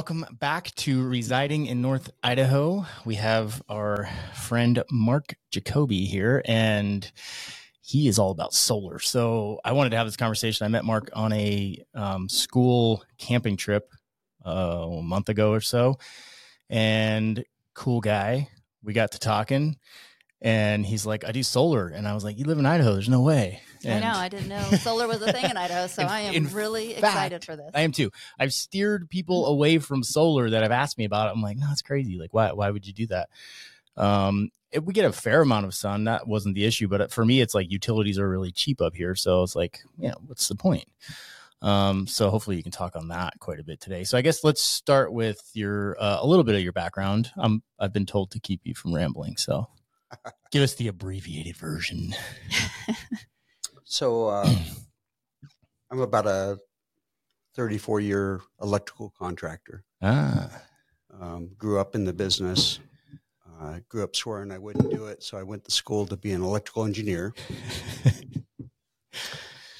welcome 0.00 0.24
back 0.38 0.74
to 0.76 1.06
Residing 1.06 1.66
in 1.66 1.82
North 1.82 2.10
Idaho. 2.22 2.86
We 3.04 3.16
have 3.16 3.62
our 3.68 4.08
friend 4.32 4.82
Mark 4.90 5.34
Jacobi 5.52 6.06
here, 6.06 6.40
and 6.46 7.12
he 7.82 8.08
is 8.08 8.18
all 8.18 8.30
about 8.30 8.54
solar. 8.54 8.98
So 8.98 9.60
I 9.62 9.72
wanted 9.72 9.90
to 9.90 9.98
have 9.98 10.06
this 10.06 10.16
conversation. 10.16 10.64
I 10.64 10.68
met 10.68 10.86
Mark 10.86 11.10
on 11.12 11.34
a 11.34 11.84
um, 11.94 12.30
school 12.30 13.04
camping 13.18 13.58
trip 13.58 13.92
uh, 14.46 14.86
a 14.88 15.02
month 15.02 15.28
ago 15.28 15.52
or 15.52 15.60
so, 15.60 15.98
and 16.70 17.44
cool 17.74 18.00
guy. 18.00 18.48
We 18.82 18.94
got 18.94 19.12
to 19.12 19.18
talking, 19.18 19.76
and 20.42 20.84
he's 20.86 21.04
like, 21.04 21.24
"I 21.24 21.32
do 21.32 21.42
solar," 21.42 21.88
and 21.88 22.06
I 22.08 22.14
was 22.14 22.24
like, 22.24 22.38
"You 22.38 22.44
live 22.44 22.58
in 22.58 22.66
Idaho? 22.66 22.92
There's 22.94 23.08
no 23.08 23.20
way." 23.20 23.60
And 23.84 24.04
I 24.04 24.12
know. 24.12 24.18
I 24.18 24.28
didn't 24.28 24.48
know 24.48 24.62
solar 24.78 25.08
was 25.08 25.22
a 25.22 25.32
thing 25.32 25.50
in 25.50 25.56
Idaho, 25.56 25.86
so 25.86 26.02
In- 26.02 26.08
I 26.08 26.20
am 26.20 26.46
really 26.48 26.94
fact, 26.94 27.04
excited 27.04 27.44
for 27.44 27.56
this. 27.56 27.70
I 27.74 27.80
am 27.82 27.92
too. 27.92 28.10
I've 28.38 28.52
steered 28.52 29.08
people 29.08 29.46
away 29.46 29.78
from 29.78 30.02
solar 30.02 30.50
that 30.50 30.62
have 30.62 30.72
asked 30.72 30.98
me 30.98 31.04
about 31.04 31.28
it. 31.28 31.32
I'm 31.32 31.42
like, 31.42 31.56
no, 31.56 31.66
it's 31.70 31.82
crazy. 31.82 32.18
Like, 32.18 32.34
why? 32.34 32.52
Why 32.52 32.70
would 32.70 32.86
you 32.86 32.92
do 32.92 33.06
that? 33.08 33.28
Um, 33.96 34.50
if 34.72 34.84
we 34.84 34.92
get 34.92 35.04
a 35.04 35.12
fair 35.12 35.42
amount 35.42 35.66
of 35.66 35.74
sun, 35.74 36.04
that 36.04 36.26
wasn't 36.26 36.54
the 36.54 36.64
issue. 36.64 36.88
But 36.88 37.10
for 37.10 37.24
me, 37.24 37.40
it's 37.40 37.54
like 37.54 37.70
utilities 37.70 38.18
are 38.18 38.28
really 38.28 38.52
cheap 38.52 38.80
up 38.80 38.94
here, 38.94 39.14
so 39.14 39.42
it's 39.42 39.56
like, 39.56 39.80
yeah, 39.98 40.14
what's 40.26 40.48
the 40.48 40.54
point? 40.54 40.86
Um, 41.62 42.06
so 42.06 42.30
hopefully 42.30 42.56
you 42.56 42.62
can 42.62 42.72
talk 42.72 42.96
on 42.96 43.08
that 43.08 43.38
quite 43.38 43.60
a 43.60 43.64
bit 43.64 43.80
today. 43.80 44.04
So 44.04 44.16
I 44.16 44.22
guess 44.22 44.42
let's 44.44 44.62
start 44.62 45.12
with 45.12 45.42
your 45.52 45.96
uh, 46.00 46.18
a 46.20 46.26
little 46.26 46.44
bit 46.44 46.54
of 46.54 46.62
your 46.62 46.72
background. 46.72 47.30
Um, 47.36 47.62
I've 47.78 47.92
been 47.92 48.06
told 48.06 48.30
to 48.30 48.40
keep 48.40 48.60
you 48.64 48.74
from 48.74 48.94
rambling, 48.94 49.36
so 49.36 49.68
give 50.50 50.62
us 50.62 50.74
the 50.74 50.88
abbreviated 50.88 51.56
version. 51.56 52.14
So 53.84 54.28
uh, 54.28 54.48
I'm 55.90 56.00
about 56.00 56.28
a 56.28 56.60
34 57.56 57.98
year 57.98 58.40
electrical 58.62 59.12
contractor. 59.18 59.82
Ah, 60.00 60.62
Um, 61.20 61.50
grew 61.58 61.80
up 61.80 61.96
in 61.96 62.04
the 62.04 62.12
business. 62.12 62.78
Uh, 63.60 63.80
grew 63.88 64.04
up 64.04 64.14
swearing 64.14 64.52
I 64.52 64.58
wouldn't 64.58 64.92
do 64.92 65.06
it, 65.06 65.24
so 65.24 65.36
I 65.36 65.42
went 65.42 65.64
to 65.64 65.72
school 65.72 66.06
to 66.06 66.16
be 66.16 66.30
an 66.30 66.42
electrical 66.42 66.84
engineer. 66.84 67.34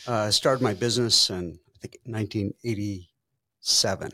Uh, 0.06 0.31
started 0.31 0.62
my 0.62 0.75
business 0.75 1.31
in 1.31 1.58
I 1.77 1.78
think 1.78 1.98
1987, 2.05 4.11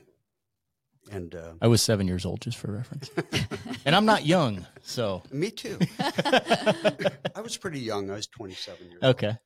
and 1.10 1.34
uh, 1.34 1.52
I 1.60 1.66
was 1.68 1.82
seven 1.82 2.06
years 2.06 2.24
old, 2.24 2.40
just 2.40 2.58
for 2.58 2.72
reference, 2.72 3.10
and 3.84 3.94
I'm 3.94 4.04
not 4.06 4.26
young, 4.26 4.66
so 4.82 5.22
me 5.30 5.50
too. 5.50 5.78
I 6.00 7.40
was 7.42 7.56
pretty 7.56 7.80
young. 7.80 8.10
I 8.10 8.14
was 8.14 8.26
27 8.26 8.86
years. 8.86 8.98
old. 9.02 9.14
okay. 9.16 9.36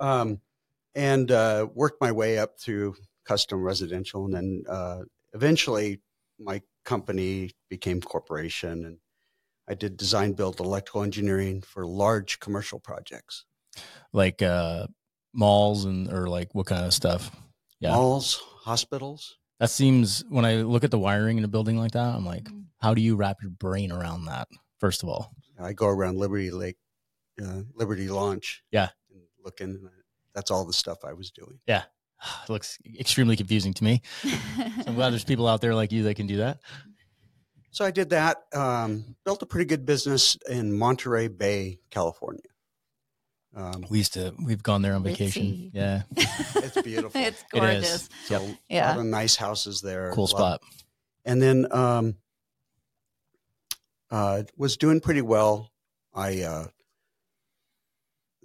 um, 0.00 0.40
and 0.94 1.30
uh, 1.30 1.66
worked 1.74 2.00
my 2.00 2.12
way 2.12 2.38
up 2.38 2.58
through 2.60 2.94
custom 3.24 3.62
residential, 3.62 4.24
and 4.24 4.34
then 4.34 4.62
uh, 4.68 5.00
eventually 5.34 6.00
my 6.38 6.60
company 6.84 7.52
became 7.70 8.00
corporation, 8.00 8.84
and 8.84 8.96
I 9.68 9.74
did 9.74 9.96
design 9.96 10.32
build 10.32 10.60
electrical 10.60 11.02
engineering 11.02 11.62
for 11.62 11.86
large 11.86 12.40
commercial 12.40 12.80
projects, 12.80 13.44
like 14.12 14.42
uh 14.42 14.86
malls 15.34 15.84
and 15.84 16.10
or 16.12 16.26
like 16.28 16.54
what 16.54 16.66
kind 16.66 16.84
of 16.86 16.92
stuff 16.94 17.30
Yeah. 17.80 17.92
malls, 17.92 18.40
hospitals. 18.62 19.36
That 19.58 19.70
seems 19.70 20.24
when 20.28 20.44
i 20.44 20.56
look 20.56 20.84
at 20.84 20.90
the 20.90 20.98
wiring 20.98 21.38
in 21.38 21.44
a 21.44 21.48
building 21.48 21.76
like 21.78 21.92
that 21.92 22.14
i'm 22.14 22.24
like 22.24 22.44
Mm. 22.44 22.64
how 22.80 22.94
do 22.94 23.00
you 23.00 23.16
wrap 23.16 23.38
your 23.42 23.50
brain 23.50 23.90
around 23.92 24.24
that 24.26 24.48
first 24.78 25.02
of 25.02 25.08
all 25.08 25.32
I 25.60 25.72
go 25.72 25.88
around 25.88 26.18
Liberty 26.18 26.52
Lake, 26.52 26.76
uh, 27.42 27.62
Liberty 27.74 28.06
Launch, 28.08 28.62
Yeah. 28.70 28.90
and 29.10 29.22
looking. 29.44 29.70
and 29.70 29.90
That's 30.34 30.52
all 30.52 30.64
the 30.64 30.72
stuff 30.72 30.98
I 31.04 31.14
was 31.14 31.32
doing. 31.32 31.58
Yeah, 31.66 31.82
it 32.44 32.48
looks 32.48 32.78
extremely 32.98 33.34
confusing 33.34 33.74
to 33.74 33.82
me 33.82 34.02
so 34.22 34.30
i'm 34.86 34.94
glad 34.94 35.10
there's 35.10 35.24
people 35.32 35.48
out 35.48 35.60
there 35.60 35.74
like 35.74 35.90
you 35.90 36.04
that 36.04 36.14
can 36.14 36.28
do 36.28 36.36
that 36.36 36.60
So 37.72 37.84
I 37.84 37.90
did 37.90 38.10
that. 38.10 38.36
Um, 38.54 39.16
built 39.24 39.42
a 39.42 39.46
pretty 39.46 39.64
good 39.66 39.84
business 39.84 40.36
in 40.48 40.72
Monterey 40.78 41.26
Bay, 41.28 41.80
California. 41.90 42.47
Um, 43.54 43.84
we 43.90 43.98
used 43.98 44.12
to 44.14 44.34
we've 44.44 44.62
gone 44.62 44.82
there 44.82 44.94
on 44.94 45.02
Ritzy. 45.02 45.16
vacation 45.16 45.70
yeah 45.72 46.02
it's 46.56 46.80
beautiful. 46.82 47.20
it's 47.20 47.42
It 47.54 47.62
is. 47.64 47.82
gorgeous. 47.82 48.08
So 48.24 48.34
Yep. 48.34 48.50
a 48.70 48.74
Yeah. 48.74 48.90
lot 48.90 48.98
of 48.98 49.06
nice 49.06 49.36
houses 49.36 49.80
there. 49.80 50.12
cool 50.12 50.24
A 50.24 50.28
spot 50.28 50.60
And 51.24 51.40
then 51.42 51.66
um, 51.72 52.16
uh, 54.10 54.42
was 54.56 54.76
doing 54.76 55.00
pretty 55.00 55.22
well. 55.22 55.70
I, 56.14 56.42
uh, 56.42 56.66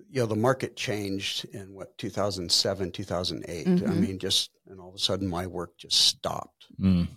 you 0.10 0.22
know, 0.22 0.26
the 0.26 0.36
market 0.36 0.76
changed 0.76 1.46
in 1.46 1.74
what 1.74 1.98
2007, 1.98 2.92
2008. 2.92 3.68
I 3.68 3.70
Mhm. 3.72 3.96
mean, 4.00 4.20
just 4.20 4.52
and 4.68 4.80
all 4.80 4.90
of 4.90 4.96
a 4.96 5.00
sudden 5.00 5.28
my 5.28 5.48
work 5.48 5.78
just 5.78 5.98
stopped, 5.98 6.68
Mm. 6.80 7.08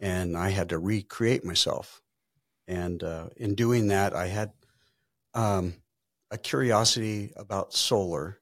and 0.00 0.36
I 0.36 0.50
had 0.50 0.68
to 0.70 0.78
recreate 0.78 1.44
myself. 1.44 2.02
And 2.66 3.02
uh, 3.02 3.28
in 3.36 3.54
doing 3.54 3.88
that, 3.88 4.14
I 4.14 4.26
had 4.28 4.52
um, 5.34 5.81
a 6.32 6.38
curiosity 6.38 7.32
about 7.36 7.74
solar. 7.74 8.40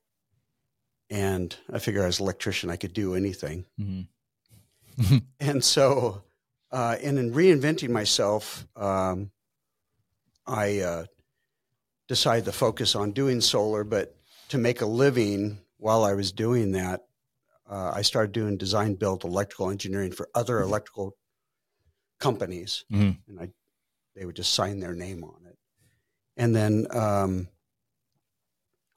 And 1.10 1.54
I 1.72 1.80
figured 1.80 2.04
as 2.04 2.20
an 2.20 2.24
electrician, 2.24 2.70
I 2.70 2.76
could 2.76 2.92
do 2.92 3.14
anything. 3.14 3.66
Mhm. 3.78 4.08
And 5.40 5.64
so, 5.64 6.22
uh, 6.70 6.96
and 7.02 7.18
in 7.18 7.32
reinventing 7.32 7.90
myself, 7.90 8.66
um, 8.76 9.32
I 10.46 10.80
uh, 10.80 11.04
decided 12.08 12.44
to 12.46 12.52
focus 12.52 12.94
on 12.94 13.12
doing 13.12 13.40
solar, 13.40 13.84
but 13.84 14.16
to 14.48 14.58
make 14.58 14.80
a 14.80 14.86
living 14.86 15.58
while 15.78 16.04
I 16.04 16.14
was 16.14 16.32
doing 16.32 16.72
that, 16.72 17.00
uh, 17.68 17.92
I 17.94 18.02
started 18.02 18.32
doing 18.32 18.56
design 18.56 18.94
build 18.94 19.24
electrical 19.24 19.70
engineering 19.70 20.12
for 20.12 20.28
other 20.34 20.60
electrical 20.60 21.16
companies, 22.18 22.84
Mhm. 22.92 23.18
and 23.28 23.40
I 23.40 23.48
they 24.16 24.26
would 24.26 24.36
just 24.36 24.52
sign 24.54 24.80
their 24.80 24.94
name 24.94 25.22
on 25.24 25.46
it. 25.46 25.56
And 26.36 26.54
then 26.54 26.86
um, 26.90 27.48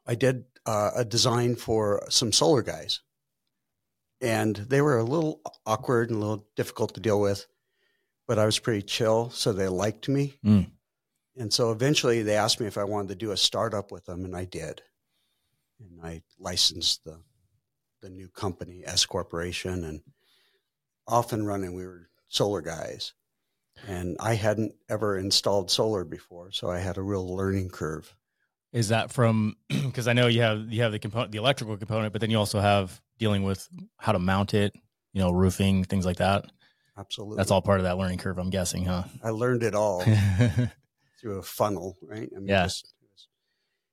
I 0.06 0.16
did 0.16 0.46
uh, 0.66 0.92
a 0.96 1.06
design 1.06 1.56
for 1.56 2.06
some 2.10 2.32
solar 2.32 2.62
guys 2.62 3.02
and 4.24 4.56
they 4.56 4.82
were 4.82 4.98
a 4.98 5.04
little 5.04 5.42
awkward 5.66 6.10
and 6.10 6.18
a 6.18 6.22
little 6.22 6.48
difficult 6.56 6.94
to 6.94 7.02
deal 7.02 7.20
with, 7.20 7.46
but 8.26 8.40
I 8.40 8.46
was 8.46 8.58
pretty 8.58 8.82
chill, 8.82 9.30
so 9.32 9.52
they 9.52 9.68
liked 9.68 10.08
me. 10.08 10.40
Mm. 10.46 10.72
And 11.36 11.52
so 11.52 11.72
eventually 11.72 12.24
they 12.24 12.38
asked 12.38 12.62
me 12.62 12.68
if 12.68 12.78
I 12.78 12.86
wanted 12.86 13.10
to 13.10 13.16
do 13.16 13.32
a 13.32 13.38
startup 13.38 13.92
with 13.92 14.06
them, 14.06 14.24
and 14.24 14.34
I 14.34 14.46
did. 14.46 14.82
And 15.80 16.00
I 16.02 16.24
licensed 16.40 17.04
the 17.04 17.20
the 18.02 18.10
new 18.10 18.30
company 18.30 18.84
S 18.86 19.06
Corporation, 19.06 19.84
and 19.84 20.02
off 21.06 21.34
and 21.34 21.46
running. 21.46 21.74
We 21.74 21.86
were 21.86 22.08
solar 22.30 22.62
guys, 22.62 23.14
and 23.88 24.16
I 24.22 24.36
hadn't 24.36 24.74
ever 24.90 25.18
installed 25.18 25.70
solar 25.70 26.06
before, 26.06 26.52
so 26.52 26.70
I 26.70 26.80
had 26.80 26.98
a 26.98 27.02
real 27.02 27.36
learning 27.36 27.70
curve. 27.72 28.16
Is 28.74 28.90
that 28.90 29.12
from 29.14 29.56
because 29.70 30.08
i 30.10 30.14
know 30.14 30.28
you 30.28 30.42
have 30.42 30.72
you 30.72 30.82
have 30.82 30.92
the 30.92 31.00
component 31.00 31.32
the 31.32 31.38
electrical 31.38 31.78
component 31.78 32.12
but 32.12 32.20
then 32.20 32.30
you 32.30 32.38
also 32.38 32.60
have 32.60 33.00
dealing 33.20 33.44
with 33.44 33.68
how 33.98 34.12
to 34.12 34.20
mount 34.20 34.54
it 34.54 34.74
you 35.14 35.22
know 35.22 35.32
roofing 35.32 35.84
things 35.86 36.06
like 36.06 36.18
that 36.18 36.46
Absolutely, 36.98 37.38
that's 37.38 37.50
all 37.52 37.62
part 37.62 37.80
of 37.80 37.86
that 37.86 37.98
learning 37.98 38.18
curve 38.18 38.38
i'm 38.38 38.50
guessing 38.50 38.84
huh 38.86 39.04
I 39.24 39.30
learned 39.30 39.64
it 39.64 39.74
all. 39.76 40.04
through 41.22 41.40
a 41.40 41.42
funnel, 41.42 41.96
right? 42.02 42.30
I 42.36 42.40
mean, 42.40 42.50
Yeah. 42.50 42.64
just- 42.64 42.94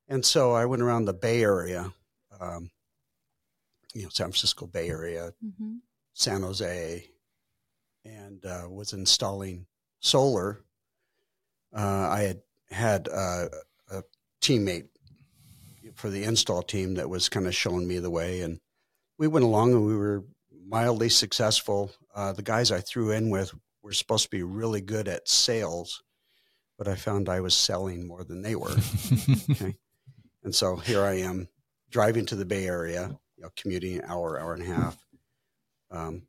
and 0.09 0.25
so 0.27 0.53
I 0.53 0.65
went 0.67 0.83
around 0.83 1.05
the 1.05 1.13
Bay 1.15 1.43
Area, 1.43 1.93
um, 2.41 2.71
you 3.95 4.03
know, 4.03 4.09
San 4.09 4.27
Francisco 4.27 4.67
Bay 4.67 4.89
Area, 4.89 5.33
hmm 5.59 5.77
San 6.13 6.43
Jose, 6.43 7.09
and 8.05 8.45
uh, 8.45 8.67
was 8.69 8.93
installing 8.93 9.67
solar. 10.01 10.65
Uh, 11.73 12.09
I 12.11 12.21
had 12.23 12.43
had 12.71 13.09
uh, 13.09 13.47
a 13.53 13.63
teammate 14.41 14.89
for 15.95 16.09
the 16.09 16.25
install 16.25 16.63
team 16.63 16.95
that 16.95 17.11
was 17.11 17.29
kind 17.29 17.47
of 17.47 17.55
showing 17.55 17.87
me 17.87 17.99
the 17.99 18.11
way, 18.11 18.41
and 18.41 18.61
we 19.19 19.29
went 19.29 19.45
along 19.45 19.73
and 19.73 19.87
we 19.87 19.97
were 19.97 20.25
mildly 20.67 21.09
successful. 21.09 21.93
Uh, 22.15 22.33
the 22.33 22.43
guys 22.43 22.73
I 22.73 22.81
threw 22.81 23.11
in 23.11 23.31
with 23.31 23.53
were 23.83 23.93
supposed 23.93 24.25
to 24.25 24.31
be 24.31 24.43
really 24.43 24.81
good 24.81 25.09
at 25.09 25.29
sales, 25.29 26.03
but 26.79 26.89
I 26.89 26.95
found 26.95 27.29
I 27.29 27.41
was 27.41 27.55
selling 27.55 28.07
more 28.07 28.25
than 28.25 28.43
they 28.43 28.55
were. 28.55 28.77
And 30.43 30.55
so 30.55 30.77
here 30.77 31.03
I 31.03 31.15
am 31.15 31.49
driving 31.91 32.27
to 32.27 32.37
the 32.37 32.45
Bay 32.45 32.67
Area, 32.67 33.19
you 33.37 33.43
know, 33.43 33.51
commuting 33.57 33.99
an 33.99 34.05
hour, 34.07 34.41
hour 34.41 34.55
and 34.55 34.63
a 34.63 34.67
half, 34.67 34.97
um, 35.91 36.23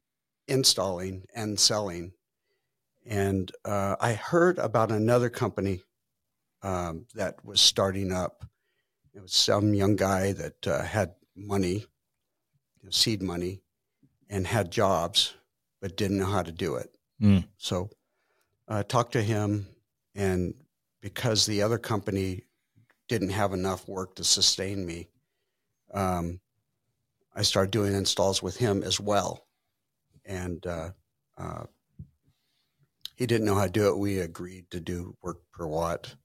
installing 0.48 1.24
and 1.34 1.60
selling. 1.60 2.14
And 3.06 3.52
uh, 3.64 3.96
I 4.00 4.14
heard 4.14 4.58
about 4.58 4.92
another 4.92 5.30
company 5.30 5.82
um, 6.64 7.06
that 7.16 7.44
was 7.44 7.62
starting 7.62 8.12
up. 8.12 8.46
It 9.14 9.22
was 9.22 9.34
some 9.34 9.74
young 9.74 9.96
guy 9.96 10.34
that 10.34 10.68
uh, 10.68 10.82
had 10.82 11.16
money, 11.36 11.86
you 12.80 12.84
know, 12.84 12.92
seed 12.92 13.22
money, 13.22 13.62
and 14.30 14.48
had 14.48 14.72
jobs, 14.72 15.34
but 15.82 15.98
didn't 15.98 16.18
know 16.18 16.26
how 16.26 16.44
to 16.44 16.52
do 16.52 16.76
it. 16.76 16.96
Mm. 17.22 17.46
So 17.58 17.90
I 18.68 18.84
talked 18.84 19.14
to 19.14 19.22
him, 19.22 19.68
and 20.16 20.54
because 21.02 21.46
the 21.46 21.62
other 21.62 21.78
company 21.78 22.44
didn't 23.08 23.30
have 23.30 23.54
enough 23.54 23.88
work 23.88 24.16
to 24.16 24.24
sustain 24.24 24.86
me, 24.86 25.10
um, 25.94 26.40
I 27.36 27.42
started 27.42 27.72
doing 27.72 27.94
installs 27.94 28.42
with 28.42 28.58
him 28.58 28.84
as 28.84 29.00
well. 29.00 29.46
And 30.26 30.66
uh, 30.66 30.92
uh, 31.38 31.64
he 33.16 33.26
didn't 33.26 33.46
know 33.46 33.56
how 33.56 33.66
to 33.66 33.72
do 33.72 33.88
it. 33.88 33.98
We 33.98 34.20
agreed 34.20 34.70
to 34.72 34.80
do 34.80 35.16
work 35.22 35.40
per 35.54 35.68
watt, 35.68 36.16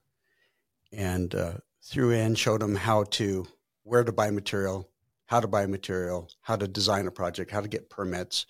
and 0.96 1.34
uh, 1.34 1.52
threw 1.82 2.10
in 2.10 2.34
showed 2.34 2.62
him 2.62 2.74
how 2.74 3.04
to 3.04 3.46
where 3.84 4.02
to 4.02 4.12
buy 4.12 4.30
material, 4.30 4.90
how 5.26 5.40
to 5.40 5.46
buy 5.46 5.66
material, 5.66 6.28
how 6.40 6.56
to 6.56 6.66
design 6.66 7.06
a 7.06 7.10
project, 7.10 7.50
how 7.50 7.60
to 7.60 7.68
get 7.68 7.90
permits. 7.90 8.46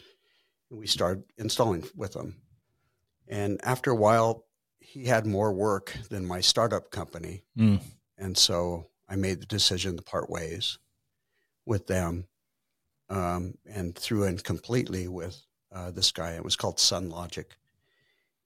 And 0.70 0.78
we 0.78 0.86
started 0.86 1.24
installing 1.36 1.84
with 1.94 2.14
him. 2.14 2.36
And 3.28 3.60
after 3.62 3.90
a 3.90 3.96
while, 3.96 4.46
he 4.78 5.04
had 5.04 5.26
more 5.26 5.52
work 5.52 5.94
than 6.08 6.24
my 6.24 6.40
startup 6.40 6.90
company. 6.90 7.42
Mm. 7.58 7.80
And 8.16 8.38
so 8.38 8.88
I 9.08 9.16
made 9.16 9.40
the 9.40 9.46
decision 9.46 9.96
to 9.96 10.02
part 10.02 10.30
ways 10.30 10.78
with 11.66 11.86
them 11.86 12.26
um, 13.10 13.54
and 13.66 13.94
threw 13.94 14.24
in 14.24 14.38
completely 14.38 15.08
with 15.08 15.42
uh, 15.74 15.90
this 15.90 16.12
guy. 16.12 16.32
It 16.32 16.44
was 16.44 16.56
called 16.56 16.78
Sun 16.78 17.10
Logic. 17.10 17.50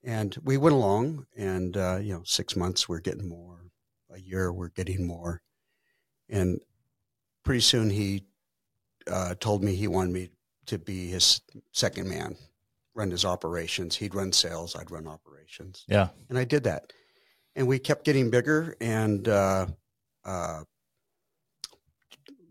And 0.03 0.35
we 0.43 0.56
went 0.56 0.75
along, 0.75 1.26
and, 1.37 1.76
uh, 1.76 1.99
you 2.00 2.14
know, 2.14 2.23
six 2.25 2.56
months 2.56 2.88
we're 2.88 3.00
getting 3.00 3.29
more, 3.29 3.69
a 4.12 4.20
year 4.20 4.52
we're 4.52 4.68
getting 4.68 5.06
more. 5.06 5.42
And 6.28 6.60
pretty 7.44 7.60
soon 7.60 7.90
he 7.90 8.24
uh, 9.06 9.34
told 9.40 9.62
me 9.62 9.74
he 9.74 9.88
wanted 9.88 10.12
me 10.12 10.30
to 10.66 10.78
be 10.78 11.08
his 11.08 11.40
second 11.72 12.08
man, 12.08 12.36
run 12.94 13.10
his 13.10 13.24
operations. 13.24 13.96
He'd 13.96 14.14
run 14.14 14.32
sales, 14.32 14.76
I'd 14.76 14.90
run 14.90 15.06
operations. 15.06 15.84
Yeah. 15.88 16.08
And 16.28 16.38
I 16.38 16.44
did 16.44 16.64
that. 16.64 16.92
And 17.56 17.66
we 17.66 17.78
kept 17.78 18.04
getting 18.04 18.30
bigger 18.30 18.76
and 18.80 19.26
uh, 19.26 19.66
uh, 20.24 20.62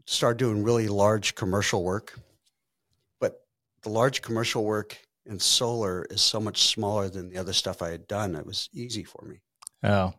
started 0.05 0.37
doing 0.37 0.63
really 0.63 0.87
large 0.87 1.35
commercial 1.35 1.83
work. 1.83 2.19
But 3.19 3.41
the 3.83 3.89
large 3.89 4.21
commercial 4.21 4.65
work 4.65 4.97
in 5.25 5.39
solar 5.39 6.05
is 6.09 6.21
so 6.21 6.39
much 6.39 6.63
smaller 6.63 7.09
than 7.09 7.29
the 7.29 7.37
other 7.37 7.53
stuff 7.53 7.81
I 7.81 7.91
had 7.91 8.07
done. 8.07 8.35
It 8.35 8.45
was 8.45 8.69
easy 8.73 9.03
for 9.03 9.23
me. 9.25 9.39
Oh. 9.83 10.13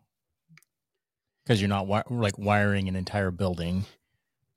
Because 1.43 1.61
you're 1.61 1.69
not 1.69 1.87
wi- 1.87 2.03
like 2.09 2.37
wiring 2.37 2.87
an 2.87 2.95
entire 2.95 3.31
building, 3.31 3.85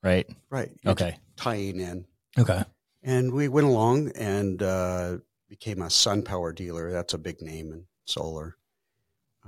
right? 0.03 0.29
Right. 0.51 0.71
You're 0.83 0.93
Okay. 0.93 1.17
Tying 1.37 1.81
in. 1.81 2.07
Okay. 2.39 2.63
And 3.03 3.33
we 3.33 3.49
went 3.49 3.67
along 3.67 4.13
and 4.17 4.63
uh, 4.63 5.19
became 5.49 5.83
a 5.83 5.87
SunPower 5.87 6.55
dealer. 6.55 6.91
That's 6.91 7.15
a 7.15 7.19
big 7.19 7.41
name 7.43 7.73
in 7.73 7.87
solar. 8.05 8.57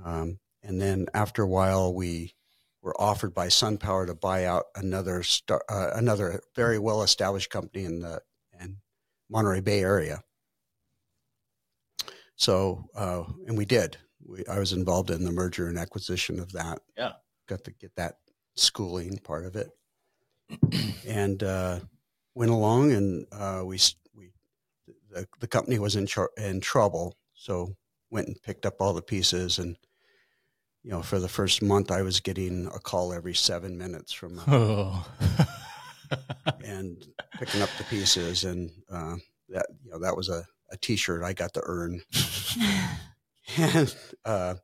Um, 0.03 0.39
and 0.63 0.81
then 0.81 1.07
after 1.13 1.43
a 1.43 1.47
while, 1.47 1.93
we 1.93 2.33
were 2.81 2.99
offered 2.99 3.33
by 3.33 3.47
SunPower 3.47 4.07
to 4.07 4.13
buy 4.15 4.45
out 4.45 4.65
another 4.75 5.23
star, 5.23 5.61
uh, 5.69 5.91
another 5.95 6.41
very 6.55 6.79
well 6.79 7.01
established 7.03 7.49
company 7.49 7.83
in 7.85 7.99
the 7.99 8.21
in 8.59 8.77
Monterey 9.29 9.61
Bay 9.61 9.81
area. 9.81 10.23
So, 12.35 12.85
uh, 12.95 13.23
and 13.47 13.57
we 13.57 13.65
did. 13.65 13.97
We, 14.25 14.45
I 14.47 14.59
was 14.59 14.73
involved 14.73 15.09
in 15.09 15.23
the 15.23 15.31
merger 15.31 15.67
and 15.67 15.77
acquisition 15.79 16.39
of 16.39 16.51
that. 16.53 16.79
Yeah. 16.97 17.13
Got 17.47 17.63
to 17.65 17.71
get 17.71 17.95
that 17.95 18.17
schooling 18.55 19.17
part 19.17 19.45
of 19.45 19.55
it, 19.55 19.69
and 21.07 21.41
uh, 21.43 21.79
went 22.35 22.51
along, 22.51 22.91
and 22.91 23.25
uh, 23.31 23.63
we 23.65 23.79
we 24.15 24.31
the, 25.09 25.27
the 25.39 25.47
company 25.47 25.79
was 25.79 25.95
in 25.95 26.05
tr- 26.05 26.33
in 26.37 26.61
trouble, 26.61 27.15
so 27.33 27.75
went 28.09 28.27
and 28.27 28.41
picked 28.41 28.65
up 28.65 28.75
all 28.79 28.93
the 28.93 29.01
pieces, 29.01 29.59
and 29.59 29.77
you 30.83 30.91
know, 30.91 31.01
for 31.01 31.19
the 31.19 31.27
first 31.27 31.61
month, 31.61 31.91
I 31.91 32.01
was 32.01 32.19
getting 32.21 32.67
a 32.67 32.79
call 32.79 33.11
every 33.11 33.33
seven 33.33 33.77
minutes 33.77 34.13
from 34.13 34.39
Oh. 34.47 35.05
and 36.63 37.05
picking 37.33 37.61
up 37.61 37.69
the 37.77 37.83
pieces, 37.83 38.45
and 38.45 38.71
uh, 38.89 39.17
that 39.49 39.65
you 39.83 39.91
know 39.91 39.99
that 39.99 40.15
was 40.15 40.29
a, 40.29 40.45
a 40.71 40.77
T-shirt 40.77 41.23
I 41.23 41.33
got 41.33 41.53
to 41.55 41.61
earn, 41.65 42.01
and 43.57 43.95
uh, 44.23 44.55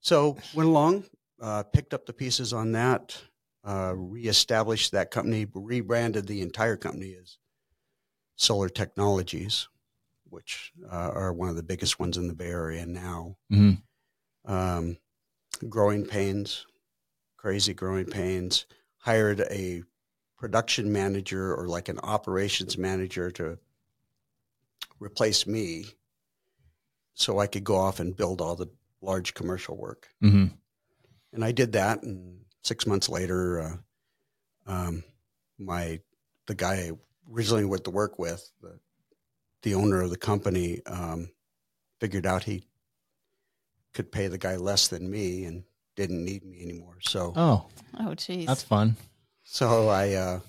so 0.00 0.38
went 0.54 0.68
along, 0.68 1.04
uh, 1.40 1.62
picked 1.64 1.94
up 1.94 2.06
the 2.06 2.12
pieces 2.12 2.52
on 2.52 2.72
that, 2.72 3.20
uh, 3.64 3.92
reestablished 3.96 4.92
that 4.92 5.10
company, 5.10 5.46
rebranded 5.52 6.26
the 6.26 6.40
entire 6.42 6.76
company 6.76 7.14
as 7.20 7.38
Solar 8.36 8.68
Technologies, 8.68 9.68
which 10.24 10.72
uh, 10.90 11.10
are 11.14 11.32
one 11.32 11.48
of 11.48 11.56
the 11.56 11.62
biggest 11.62 11.98
ones 11.98 12.16
in 12.16 12.28
the 12.28 12.34
Bay 12.34 12.50
Area 12.50 12.86
now. 12.86 13.36
Mhm. 13.50 13.82
Um, 14.44 14.98
growing 15.68 16.06
pains, 16.06 16.66
crazy 17.36 17.74
growing 17.74 18.06
pains. 18.06 18.66
Hired 18.98 19.40
a 19.40 19.82
production 20.36 20.92
manager 20.92 21.54
or 21.54 21.66
like 21.68 21.88
an 21.88 21.98
operations 22.00 22.76
manager 22.76 23.30
to 23.32 23.58
replace 25.00 25.46
me 25.46 25.86
so 27.14 27.38
I 27.38 27.46
could 27.46 27.64
go 27.64 27.76
off 27.76 28.00
and 28.00 28.16
build 28.16 28.40
all 28.40 28.54
the 28.54 28.68
large 29.00 29.34
commercial 29.34 29.76
work. 29.76 30.08
Mhm. 30.22 30.58
And 31.32 31.44
I 31.44 31.52
did 31.52 31.72
that. 31.72 32.02
And 32.02 32.40
six 32.62 32.86
months 32.86 33.08
later, 33.08 33.60
uh, 33.60 33.76
um, 34.66 35.04
my 35.58 36.00
the 36.46 36.54
guy 36.54 36.74
I 36.74 36.92
originally 37.30 37.64
went 37.64 37.84
to 37.84 37.90
work 37.90 38.18
with, 38.18 38.50
the, 38.62 38.78
the 39.62 39.74
owner 39.74 40.00
of 40.00 40.10
the 40.10 40.16
company, 40.16 40.80
um, 40.86 41.30
figured 42.00 42.24
out 42.26 42.44
he 42.44 42.64
could 43.92 44.10
pay 44.12 44.28
the 44.28 44.38
guy 44.38 44.56
less 44.56 44.88
than 44.88 45.10
me 45.10 45.44
and 45.44 45.64
didn't 45.96 46.24
need 46.24 46.44
me 46.44 46.62
anymore. 46.62 46.98
So 47.02 47.32
Oh, 47.36 47.66
Oh, 48.00 48.14
geez. 48.14 48.46
that's 48.46 48.62
fun. 48.62 48.96
so 49.42 49.88
I 49.88 50.12
uh, 50.14 50.40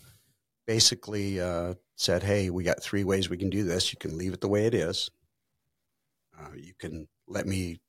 basically 0.68 1.40
uh, 1.42 1.74
said, 1.96 2.24
"Hey, 2.24 2.50
we 2.50 2.64
got 2.64 2.82
three 2.84 3.04
ways 3.04 3.30
we 3.30 3.38
can 3.38 3.50
do 3.50 3.64
this. 3.64 3.92
You 3.92 3.98
can 4.00 4.18
leave 4.18 4.34
it 4.34 4.42
the 4.42 4.48
way 4.48 4.66
it 4.68 4.74
is. 4.74 5.10
Uh, 6.40 6.54
you 6.56 6.74
can 6.80 7.08
let 7.28 7.46
me 7.46 7.82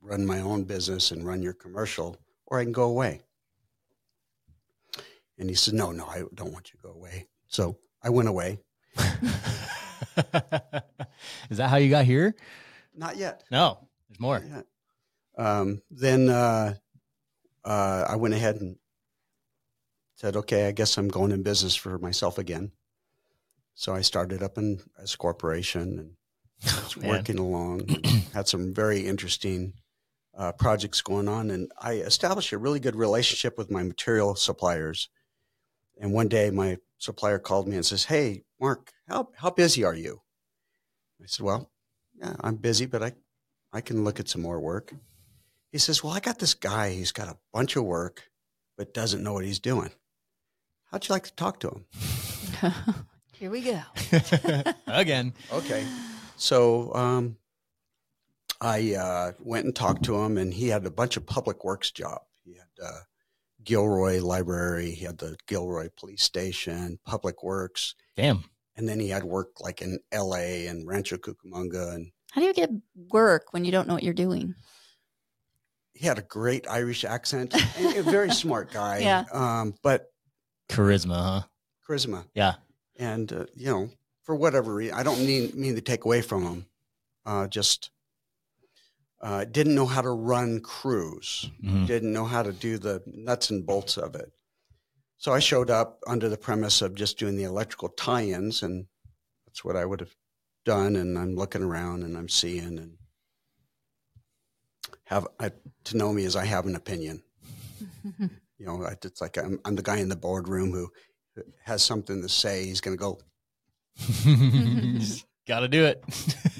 run 0.00 0.26
my 0.26 0.40
own 0.40 0.64
business 0.64 1.10
and 1.10 1.26
run 1.26 1.42
your 1.42 1.52
commercial, 1.52 2.16
or 2.46 2.58
I 2.58 2.64
can 2.64 2.72
go 2.72 2.84
away." 2.84 3.22
And 5.38 5.48
he 5.48 5.54
said, 5.54 5.74
"No, 5.74 5.92
no, 5.92 6.06
I 6.06 6.24
don't 6.34 6.52
want 6.52 6.72
you 6.72 6.78
to 6.78 6.82
go 6.82 6.92
away." 6.92 7.26
So 7.46 7.78
I 8.02 8.10
went 8.10 8.28
away. 8.28 8.60
Is 11.50 11.58
that 11.58 11.68
how 11.70 11.76
you 11.76 11.90
got 11.90 12.04
here? 12.04 12.34
Not 12.94 13.16
yet. 13.16 13.44
No, 13.50 13.88
there's 14.08 14.20
more. 14.20 14.42
Um, 15.36 15.82
then 15.90 16.28
uh, 16.28 16.74
uh, 17.64 18.04
I 18.08 18.16
went 18.16 18.34
ahead 18.34 18.56
and 18.56 18.76
said, 20.16 20.36
okay, 20.36 20.66
I 20.66 20.72
guess 20.72 20.98
I'm 20.98 21.08
going 21.08 21.30
in 21.30 21.42
business 21.44 21.76
for 21.76 21.98
myself 21.98 22.38
again. 22.38 22.72
So 23.74 23.94
I 23.94 24.00
started 24.00 24.42
up 24.42 24.58
in 24.58 24.80
as 25.00 25.14
a 25.14 25.18
corporation 25.18 25.98
and 25.98 26.10
was 26.64 26.96
Man. 26.96 27.10
working 27.10 27.38
along, 27.38 27.88
had 28.34 28.48
some 28.48 28.74
very 28.74 29.06
interesting 29.06 29.74
uh, 30.38 30.52
projects 30.52 31.02
going 31.02 31.28
on. 31.28 31.50
And 31.50 31.70
I 31.78 31.94
established 31.94 32.52
a 32.52 32.58
really 32.58 32.80
good 32.80 32.96
relationship 32.96 33.58
with 33.58 33.70
my 33.70 33.82
material 33.82 34.36
suppliers. 34.36 35.08
And 36.00 36.12
one 36.12 36.28
day 36.28 36.50
my 36.50 36.78
supplier 36.96 37.40
called 37.40 37.66
me 37.66 37.74
and 37.74 37.84
says, 37.84 38.04
Hey, 38.04 38.44
Mark, 38.60 38.92
how, 39.08 39.30
how 39.36 39.50
busy 39.50 39.84
are 39.84 39.94
you? 39.94 40.22
I 41.20 41.26
said, 41.26 41.44
Well, 41.44 41.70
yeah, 42.16 42.36
I'm 42.40 42.56
busy, 42.56 42.86
but 42.86 43.02
I, 43.02 43.12
I 43.72 43.80
can 43.80 44.04
look 44.04 44.20
at 44.20 44.28
some 44.28 44.42
more 44.42 44.60
work. 44.60 44.94
He 45.72 45.78
says, 45.78 46.02
Well, 46.04 46.12
I 46.12 46.20
got 46.20 46.38
this 46.38 46.54
guy. 46.54 46.90
He's 46.90 47.12
got 47.12 47.28
a 47.28 47.38
bunch 47.52 47.74
of 47.74 47.84
work, 47.84 48.30
but 48.76 48.94
doesn't 48.94 49.22
know 49.22 49.32
what 49.32 49.44
he's 49.44 49.58
doing. 49.58 49.90
How'd 50.90 51.06
you 51.06 51.12
like 51.12 51.24
to 51.24 51.34
talk 51.34 51.60
to 51.60 51.68
him? 51.68 51.84
Here 53.32 53.50
we 53.50 53.60
go. 53.60 53.80
Again. 54.86 55.34
Okay. 55.52 55.84
So 56.36 56.94
um, 56.94 57.36
I 58.60 58.94
uh, 58.94 59.32
went 59.38 59.66
and 59.66 59.74
talked 59.74 60.04
to 60.04 60.16
him, 60.16 60.36
and 60.38 60.52
he 60.52 60.68
had 60.68 60.84
a 60.86 60.90
bunch 60.90 61.16
of 61.16 61.26
public 61.26 61.64
works 61.64 61.90
job. 61.90 62.22
He 62.44 62.54
had 62.54 62.84
uh, 62.84 63.00
Gilroy 63.64 64.20
Library, 64.20 64.90
he 64.92 65.04
had 65.04 65.18
the 65.18 65.36
Gilroy 65.46 65.88
Police 65.96 66.22
Station, 66.22 66.98
Public 67.04 67.42
Works, 67.42 67.94
Damn. 68.16 68.44
and 68.76 68.88
then 68.88 68.98
he 69.00 69.08
had 69.10 69.24
work 69.24 69.60
like 69.60 69.82
in 69.82 69.98
L.A. 70.12 70.66
and 70.66 70.86
Rancho 70.86 71.16
Cucamonga, 71.18 71.94
and 71.94 72.10
How 72.32 72.40
do 72.40 72.46
you 72.46 72.54
get 72.54 72.70
work 73.12 73.52
when 73.52 73.64
you 73.64 73.72
don't 73.72 73.86
know 73.86 73.94
what 73.94 74.02
you're 74.02 74.14
doing? 74.14 74.54
he 75.94 76.06
had 76.06 76.18
a 76.18 76.22
great 76.22 76.64
Irish 76.70 77.04
accent. 77.04 77.52
and 77.78 77.96
a 77.96 78.02
very 78.04 78.30
smart 78.30 78.72
guy. 78.72 78.98
Yeah. 79.00 79.24
Um, 79.32 79.74
but 79.82 80.06
Charisma, 80.68 81.16
huh? 81.16 81.42
charisma, 81.88 82.24
Yeah. 82.34 82.54
and 82.96 83.32
uh, 83.32 83.46
you 83.56 83.66
know, 83.66 83.90
for 84.22 84.36
whatever 84.36 84.74
reason, 84.74 84.94
I 84.94 85.02
don't 85.02 85.18
mean 85.18 85.50
mean 85.56 85.74
to 85.74 85.80
take 85.80 86.04
away 86.04 86.22
from 86.22 86.44
him. 86.44 86.66
Uh, 87.26 87.48
just 87.48 87.90
uh, 89.20 89.44
didn't 89.44 89.74
know 89.74 89.86
how 89.86 90.00
to 90.02 90.10
run 90.10 90.60
crews. 90.60 91.50
Mhm. 91.62 91.86
didn't 91.86 92.12
know 92.12 92.24
how 92.24 92.42
to 92.42 92.52
do 92.52 92.78
the 92.78 93.02
nuts 93.06 93.50
and 93.50 93.66
bolts 93.66 93.96
of 93.98 94.14
it. 94.14 94.32
So 95.16 95.32
I 95.32 95.40
showed 95.40 95.70
up 95.70 96.00
under 96.06 96.28
the 96.28 96.36
premise 96.36 96.80
of 96.82 96.94
just 96.94 97.18
doing 97.18 97.36
the 97.36 97.42
electrical 97.42 97.88
tie-ins, 97.88 98.62
and 98.62 98.86
that's 99.46 99.64
what 99.64 99.74
I 99.76 99.84
would 99.84 100.00
have 100.00 100.14
done. 100.64 100.94
And 100.96 101.18
I'm 101.18 101.34
looking 101.34 101.62
around 101.62 102.04
and 102.04 102.16
I'm 102.16 102.28
seeing 102.28 102.78
and 102.78 102.98
have 105.04 105.26
I, 105.40 105.50
to 105.84 105.96
know 105.96 106.12
me 106.12 106.24
as 106.24 106.36
I 106.36 106.44
have 106.44 106.66
an 106.66 106.76
opinion. 106.76 107.22
You 108.60 108.66
know, 108.66 108.82
it's 109.04 109.20
like 109.20 109.36
I'm, 109.38 109.60
I'm 109.64 109.76
the 109.76 109.84
guy 109.84 109.98
in 109.98 110.08
the 110.08 110.16
boardroom 110.16 110.72
who 110.72 110.90
who 111.36 111.42
has 111.64 111.80
something 111.80 112.20
to 112.22 112.28
say. 112.28 112.64
He's 112.64 112.80
going 112.80 112.96
to 112.96 113.00
go 113.00 113.20
Got 115.46 115.60
to 115.60 115.68
do 115.68 115.84
it. 115.84 116.02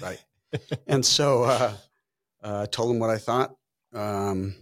right. 0.00 0.22
and 0.86 1.04
so 1.04 1.42
uh, 1.42 1.72
uh, 2.42 2.62
I 2.62 2.66
told 2.66 2.90
him 2.90 2.98
what 2.98 3.10
I 3.10 3.18
thought. 3.18 3.54
Um, 3.92 4.54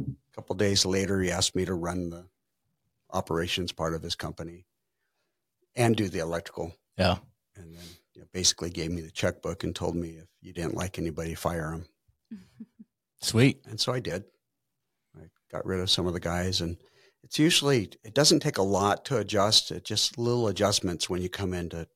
a 0.00 0.34
couple 0.34 0.56
days 0.56 0.86
later, 0.86 1.20
he 1.20 1.30
asked 1.30 1.54
me 1.54 1.64
to 1.64 1.74
run 1.74 2.10
the 2.10 2.26
operations 3.10 3.72
part 3.72 3.94
of 3.94 4.02
his 4.02 4.14
company 4.14 4.66
and 5.74 5.96
do 5.96 6.08
the 6.08 6.18
electrical. 6.18 6.74
Yeah. 6.96 7.18
And 7.56 7.74
then 7.74 7.84
you 8.14 8.20
know, 8.20 8.28
basically 8.32 8.70
gave 8.70 8.90
me 8.90 9.00
the 9.00 9.10
checkbook 9.10 9.64
and 9.64 9.74
told 9.74 9.96
me 9.96 10.10
if 10.10 10.26
you 10.40 10.52
didn't 10.52 10.74
like 10.74 10.98
anybody, 10.98 11.34
fire 11.34 11.70
them. 11.70 11.86
Sweet. 13.20 13.62
And 13.66 13.80
so 13.80 13.92
I 13.92 14.00
did. 14.00 14.24
I 15.16 15.24
got 15.50 15.66
rid 15.66 15.80
of 15.80 15.90
some 15.90 16.06
of 16.06 16.12
the 16.12 16.20
guys, 16.20 16.60
and 16.60 16.76
it's 17.24 17.38
usually 17.38 17.90
it 18.04 18.14
doesn't 18.14 18.40
take 18.40 18.58
a 18.58 18.62
lot 18.62 19.04
to 19.06 19.18
adjust. 19.18 19.70
It 19.70 19.84
just 19.84 20.18
little 20.18 20.48
adjustments 20.48 21.10
when 21.10 21.20
you 21.20 21.28
come 21.28 21.52
in 21.52 21.68
to 21.70 21.88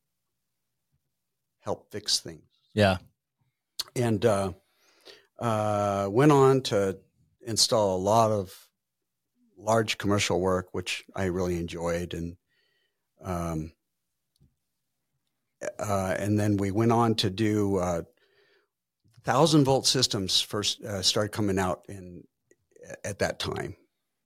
help 1.60 1.90
fix 1.90 2.20
things. 2.20 2.42
Yeah. 2.74 2.98
And 3.94 4.24
uh, 4.24 4.52
uh, 5.42 6.08
went 6.08 6.30
on 6.30 6.60
to 6.62 6.96
install 7.44 7.96
a 7.96 7.98
lot 7.98 8.30
of 8.30 8.54
large 9.58 9.98
commercial 9.98 10.40
work, 10.40 10.68
which 10.72 11.04
I 11.16 11.24
really 11.24 11.58
enjoyed, 11.58 12.14
and 12.14 12.36
um, 13.22 13.72
uh, 15.78 16.14
and 16.16 16.38
then 16.38 16.56
we 16.56 16.70
went 16.70 16.92
on 16.92 17.16
to 17.16 17.28
do 17.30 17.76
uh, 17.78 18.02
thousand 19.24 19.64
volt 19.64 19.84
systems. 19.86 20.40
First 20.40 20.80
uh, 20.84 21.02
started 21.02 21.32
coming 21.32 21.58
out 21.58 21.82
in 21.88 22.22
at 23.04 23.18
that 23.18 23.40
time, 23.40 23.74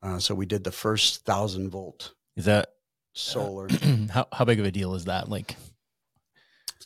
uh, 0.02 0.18
so 0.18 0.34
we 0.34 0.44
did 0.44 0.64
the 0.64 0.72
first 0.72 1.24
thousand 1.24 1.70
volt 1.70 2.12
Is 2.36 2.44
that 2.44 2.68
solar. 3.14 3.68
how 4.10 4.26
how 4.32 4.44
big 4.44 4.60
of 4.60 4.66
a 4.66 4.70
deal 4.70 4.94
is 4.94 5.06
that? 5.06 5.30
Like, 5.30 5.56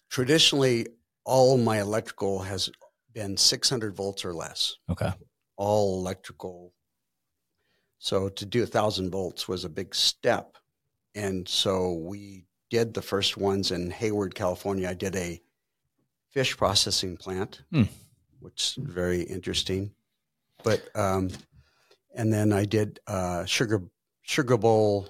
Traditionally, 0.09 0.87
all 1.25 1.59
my 1.59 1.81
electrical 1.81 2.41
has 2.41 2.71
been 3.13 3.37
600 3.37 3.95
volts 3.95 4.25
or 4.25 4.33
less. 4.35 4.77
okay. 4.91 5.13
all 5.57 5.99
electrical. 6.01 6.73
So 7.99 8.29
to 8.31 8.47
do 8.47 8.63
a 8.63 8.67
thousand 8.67 9.11
volts 9.11 9.47
was 9.47 9.65
a 9.65 9.69
big 9.69 9.95
step. 9.95 10.57
And 11.15 11.47
so 11.49 11.95
we 11.95 12.45
did 12.71 12.95
the 12.95 13.03
first 13.03 13.37
ones 13.37 13.71
in 13.73 13.91
Hayward, 13.91 14.35
California. 14.35 14.89
I 14.89 14.95
did 14.95 15.17
a 15.17 15.41
fish 16.31 16.57
processing 16.57 17.17
plant, 17.17 17.63
Hmm. 17.71 17.83
which 18.39 18.63
is 18.63 18.75
very 18.79 19.23
interesting. 19.23 19.93
But, 20.63 20.83
um, 20.97 21.31
and 22.15 22.33
then 22.33 22.53
I 22.53 22.65
did 22.65 23.01
uh, 23.07 23.45
Sugar, 23.45 23.83
Sugar 24.23 24.57
Bowl 24.57 25.09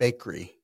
Bakery 0.00 0.57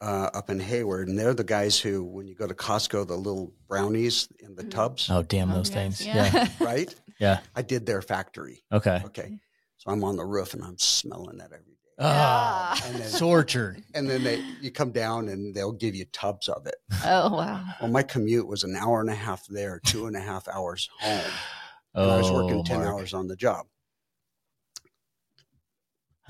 uh, 0.00 0.30
up 0.34 0.50
in 0.50 0.58
Hayward. 0.60 1.08
And 1.08 1.18
they're 1.18 1.34
the 1.34 1.44
guys 1.44 1.78
who, 1.78 2.04
when 2.04 2.26
you 2.26 2.34
go 2.34 2.46
to 2.46 2.54
Costco, 2.54 3.06
the 3.06 3.16
little 3.16 3.52
brownies 3.68 4.28
in 4.40 4.54
the 4.54 4.64
Mhm. 4.64 4.70
tubs, 4.70 5.10
Oh, 5.10 5.22
damn 5.22 5.50
Oh, 5.50 5.56
those 5.56 5.68
yes, 5.70 5.74
things. 5.74 6.06
Yeah. 6.06 6.30
Yeah. 6.32 6.48
right? 6.60 6.94
Yeah. 7.18 7.40
I 7.54 7.62
did 7.62 7.86
their 7.86 8.02
factory. 8.02 8.62
Okay. 8.72 9.02
Okay. 9.06 9.38
So 9.78 9.90
I'm 9.90 10.04
on 10.04 10.16
the 10.16 10.24
roof 10.24 10.54
and 10.54 10.62
I'm 10.64 10.78
smelling 10.78 11.38
that 11.38 11.46
every 11.52 11.58
day. 11.74 11.76
Oh, 12.02 12.80
And 12.86 12.96
then, 12.96 13.10
tortured. 13.18 13.82
and 13.94 14.08
then 14.08 14.24
they, 14.24 14.42
you 14.62 14.70
come 14.70 14.90
down 14.90 15.28
and 15.28 15.54
they'll 15.54 15.72
give 15.72 15.94
you 15.94 16.06
tubs 16.06 16.48
of 16.48 16.66
it. 16.66 16.76
oh 17.04 17.34
wow. 17.36 17.62
Well, 17.80 17.90
my 17.90 18.02
commute 18.02 18.46
was 18.46 18.64
an 18.64 18.74
hour 18.74 19.00
and 19.02 19.10
a 19.10 19.14
half 19.14 19.46
there, 19.48 19.80
two 19.84 20.06
and 20.06 20.16
a 20.16 20.20
half 20.20 20.48
hours 20.48 20.88
home. 21.00 21.20
Oh, 21.94 22.08
I 22.10 22.16
was 22.18 22.30
working 22.30 22.64
10 22.64 22.78
Mark. 22.78 22.88
hours 22.88 23.12
on 23.12 23.26
the 23.26 23.36
job. 23.36 23.66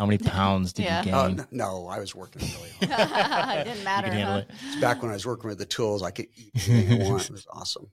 How 0.00 0.07
many 0.07 0.16
pounds 0.16 0.73
did 0.73 0.87
Yeah. 0.87 1.04
you 1.04 1.12
Uh, 1.12 1.28
gain? 1.28 1.40
n- 1.40 1.47
no, 1.50 1.87
I 1.87 1.99
was 1.99 2.14
working 2.14 2.40
really 2.40 2.71
hard. 2.90 3.59
it 3.59 3.64
didn't 3.64 3.78
You 3.80 3.85
matter. 3.85 4.07
can 4.09 4.16
handle 4.16 4.35
huh? 4.37 4.38
it. 4.40 4.50
It's 4.66 4.76
back 4.80 5.02
when 5.02 5.11
I 5.11 5.14
was 5.14 5.26
working 5.26 5.50
with 5.50 5.59
the 5.59 5.66
tools, 5.66 6.02
I 6.02 6.11
could 6.11 6.26
eat 6.37 6.52
anything 6.71 7.02
I 7.02 7.04
want. 7.04 7.25
It 7.28 7.33
was 7.33 7.47
awesome. 7.52 7.88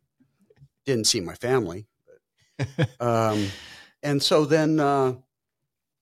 Didn't 0.86 1.04
see 1.08 1.20
my 1.20 1.34
family. 1.36 1.86
But, 2.58 3.06
um, 3.06 3.52
and 4.04 4.24
so 4.24 4.46
then 4.46 4.80
uh, 4.80 5.16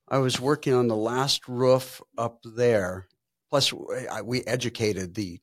I 0.08 0.20
was 0.20 0.40
working 0.40 0.76
on 0.76 0.88
the 0.88 0.96
last 0.96 1.48
roof 1.48 2.04
up 2.20 2.44
there. 2.44 3.08
Plus, 3.50 3.74
I, 4.12 4.22
we 4.22 4.44
educated 4.44 5.16
the 5.16 5.40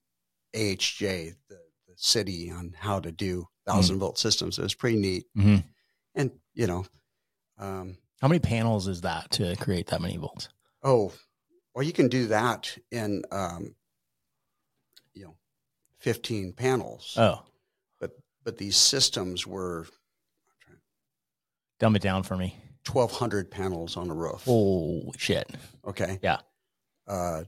AHJ, 0.55 1.35
the, 1.49 1.57
the 1.89 1.95
city, 1.97 2.53
on 2.53 2.73
how 2.79 3.01
to 3.01 3.11
do 3.11 3.49
thousand 3.67 3.99
volt 3.99 4.17
systems. 4.17 4.59
It 4.61 4.63
was 4.63 4.75
pretty 4.77 4.99
neat. 5.01 5.27
hmm 5.35 5.57
And, 6.15 6.31
you 6.55 6.69
know, 6.69 6.85
um, 7.59 7.97
How 8.23 8.29
many 8.29 8.39
panels 8.39 8.87
is 8.87 9.01
that 9.01 9.33
to 9.33 9.57
create 9.57 9.89
that 9.89 10.01
many 10.01 10.17
volts? 10.17 10.49
oh, 10.85 11.13
well, 11.75 11.85
you 11.85 11.93
can 11.93 12.09
do 12.09 12.27
that 12.27 12.77
in, 12.91 13.23
um, 13.33 13.75
you 15.15 15.25
know, 15.25 15.35
15 16.01 16.53
panels. 16.53 17.15
Oh, 17.19 17.43
but 17.99 18.13
but 18.45 18.59
these 18.59 18.77
systems 18.77 19.47
were 19.47 19.87
dumb 21.81 21.97
it 21.97 22.03
down 22.03 22.23
for 22.23 22.37
me. 22.37 22.57
1200 22.91 23.51
panels 23.51 23.97
on 23.97 24.11
a 24.11 24.15
roof. 24.15 24.45
Holy 24.45 25.13
shit. 25.17 25.51
Okay. 25.87 26.19
Yeah. 26.23 26.39
Uh, 27.09 27.45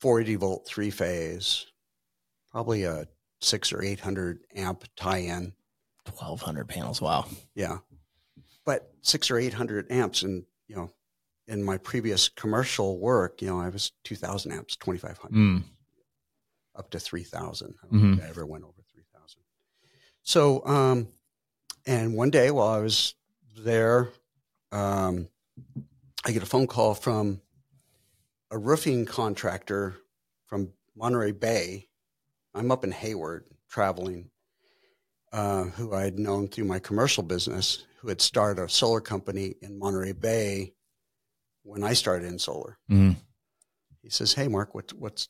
480 0.00 0.36
volt 0.36 0.66
three 0.66 0.90
phase, 0.90 1.66
probably 2.52 2.84
a 2.84 3.08
six 3.40 3.72
or 3.72 3.82
800 3.82 4.38
amp 4.54 4.84
tie 4.96 5.18
in. 5.18 5.52
1,200 6.06 6.68
panels. 6.68 7.00
Wow. 7.02 7.26
Yeah. 7.54 7.78
But 8.66 8.92
six 9.00 9.30
or 9.30 9.38
800 9.38 9.90
amps. 9.90 10.22
And, 10.22 10.44
you 10.68 10.76
know, 10.76 10.90
in 11.46 11.62
my 11.62 11.78
previous 11.78 12.28
commercial 12.28 12.98
work, 12.98 13.40
you 13.40 13.48
know, 13.48 13.60
I 13.60 13.68
was 13.70 13.92
2000 14.04 14.52
amps, 14.52 14.76
2500 14.76 15.32
Mm. 15.34 15.64
up 16.74 16.90
to 16.90 16.98
3000. 17.00 17.74
I 17.82 17.86
don't 17.86 17.98
Mhm. 17.98 18.16
think 18.16 18.24
I 18.26 18.28
ever 18.28 18.44
went 18.44 18.64
over 18.64 18.82
3000. 18.92 19.42
So, 20.22 20.66
um, 20.66 21.08
and 21.86 22.14
one 22.16 22.30
day 22.30 22.50
while 22.50 22.68
I 22.68 22.80
was 22.80 23.14
there, 23.56 24.12
um, 24.72 25.28
I 26.24 26.32
get 26.32 26.42
a 26.42 26.46
phone 26.46 26.66
call 26.66 26.94
from 26.94 27.40
a 28.50 28.58
roofing 28.58 29.06
contractor 29.06 29.96
from 30.46 30.72
Monterey 30.96 31.30
Bay. 31.30 31.88
I'm 32.54 32.72
up 32.72 32.82
in 32.82 32.90
Hayward 32.90 33.48
traveling, 33.68 34.30
uh, 35.32 35.64
who 35.64 35.94
I 35.94 36.02
had 36.02 36.18
known 36.18 36.48
through 36.48 36.64
my 36.64 36.80
commercial 36.80 37.22
business, 37.22 37.84
who 38.06 38.10
had 38.10 38.20
started 38.20 38.62
a 38.62 38.68
solar 38.68 39.00
company 39.00 39.56
in 39.60 39.76
Monterey 39.76 40.12
Bay 40.12 40.72
when 41.64 41.82
I 41.82 41.92
started 41.92 42.28
in 42.28 42.38
solar. 42.38 42.78
Mm. 42.88 43.16
He 44.00 44.10
says, 44.10 44.32
"Hey, 44.32 44.46
Mark, 44.46 44.76
what, 44.76 44.92
what's 44.92 45.26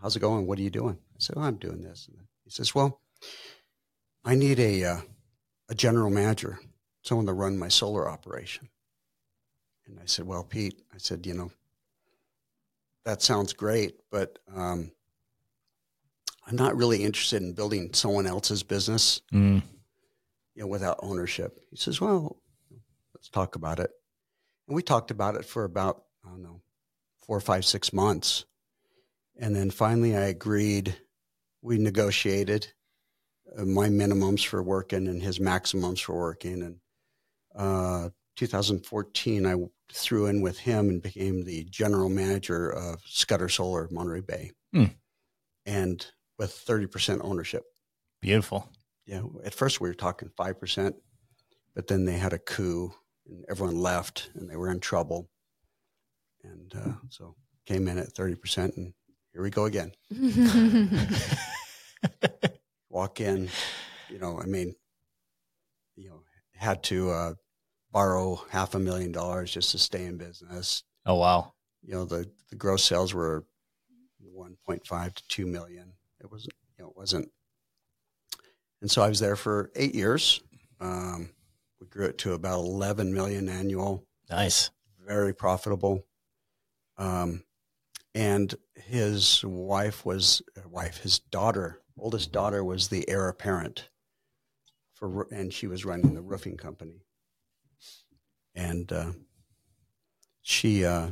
how's 0.00 0.14
it 0.14 0.20
going? 0.20 0.46
What 0.46 0.60
are 0.60 0.62
you 0.62 0.70
doing?" 0.70 0.96
I 0.96 1.18
said, 1.18 1.34
oh, 1.36 1.40
"I'm 1.40 1.56
doing 1.56 1.82
this." 1.82 2.06
And 2.06 2.24
he 2.44 2.50
says, 2.50 2.72
"Well, 2.72 3.00
I 4.24 4.36
need 4.36 4.60
a 4.60 4.84
uh, 4.84 5.00
a 5.70 5.74
general 5.74 6.08
manager, 6.08 6.60
someone 7.02 7.26
to 7.26 7.32
run 7.32 7.58
my 7.58 7.66
solar 7.66 8.08
operation." 8.08 8.68
And 9.88 9.98
I 9.98 10.06
said, 10.06 10.24
"Well, 10.24 10.44
Pete," 10.44 10.80
I 10.94 10.98
said, 10.98 11.26
"You 11.26 11.34
know, 11.34 11.50
that 13.04 13.22
sounds 13.22 13.52
great, 13.54 13.96
but 14.12 14.38
um, 14.54 14.92
I'm 16.46 16.54
not 16.54 16.76
really 16.76 17.02
interested 17.02 17.42
in 17.42 17.54
building 17.54 17.92
someone 17.92 18.28
else's 18.28 18.62
business, 18.62 19.20
Mm. 19.32 19.62
You 20.58 20.64
know, 20.64 20.68
without 20.68 20.98
ownership." 21.02 21.60
He 21.70 21.76
says, 21.76 22.00
"Well, 22.00 22.42
let's 23.14 23.28
talk 23.28 23.54
about 23.54 23.78
it." 23.78 23.90
And 24.66 24.74
we 24.74 24.82
talked 24.82 25.10
about 25.10 25.36
it 25.36 25.44
for 25.44 25.64
about 25.64 26.02
I 26.24 26.30
don't 26.30 26.42
know 26.42 26.60
four, 27.28 27.40
five, 27.40 27.64
six 27.64 27.92
months. 27.92 28.44
And 29.38 29.54
then 29.54 29.70
finally 29.70 30.16
I 30.16 30.22
agreed. 30.22 30.96
We 31.62 31.78
negotiated 31.78 32.72
uh, 33.56 33.64
my 33.64 33.88
minimums 33.88 34.44
for 34.44 34.62
working 34.62 35.06
and 35.06 35.22
his 35.22 35.38
maximums 35.38 36.00
for 36.00 36.18
working. 36.18 36.62
And 36.62 36.76
uh, 37.54 38.10
2014, 38.36 39.46
I 39.46 39.56
threw 39.92 40.26
in 40.26 40.40
with 40.40 40.58
him 40.58 40.88
and 40.88 41.02
became 41.02 41.44
the 41.44 41.64
general 41.64 42.08
manager 42.08 42.70
of 42.70 43.00
Scudder 43.04 43.48
Solar 43.48 43.88
Monterey 43.90 44.20
Bay. 44.20 44.52
Hmm. 44.72 44.84
And 45.66 46.06
with 46.38 46.50
30% 46.50 47.20
ownership. 47.22 47.64
Beautiful. 48.22 48.70
Yeah, 49.08 49.22
at 49.42 49.54
first 49.54 49.80
we 49.80 49.88
were 49.88 49.94
talking 49.94 50.28
5%, 50.38 50.94
but 51.74 51.86
then 51.86 52.04
they 52.04 52.18
had 52.18 52.34
a 52.34 52.38
coup 52.38 52.92
and 53.26 53.42
everyone 53.48 53.78
left 53.78 54.30
and 54.34 54.50
they 54.50 54.56
were 54.56 54.70
in 54.70 54.80
trouble. 54.80 55.30
And 56.44 56.74
uh, 56.76 56.92
so 57.08 57.34
came 57.64 57.88
in 57.88 57.96
at 57.96 58.12
30% 58.12 58.76
and 58.76 58.92
here 59.32 59.42
we 59.42 59.48
go 59.48 59.64
again. 59.64 59.92
Walk 62.90 63.22
in, 63.22 63.48
you 64.10 64.18
know, 64.18 64.38
I 64.42 64.44
mean, 64.44 64.74
you 65.96 66.10
know, 66.10 66.20
had 66.54 66.82
to 66.84 67.10
uh, 67.10 67.34
borrow 67.90 68.44
half 68.50 68.74
a 68.74 68.78
million 68.78 69.10
dollars 69.10 69.50
just 69.50 69.70
to 69.70 69.78
stay 69.78 70.04
in 70.04 70.18
business. 70.18 70.82
Oh, 71.06 71.14
wow. 71.14 71.54
You 71.82 71.94
know, 71.94 72.04
the, 72.04 72.30
the 72.50 72.56
gross 72.56 72.84
sales 72.84 73.14
were 73.14 73.46
1.5 74.36 75.14
to 75.14 75.28
2 75.28 75.46
million. 75.46 75.94
It 76.20 76.30
wasn't, 76.30 76.52
you 76.76 76.84
know, 76.84 76.90
it 76.90 76.96
wasn't. 76.96 77.30
And 78.80 78.90
so 78.90 79.02
I 79.02 79.08
was 79.08 79.18
there 79.20 79.36
for 79.36 79.70
eight 79.74 79.94
years. 79.94 80.40
Um, 80.80 81.30
we 81.80 81.86
grew 81.86 82.06
it 82.06 82.18
to 82.18 82.34
about 82.34 82.60
11 82.60 83.12
million 83.12 83.48
annual 83.48 84.04
Nice. 84.30 84.70
very 85.04 85.34
profitable. 85.34 86.04
Um, 86.96 87.44
and 88.14 88.54
his 88.74 89.44
wife 89.44 90.04
was 90.04 90.42
wife, 90.66 90.98
his 90.98 91.18
daughter, 91.18 91.80
oldest 91.98 92.32
daughter 92.32 92.64
was 92.64 92.88
the 92.88 93.08
heir 93.08 93.28
apparent. 93.28 93.88
for 94.94 95.28
and 95.30 95.52
she 95.54 95.68
was 95.68 95.84
running 95.84 96.14
the 96.14 96.20
roofing 96.22 96.56
company, 96.56 97.04
and 98.56 98.90
uh, 98.92 99.12
she 100.42 100.84
uh, 100.84 101.10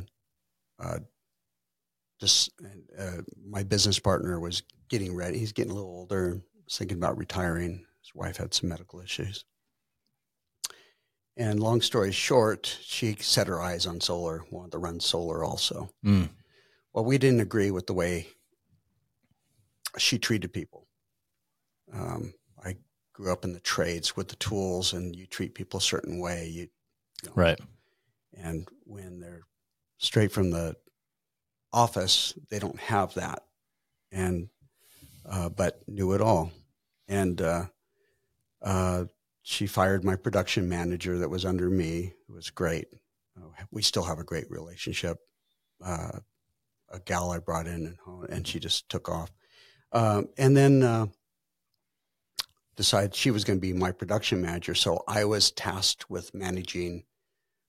uh, 0.79 0.99
just 2.19 2.51
uh, 2.99 3.21
my 3.45 3.63
business 3.63 3.99
partner 3.99 4.39
was 4.41 4.63
getting 4.89 5.15
ready. 5.15 5.37
He's 5.39 5.53
getting 5.53 5.71
a 5.71 5.75
little 5.75 5.89
older, 5.89 6.41
was 6.67 6.77
thinking 6.77 6.97
about 6.97 7.17
retiring. 7.17 7.85
His 8.01 8.13
wife 8.13 8.37
had 8.37 8.53
some 8.53 8.69
medical 8.69 8.99
issues. 8.99 9.45
And 11.35 11.59
long 11.59 11.81
story 11.81 12.11
short, 12.11 12.79
she 12.81 13.15
set 13.19 13.47
her 13.47 13.61
eyes 13.61 13.85
on 13.85 14.01
solar, 14.01 14.43
wanted 14.51 14.71
to 14.71 14.79
run 14.79 14.99
solar 14.99 15.43
also. 15.43 15.89
Mm. 16.03 16.29
Well, 16.93 17.05
we 17.05 17.17
didn't 17.17 17.41
agree 17.41 17.69
with 17.71 17.85
the 17.85 17.93
way 17.93 18.27
she 19.97 20.17
treated 20.17 20.51
people. 20.51 20.87
Um, 21.93 22.33
I 22.63 22.75
grew 23.13 23.31
up 23.31 23.43
in 23.43 23.53
the 23.53 23.59
trades 23.59 24.15
with 24.15 24.29
the 24.29 24.35
tools, 24.37 24.93
and 24.93 25.15
you 25.15 25.27
treat 25.27 25.53
people 25.53 25.77
a 25.77 25.81
certain 25.81 26.19
way. 26.19 26.47
You, 26.47 26.61
you 27.23 27.29
know, 27.29 27.33
Right. 27.35 27.59
and 28.33 28.67
when 28.85 29.19
they're 29.19 29.43
straight 29.99 30.31
from 30.31 30.49
the 30.49 30.75
office, 31.71 32.33
they 32.49 32.57
don't 32.59 32.79
have 32.79 33.13
that, 33.13 33.43
and 34.11 34.49
uh, 35.25 35.49
but 35.49 35.87
knew 35.87 36.13
it 36.13 36.21
all. 36.21 36.51
And 37.07 37.41
uh, 37.41 37.65
uh, 38.61 39.05
she 39.41 39.67
fired 39.67 40.03
my 40.03 40.15
production 40.15 40.67
manager 40.67 41.19
that 41.19 41.29
was 41.29 41.45
under 41.45 41.69
me, 41.69 42.13
It 42.27 42.31
was 42.31 42.49
great. 42.49 42.87
We 43.71 43.81
still 43.81 44.03
have 44.03 44.19
a 44.19 44.23
great 44.23 44.49
relationship. 44.49 45.17
Uh, 45.83 46.19
a 46.89 46.99
gal 46.99 47.31
I 47.31 47.39
brought 47.39 47.67
in, 47.67 47.97
and, 48.05 48.29
and 48.29 48.47
she 48.47 48.59
just 48.59 48.89
took 48.89 49.09
off. 49.09 49.31
Um, 49.91 50.29
and 50.37 50.55
then 50.55 50.83
uh, 50.83 51.07
decided 52.75 53.13
she 53.13 53.31
was 53.31 53.43
going 53.43 53.57
to 53.57 53.61
be 53.61 53.73
my 53.73 53.91
production 53.91 54.41
manager. 54.41 54.75
So 54.75 55.03
I 55.07 55.25
was 55.25 55.51
tasked 55.51 56.09
with 56.09 56.33
managing 56.33 57.03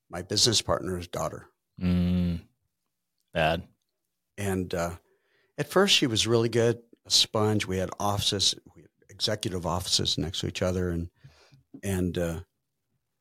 my 0.09 0.23
business 0.23 0.63
partner's 0.63 1.09
daughter. 1.09 1.47
Mm. 1.81 2.41
Bad. 3.35 3.63
And 4.37 4.73
uh, 4.75 4.93
at 5.57 5.69
first, 5.69 5.95
she 5.95 6.07
was 6.07 6.27
really 6.27 6.49
good, 6.49 6.79
a 7.07 7.11
sponge. 7.11 7.67
We 7.67 7.79
had 7.79 7.91
offices, 7.99 8.55
executive 9.23 9.67
offices 9.67 10.17
next 10.17 10.39
to 10.41 10.47
each 10.47 10.63
other, 10.63 10.91
and 10.91 11.09
and 11.83 12.17
uh, 12.19 12.41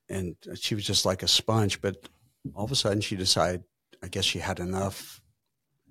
and 0.10 0.36
she 0.56 0.76
was 0.76 0.86
just 0.86 1.06
like 1.06 1.24
a 1.24 1.28
sponge. 1.28 1.82
But 1.82 2.08
all 2.54 2.66
of 2.66 2.72
a 2.72 2.76
sudden, 2.76 3.02
she 3.02 3.16
decided, 3.16 3.64
I 4.04 4.08
guess 4.08 4.24
she 4.24 4.38
had 4.40 4.60
enough, 4.60 5.20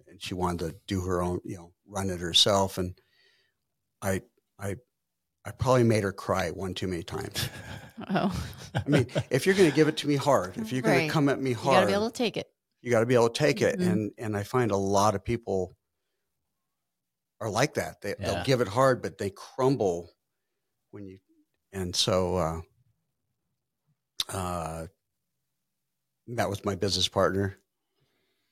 and 0.09 0.23
she 0.23 0.35
wanted 0.35 0.61
to 0.71 0.77
do 0.87 1.01
her 1.03 1.21
own, 1.23 1.41
you 1.45 1.57
know, 1.57 1.73
run 1.87 2.09
it 2.11 2.21
herself. 2.21 2.79
And 2.79 2.97
I, 4.01 4.23
I, 4.59 4.77
I 5.45 5.51
probably 5.51 5.83
made 5.83 6.05
her 6.05 6.13
cry 6.13 6.51
one 6.51 6.75
too 6.75 6.87
many 6.89 7.03
times. 7.03 7.49
Oh, 8.11 8.31
I 8.75 8.87
mean, 8.87 9.07
if 9.31 9.47
you're 9.47 9.55
going 9.55 9.71
to 9.71 9.75
give 9.75 9.89
it 9.89 9.97
to 9.97 10.07
me 10.07 10.17
hard, 10.17 10.59
if 10.59 10.71
you're 10.71 10.83
going 10.83 11.09
to 11.09 11.13
come 11.13 11.31
at 11.31 11.41
me 11.41 11.51
you 11.51 11.57
hard, 11.57 11.77
got 11.77 11.81
to 11.81 11.87
be 11.87 11.93
able 11.95 12.11
to 12.11 12.17
take 12.17 12.37
it. 12.37 12.47
you 12.83 12.91
got 12.91 13.01
to 13.01 13.07
be 13.07 13.15
able 13.15 13.31
to 13.31 13.39
take 13.39 13.63
it 13.63 13.79
Mhm. 13.81 13.91
and 13.91 14.11
and 14.19 14.37
i 14.37 14.43
find 14.43 14.71
a 14.71 14.77
lot 14.77 15.15
of 15.15 15.25
people 15.25 15.75
are 17.41 17.51
like 17.51 17.75
that. 17.75 18.01
They, 18.01 18.15
Yeah. 18.19 18.35
they'll 18.35 18.45
give 18.45 18.61
it 18.61 18.69
hard 18.69 19.03
but 19.03 19.19
they 19.19 19.31
crumble 19.31 20.11
when 20.91 21.07
you 21.07 21.19
and 21.73 21.95
so 21.95 22.37
uh 22.37 22.61
uh 24.33 24.87
met 26.27 26.49
with 26.51 26.65
my 26.65 26.75
business 26.75 27.09
partner 27.09 27.59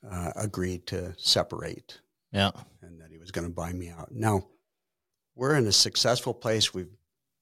uh 0.09 0.33
agreed 0.37 0.87
to 0.89 1.15
separate 1.17 2.01
Yeah. 2.33 2.51
and 2.83 3.01
that 3.01 3.11
he 3.11 3.19
was 3.19 3.31
going 3.31 3.47
to 3.47 3.53
buy 3.53 3.73
me 3.73 3.89
out. 3.89 4.13
Now 4.13 4.47
we're 5.35 5.57
in 5.57 5.67
a 5.67 5.73
successful 5.73 6.35
place. 6.35 6.73
We've 6.75 6.95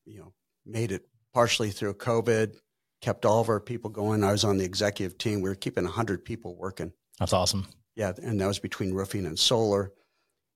you 0.07 0.19
know 0.21 0.33
made 0.65 0.93
it 0.93 1.07
partially 1.35 1.71
through 1.71 1.95
covid 1.95 2.57
kept 3.01 3.27
all 3.27 3.41
of 3.41 3.49
our 3.49 3.59
people 3.61 3.91
going. 3.91 4.23
I 4.23 4.31
was 4.31 4.45
on 4.45 4.59
the 4.59 4.65
executive 4.65 5.19
team. 5.19 5.41
We 5.41 5.49
were 5.49 5.57
keeping 5.57 5.83
100 5.85 6.25
people 6.25 6.55
working. 6.57 6.93
That's 7.19 7.33
awesome. 7.33 7.67
yeah, 7.97 8.13
and 8.23 8.41
that 8.41 8.47
was 8.47 8.61
between 8.61 8.95
roofing 8.95 9.27
and 9.27 9.37
solar, 9.37 9.93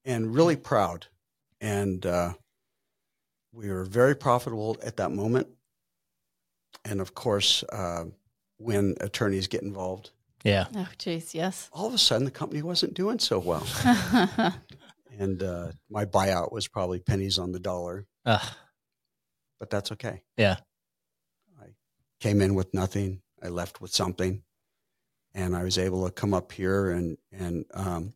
and 0.06 0.34
really 0.34 0.56
proud. 0.56 1.06
And 1.60 2.06
uh, 2.06 2.32
we 3.52 3.68
were 3.70 3.84
very 3.84 4.14
profitable 4.16 4.78
at 4.82 4.96
that 4.96 5.10
moment. 5.10 5.48
And 6.84 7.00
of 7.00 7.14
course, 7.14 7.62
uh, 7.64 8.04
when 8.58 8.94
attorneys 9.00 9.48
get 9.48 9.62
involved, 9.62 10.10
Yeah. 10.44 10.66
Oh, 10.74 10.88
jeez, 10.98 11.34
yes. 11.34 11.68
all 11.72 11.86
of 11.88 11.94
a 11.94 11.98
sudden 11.98 12.24
the 12.24 12.30
company 12.30 12.62
wasn't 12.62 12.94
doing 12.94 13.18
so 13.18 13.38
well. 13.38 13.66
And 15.18 15.42
uh, 15.42 15.68
my 15.88 16.04
buyout 16.04 16.52
was 16.52 16.68
probably 16.68 16.98
pennies 17.00 17.38
on 17.38 17.50
the 17.52 17.58
dollar, 17.58 18.04
Ugh. 18.26 18.46
but 19.58 19.70
that's 19.70 19.90
okay. 19.92 20.20
Yeah. 20.36 20.56
I 21.58 21.68
came 22.20 22.42
in 22.42 22.54
with 22.54 22.74
nothing. 22.74 23.22
I 23.42 23.48
left 23.48 23.80
with 23.80 23.94
something, 23.94 24.42
and 25.32 25.56
I 25.56 25.64
was 25.64 25.78
able 25.78 26.04
to 26.04 26.12
come 26.12 26.34
up 26.34 26.52
here, 26.52 26.90
and 26.90 27.16
and 27.32 27.64
um, 27.72 28.12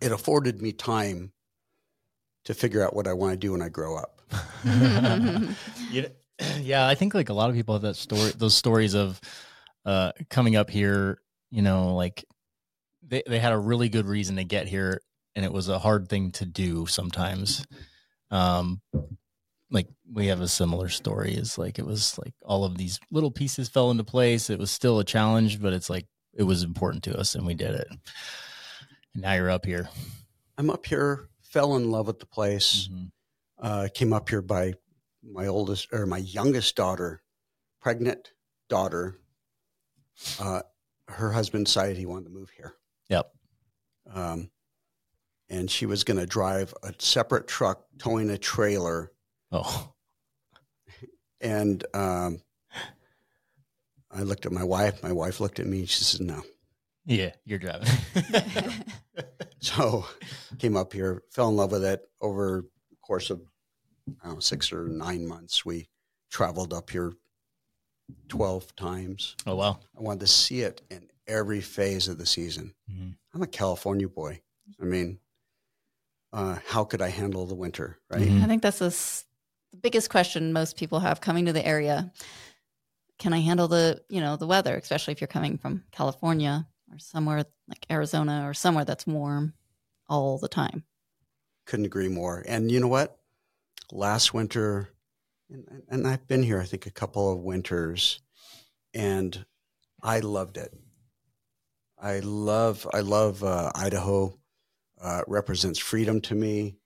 it 0.00 0.12
afforded 0.12 0.60
me 0.62 0.72
time 0.72 1.32
to 2.44 2.54
figure 2.54 2.84
out 2.84 2.94
what 2.94 3.06
I 3.06 3.12
want 3.12 3.32
to 3.32 3.36
do 3.36 3.52
when 3.52 3.62
I 3.62 3.68
grow 3.68 3.96
up. 3.96 4.20
You 5.90 6.02
know- 6.02 6.08
yeah, 6.60 6.88
I 6.88 6.94
think 6.94 7.14
like 7.14 7.28
a 7.28 7.34
lot 7.34 7.50
of 7.50 7.56
people 7.56 7.74
have 7.74 7.82
that 7.82 7.96
story, 7.96 8.32
those 8.36 8.54
stories 8.56 8.94
of 8.94 9.20
uh, 9.84 10.12
coming 10.30 10.56
up 10.56 10.70
here. 10.70 11.18
You 11.50 11.62
know, 11.62 11.94
like 11.94 12.24
they 13.06 13.22
they 13.26 13.38
had 13.38 13.52
a 13.52 13.58
really 13.58 13.88
good 13.88 14.06
reason 14.06 14.36
to 14.36 14.44
get 14.44 14.66
here, 14.66 15.00
and 15.36 15.44
it 15.44 15.52
was 15.52 15.68
a 15.68 15.78
hard 15.78 16.08
thing 16.08 16.30
to 16.32 16.46
do 16.46 16.86
sometimes. 16.86 17.64
Um, 18.30 18.80
like 19.70 19.88
we 20.10 20.28
have 20.28 20.40
a 20.40 20.48
similar 20.48 20.88
story. 20.88 21.34
Is 21.34 21.58
like 21.58 21.78
it 21.78 21.86
was 21.86 22.18
like 22.18 22.32
all 22.44 22.64
of 22.64 22.78
these 22.78 22.98
little 23.10 23.30
pieces 23.30 23.68
fell 23.68 23.90
into 23.90 24.04
place. 24.04 24.48
It 24.50 24.58
was 24.58 24.70
still 24.70 24.98
a 24.98 25.04
challenge, 25.04 25.60
but 25.60 25.74
it's 25.74 25.90
like 25.90 26.06
it 26.32 26.44
was 26.44 26.62
important 26.62 27.04
to 27.04 27.18
us, 27.18 27.34
and 27.34 27.46
we 27.46 27.54
did 27.54 27.74
it. 27.74 27.88
And 29.14 29.22
now 29.22 29.34
you're 29.34 29.50
up 29.50 29.66
here. 29.66 29.88
I'm 30.58 30.70
up 30.70 30.86
here, 30.86 31.28
fell 31.40 31.76
in 31.76 31.90
love 31.90 32.06
with 32.06 32.18
the 32.18 32.26
place. 32.26 32.88
Mhm. 32.90 33.10
Uh, 33.58 33.88
came 33.94 34.12
up 34.12 34.28
here 34.28 34.42
by 34.42 34.74
my 35.22 35.46
oldest 35.46 35.88
or 35.92 36.04
my 36.06 36.18
youngest 36.18 36.74
daughter, 36.76 37.22
pregnant 37.80 38.32
daughter. 38.68 39.20
Uh, 40.38 40.62
her 41.08 41.32
husband 41.32 41.66
decided 41.66 41.96
he 41.96 42.06
wanted 42.06 42.24
to 42.24 42.30
move 42.30 42.50
here. 42.50 42.74
Yep. 43.08 43.32
um, 44.10 44.50
and 45.48 45.70
she 45.70 45.84
was 45.86 46.02
going 46.02 46.18
to 46.18 46.26
drive 46.26 46.72
a 46.82 46.92
separate 46.98 47.46
truck 47.46 47.84
towing 47.98 48.30
a 48.30 48.38
trailer. 48.38 49.12
Oh, 49.52 49.92
And 51.40 51.84
um, 51.94 52.40
I 54.10 54.22
looked 54.22 54.46
at 54.46 54.52
my 54.52 54.64
wife. 54.64 55.02
My 55.02 55.12
wife 55.12 55.40
looked 55.40 55.60
at 55.60 55.66
me. 55.66 55.80
and 55.80 55.88
She 55.90 56.04
said, 56.04 56.22
"No." 56.22 56.42
Yeah, 57.04 57.30
you're 57.44 57.58
driving. 57.58 57.88
So 59.60 60.06
came 60.58 60.76
up 60.76 60.92
here, 60.92 61.22
fell 61.30 61.48
in 61.48 61.54
love 61.56 61.70
with 61.70 61.84
it 61.84 62.02
over 62.20 62.64
the 62.90 62.96
course 63.00 63.30
of 63.30 63.40
I 64.20 64.26
don't 64.26 64.34
know, 64.34 64.40
six 64.40 64.72
or 64.72 64.88
nine 64.88 65.24
months. 65.26 65.64
We 65.64 65.88
traveled 66.32 66.72
up 66.74 66.90
here 66.90 67.12
twelve 68.28 68.74
times. 68.74 69.36
oh 69.46 69.54
wow. 69.54 69.78
I 69.96 70.02
wanted 70.02 70.20
to 70.20 70.26
see 70.26 70.62
it 70.62 70.82
in 70.90 71.08
every 71.28 71.60
phase 71.60 72.08
of 72.08 72.18
the 72.18 72.26
season. 72.26 72.74
Mhm. 72.90 73.14
I'm 73.32 73.42
a 73.42 73.46
California 73.46 74.08
boy. 74.08 74.42
I 74.80 74.84
mean, 74.84 75.20
uh, 76.32 76.58
how 76.66 76.82
could 76.84 77.00
I 77.00 77.10
handle 77.10 77.46
the 77.46 77.54
winter? 77.54 78.00
Right? 78.10 78.22
Mhm. 78.22 78.42
I 78.42 78.46
think 78.48 78.62
that's 78.62 78.80
the 78.80 78.90
the 79.70 79.76
biggest 79.78 80.10
question 80.10 80.52
most 80.52 80.76
people 80.76 80.98
have 81.00 81.20
coming 81.20 81.46
to 81.46 81.52
the 81.52 81.64
area. 81.64 82.12
Can 83.18 83.32
I 83.32 83.38
handle 83.38 83.68
the, 83.68 84.02
you 84.08 84.20
know, 84.20 84.36
the 84.36 84.46
weather, 84.48 84.74
especially 84.76 85.12
if 85.12 85.20
you're 85.20 85.28
coming 85.28 85.56
from 85.56 85.84
California 85.92 86.66
or 86.92 86.98
somewhere 86.98 87.44
like 87.68 87.86
Arizona 87.90 88.48
or 88.48 88.54
somewhere 88.54 88.84
that's 88.84 89.06
warm 89.06 89.54
all 90.08 90.38
the 90.38 90.48
time? 90.48 90.84
couldn't 91.64 91.86
agree 91.86 92.08
more. 92.08 92.44
And 92.48 92.70
you 92.72 92.80
know 92.80 92.88
what? 92.88 93.18
Last 93.92 94.34
winter, 94.34 94.88
and, 95.48 95.64
and 95.88 96.06
I've 96.08 96.26
been 96.26 96.42
here, 96.42 96.60
I 96.60 96.64
think, 96.64 96.86
a 96.86 96.90
couple 96.90 97.30
of 97.32 97.38
winters, 97.38 98.20
and 98.92 99.46
I 100.02 100.18
loved 100.20 100.56
it. 100.56 100.74
I 101.98 102.18
love, 102.18 102.86
I 102.92 103.00
love 103.00 103.44
uh, 103.44 103.70
Idaho. 103.74 104.36
Uh, 105.00 105.22
represents 105.26 105.78
freedom 105.78 106.20
to 106.20 106.34
me. 106.34 106.76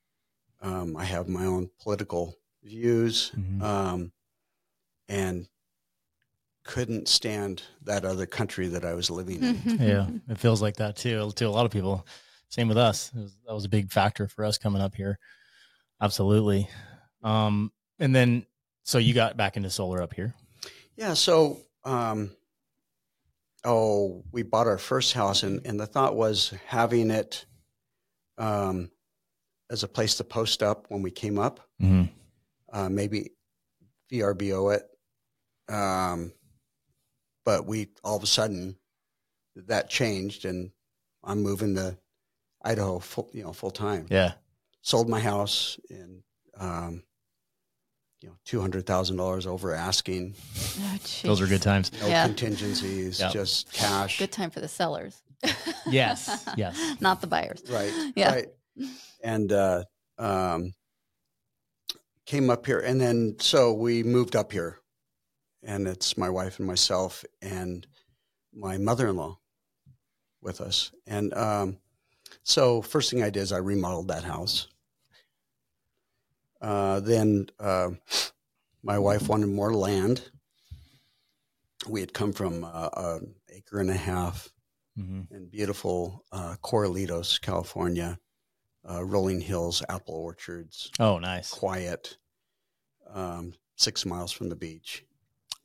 Um, 0.62 0.96
I 0.96 1.04
have 1.04 1.28
my 1.28 1.44
own 1.44 1.68
political 1.82 2.34
views, 2.62 3.30
Mhm. 3.36 3.62
um, 3.62 4.12
and 5.08 5.48
couldn't 6.66 7.08
stand 7.08 7.62
that 7.84 8.04
other 8.04 8.26
country 8.26 8.68
that 8.68 8.84
I 8.84 8.94
was 8.94 9.10
living 9.10 9.42
in. 9.42 9.60
yeah, 9.80 10.08
it 10.28 10.38
feels 10.38 10.60
like 10.60 10.76
that 10.76 10.96
too 10.96 11.30
to 11.36 11.44
a 11.44 11.48
lot 11.48 11.64
of 11.64 11.72
people. 11.72 12.06
Same 12.48 12.68
with 12.68 12.78
us. 12.78 13.10
It 13.14 13.20
was, 13.20 13.36
that 13.46 13.54
was 13.54 13.64
a 13.64 13.68
big 13.68 13.90
factor 13.90 14.28
for 14.28 14.44
us 14.44 14.58
coming 14.58 14.82
up 14.82 14.94
here. 14.94 15.18
Absolutely. 16.00 16.68
Um, 17.22 17.72
and 17.98 18.14
then 18.14 18.46
so 18.84 18.98
you 18.98 19.14
got 19.14 19.36
back 19.36 19.56
into 19.56 19.70
solar 19.70 20.02
up 20.02 20.14
here. 20.14 20.34
Yeah. 20.96 21.14
So, 21.14 21.58
um, 21.84 22.30
oh, 23.64 24.24
we 24.30 24.42
bought 24.42 24.68
our 24.68 24.78
first 24.78 25.12
house, 25.12 25.42
and, 25.42 25.60
and 25.66 25.78
the 25.78 25.86
thought 25.86 26.14
was 26.14 26.54
having 26.66 27.10
it 27.10 27.46
um, 28.38 28.90
as 29.70 29.82
a 29.82 29.88
place 29.88 30.16
to 30.16 30.24
post 30.24 30.62
up 30.62 30.86
when 30.88 31.02
we 31.02 31.10
came 31.10 31.38
up. 31.38 31.60
Mm-hmm. 31.82 32.04
Uh, 32.72 32.88
maybe 32.88 33.32
VRBO 34.10 34.76
it. 34.76 34.84
Um, 35.72 36.32
but 37.46 37.64
we 37.64 37.88
all 38.04 38.16
of 38.16 38.22
a 38.22 38.26
sudden 38.26 38.76
that 39.54 39.88
changed, 39.88 40.44
and 40.44 40.70
I'm 41.24 41.42
moving 41.42 41.74
to 41.76 41.96
Idaho 42.62 42.98
full, 42.98 43.30
you 43.32 43.42
know, 43.42 43.54
full 43.54 43.70
time. 43.70 44.06
Yeah. 44.10 44.32
Sold 44.82 45.08
my 45.08 45.20
house 45.20 45.78
and 45.88 46.22
um, 46.58 47.02
you 48.20 48.28
know, 48.28 48.34
two 48.44 48.60
hundred 48.60 48.84
thousand 48.84 49.16
dollars 49.16 49.46
over 49.46 49.72
asking. 49.72 50.34
Oh, 50.78 50.98
Those 51.28 51.40
are 51.40 51.46
good 51.46 51.62
times. 51.62 51.90
No 52.00 52.06
Yeah. 52.08 52.26
contingencies, 52.26 53.18
Yep. 53.18 53.32
just 53.32 53.72
cash. 53.72 54.18
Good 54.18 54.30
time 54.32 54.50
for 54.50 54.60
the 54.60 54.68
sellers. 54.68 55.22
Yes, 55.88 56.44
yes. 56.56 56.76
Not 57.00 57.20
the 57.20 57.26
buyers. 57.28 57.62
Right. 57.70 57.92
Yeah. 58.16 58.34
Right. 58.34 58.48
And 59.22 59.52
uh, 59.52 59.84
um, 60.18 60.74
came 62.26 62.50
up 62.50 62.66
here, 62.66 62.80
and 62.80 63.00
then 63.00 63.36
so 63.40 63.72
we 63.72 64.02
moved 64.02 64.34
up 64.36 64.50
here, 64.52 64.78
and 65.62 65.86
it's 65.86 66.16
my 66.16 66.28
wife 66.30 66.58
and 66.58 66.66
myself 66.66 67.24
and 67.42 67.86
my 68.54 68.78
mother-in-law 68.78 69.38
with 70.40 70.60
us. 70.60 70.92
And 71.06 71.34
um, 71.34 71.78
so 72.42 72.82
first 72.82 73.10
thing 73.10 73.22
I 73.22 73.30
did 73.30 73.40
is 73.42 73.52
I 73.52 73.58
remodeled 73.58 74.08
that 74.08 74.24
house. 74.24 74.68
Uh, 76.60 77.00
then 77.00 77.48
uh, 77.60 77.90
my 78.82 78.98
wife 78.98 79.28
wanted 79.28 79.48
more 79.48 79.74
land. 79.74 80.30
We 81.88 82.00
had 82.00 82.12
come 82.12 82.32
from 82.32 82.64
uh, 82.64 82.88
an 82.96 83.34
acre 83.50 83.80
and 83.80 83.90
a 83.90 83.94
half 83.96 84.50
hmm 84.96 85.22
in 85.30 85.46
beautiful 85.48 86.24
uh, 86.32 86.56
Corralitos, 86.62 87.38
California, 87.40 88.18
uh, 88.88 89.04
rolling 89.04 89.40
hills, 89.40 89.82
apple 89.90 90.14
orchards, 90.14 90.90
Oh, 90.98 91.18
nice. 91.18 91.50
quiet, 91.50 92.16
um, 93.12 93.52
six 93.76 94.06
miles 94.06 94.32
from 94.32 94.48
the 94.48 94.56
beach. 94.56 95.04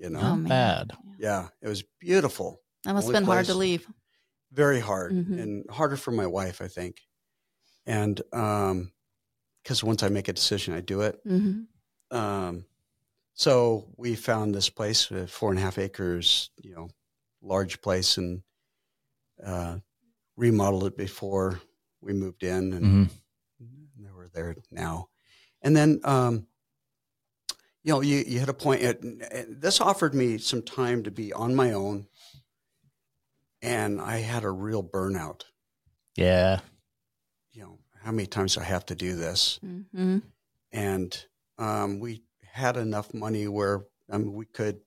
You 0.02 0.10
know, 0.10 0.20
Oh, 0.20 0.36
man. 0.36 0.48
Bad. 0.50 0.98
yeah, 1.20 1.50
it 1.62 1.68
was 1.68 1.84
beautiful. 2.00 2.60
That 2.84 2.94
must 2.94 3.06
have 3.08 3.16
Only 3.16 3.20
been 3.20 3.26
hard 3.36 3.46
to 3.46 3.54
leave. 3.54 3.88
Very 4.52 4.80
hard 4.80 5.14
Mhm. 5.14 5.40
and 5.40 5.70
harder 5.70 5.96
for 5.96 6.12
my 6.12 6.26
wife, 6.26 6.60
I 6.60 6.68
think. 6.68 7.02
And 7.86 8.20
um, 8.34 8.92
because 9.62 9.84
once 9.84 10.02
I 10.02 10.10
make 10.10 10.28
a 10.28 10.34
decision, 10.34 10.74
I 10.74 10.82
do 10.82 11.02
it. 11.02 11.20
hmm 11.24 11.66
Um, 12.10 12.66
so 13.36 13.94
we 13.96 14.16
found 14.16 14.56
this 14.56 14.70
place, 14.70 15.12
uh, 15.12 15.28
four 15.30 15.52
and 15.52 15.60
a 15.60 15.62
half 15.62 15.78
acres, 15.78 16.50
you 16.58 16.74
know, 16.76 16.90
large 17.42 17.80
place, 17.82 18.18
and 18.18 18.42
uh, 19.46 19.78
remodeled 20.36 20.86
it 20.86 20.98
before 20.98 21.62
we 22.02 22.12
moved 22.14 22.42
in, 22.44 22.74
and 22.74 22.86
hmm 23.60 24.04
they 24.04 24.10
were 24.12 24.30
there 24.30 24.56
now. 24.72 25.10
And 25.62 25.76
then, 25.76 26.00
um, 26.04 26.48
you 27.84 27.94
know, 27.94 28.02
you, 28.02 28.24
you 28.28 28.40
hit 28.40 28.50
a 28.50 28.54
point. 28.54 28.82
It, 28.82 29.00
it- 29.04 29.62
this 29.62 29.82
offered 29.82 30.14
me 30.14 30.38
some 30.38 30.62
time 30.62 31.04
to 31.04 31.12
be 31.12 31.34
on 31.34 31.56
my 31.56 31.74
own, 31.74 32.08
and 33.62 34.00
I 34.02 34.18
had 34.18 34.44
a 34.44 34.52
real 34.52 34.84
burnout. 34.84 35.42
Yeah. 36.16 36.60
You 37.54 37.64
know, 37.64 37.80
how 38.04 38.12
many 38.12 38.28
times 38.28 38.56
do 38.56 38.62
I 38.62 38.66
have 38.66 38.86
to 38.88 38.96
do 38.96 39.16
this? 39.16 39.60
hmm 39.62 40.20
and 40.74 41.26
um, 41.58 42.00
we 42.00 42.24
had 42.54 42.78
enough 42.78 43.14
money 43.14 43.46
where 43.50 43.82
I 44.10 44.18
mean, 44.18 44.34
we 44.34 44.46
could, 44.46 44.80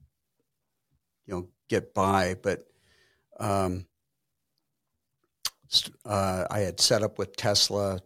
you 1.26 1.34
know, 1.34 1.48
get 1.68 1.92
by. 1.92 2.36
But 2.42 2.66
um, 3.38 3.86
uh, 6.06 6.46
I 6.50 6.60
had 6.60 6.80
set 6.80 7.02
up 7.02 7.18
with 7.18 7.36
Tesla 7.36 8.00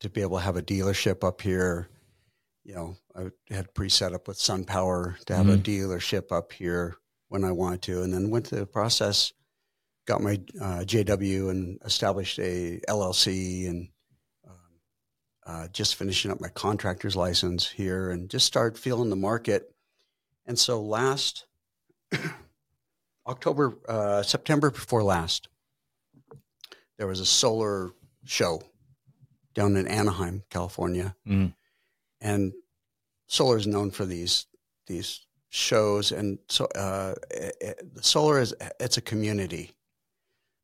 to 0.00 0.08
be 0.10 0.22
able 0.22 0.38
to 0.38 0.44
have 0.44 0.56
a 0.56 0.62
dealership 0.62 1.22
up 1.22 1.40
here. 1.40 1.88
You 2.70 2.76
know, 2.76 2.96
I 3.16 3.52
had 3.52 3.74
pre-set 3.74 4.12
up 4.12 4.28
with 4.28 4.38
SunPower 4.38 5.18
to 5.24 5.34
have 5.34 5.48
a 5.48 5.56
Mhm. 5.56 5.62
dealership 5.64 6.30
up 6.30 6.52
here 6.52 6.94
when 7.26 7.42
I 7.42 7.50
wanted 7.50 7.82
to, 7.82 8.02
and 8.02 8.14
then 8.14 8.30
went 8.30 8.46
through 8.46 8.60
the 8.60 8.66
process, 8.66 9.32
got 10.06 10.22
my 10.22 10.40
uh, 10.60 10.84
JW, 10.84 11.48
and 11.50 11.80
established 11.84 12.38
a 12.38 12.80
LLC, 12.86 13.66
and 13.66 13.88
um, 14.46 14.80
uh, 15.46 15.66
just 15.66 15.96
finishing 15.96 16.30
up 16.30 16.40
my 16.40 16.48
contractor's 16.50 17.16
license 17.16 17.68
here, 17.68 18.12
and 18.12 18.30
just 18.30 18.46
started 18.46 18.78
feeling 18.78 19.10
the 19.10 19.16
market. 19.16 19.74
And 20.46 20.56
so 20.56 20.80
last 20.80 21.46
October, 23.26 23.78
uh, 23.88 24.22
September 24.22 24.70
before 24.70 25.02
last, 25.02 25.48
there 26.98 27.08
was 27.08 27.18
a 27.18 27.26
solar 27.26 27.90
show 28.24 28.62
down 29.54 29.74
in 29.74 29.88
Anaheim, 29.88 30.44
California, 30.50 31.16
Mhm. 31.26 31.56
And 32.20 32.52
solar 33.26 33.56
is 33.56 33.66
known 33.66 33.90
for 33.90 34.04
these 34.04 34.46
these 34.86 35.26
shows. 35.50 36.12
And 36.12 36.38
so 36.48 36.66
uh, 36.76 37.14
it, 37.30 37.56
it- 37.60 37.94
the 37.94 38.02
solar 38.02 38.40
is 38.40 38.54
it's 38.78 38.96
a 38.96 39.02
community. 39.02 39.72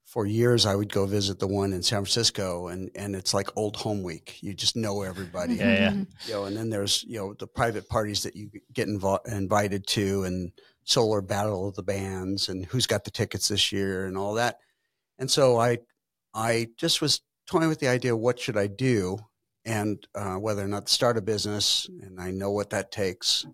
For 0.04 0.24
years, 0.24 0.66
I 0.66 0.76
would 0.76 0.92
go 0.92 1.04
visit 1.04 1.40
the 1.40 1.48
one 1.48 1.72
in 1.72 1.82
San 1.82 1.98
Francisco, 1.98 2.68
and 2.68 2.90
and 2.94 3.16
it's 3.16 3.34
like 3.34 3.50
old 3.56 3.76
home 3.76 4.04
week. 4.04 4.38
You 4.40 4.54
just 4.54 4.76
know 4.76 5.02
everybody 5.02 5.54
Yeah, 5.56 5.72
yeah. 5.72 5.90
Mm-hmm. 5.90 6.02
you 6.28 6.32
know, 6.32 6.44
and 6.44 6.56
then 6.56 6.70
there's 6.70 7.02
you 7.04 7.18
know 7.18 7.34
the 7.34 7.48
private 7.48 7.88
parties 7.88 8.22
that 8.22 8.36
you 8.36 8.48
get 8.72 8.86
invo- 8.88 9.26
invited 9.26 9.84
to, 9.88 10.22
and 10.22 10.52
solar 10.84 11.20
battle 11.20 11.68
of 11.68 11.74
the 11.74 11.82
bands, 11.82 12.48
and 12.48 12.64
who's 12.66 12.86
got 12.86 13.02
the 13.04 13.10
tickets 13.10 13.48
this 13.48 13.72
year, 13.72 14.06
and 14.06 14.16
all 14.16 14.34
that. 14.34 14.58
And 15.18 15.28
so 15.30 15.58
I, 15.58 15.78
I 16.32 16.68
just 16.78 17.00
was 17.02 17.20
toying 17.48 17.68
with 17.68 17.80
the 17.80 17.88
idea, 17.88 18.14
what 18.16 18.38
should 18.38 18.56
I 18.56 18.68
do, 18.68 19.18
and 19.66 20.06
uh, 20.14 20.36
whether 20.36 20.64
or 20.64 20.68
not 20.68 20.86
to 20.86 20.92
start 20.92 21.18
a 21.18 21.20
business, 21.20 21.90
and 22.00 22.18
I 22.20 22.30
know 22.30 22.52
what 22.52 22.70
that 22.70 22.90
takes. 22.92 23.44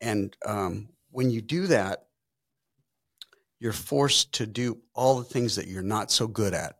And 0.00 0.36
um, 0.44 0.90
when 1.10 1.30
you 1.30 1.40
do 1.40 1.66
that, 1.68 2.04
you're 3.58 3.72
forced 3.72 4.34
to 4.34 4.46
do 4.46 4.78
all 4.94 5.16
the 5.18 5.24
things 5.24 5.56
that 5.56 5.66
you're 5.66 5.82
not 5.82 6.10
so 6.12 6.26
good 6.28 6.52
at. 6.54 6.76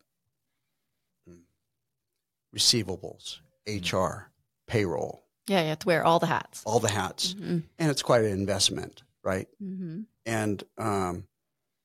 Receivables, 2.54 3.38
HR, 3.66 4.30
payroll, 4.66 5.24
Yeah, 5.46 5.62
you 5.62 5.68
have 5.68 5.80
to 5.80 5.86
wear 5.86 6.04
all 6.04 6.18
the 6.18 6.26
hats. 6.26 6.62
all 6.64 6.80
the 6.80 6.90
hats, 6.90 7.32
hmm 7.32 7.58
and 7.78 7.90
it's 7.90 8.02
quite 8.02 8.24
an 8.24 8.30
investment, 8.32 9.02
right? 9.22 9.46
hmm 9.58 10.02
And 10.24 10.62
um, 10.78 11.24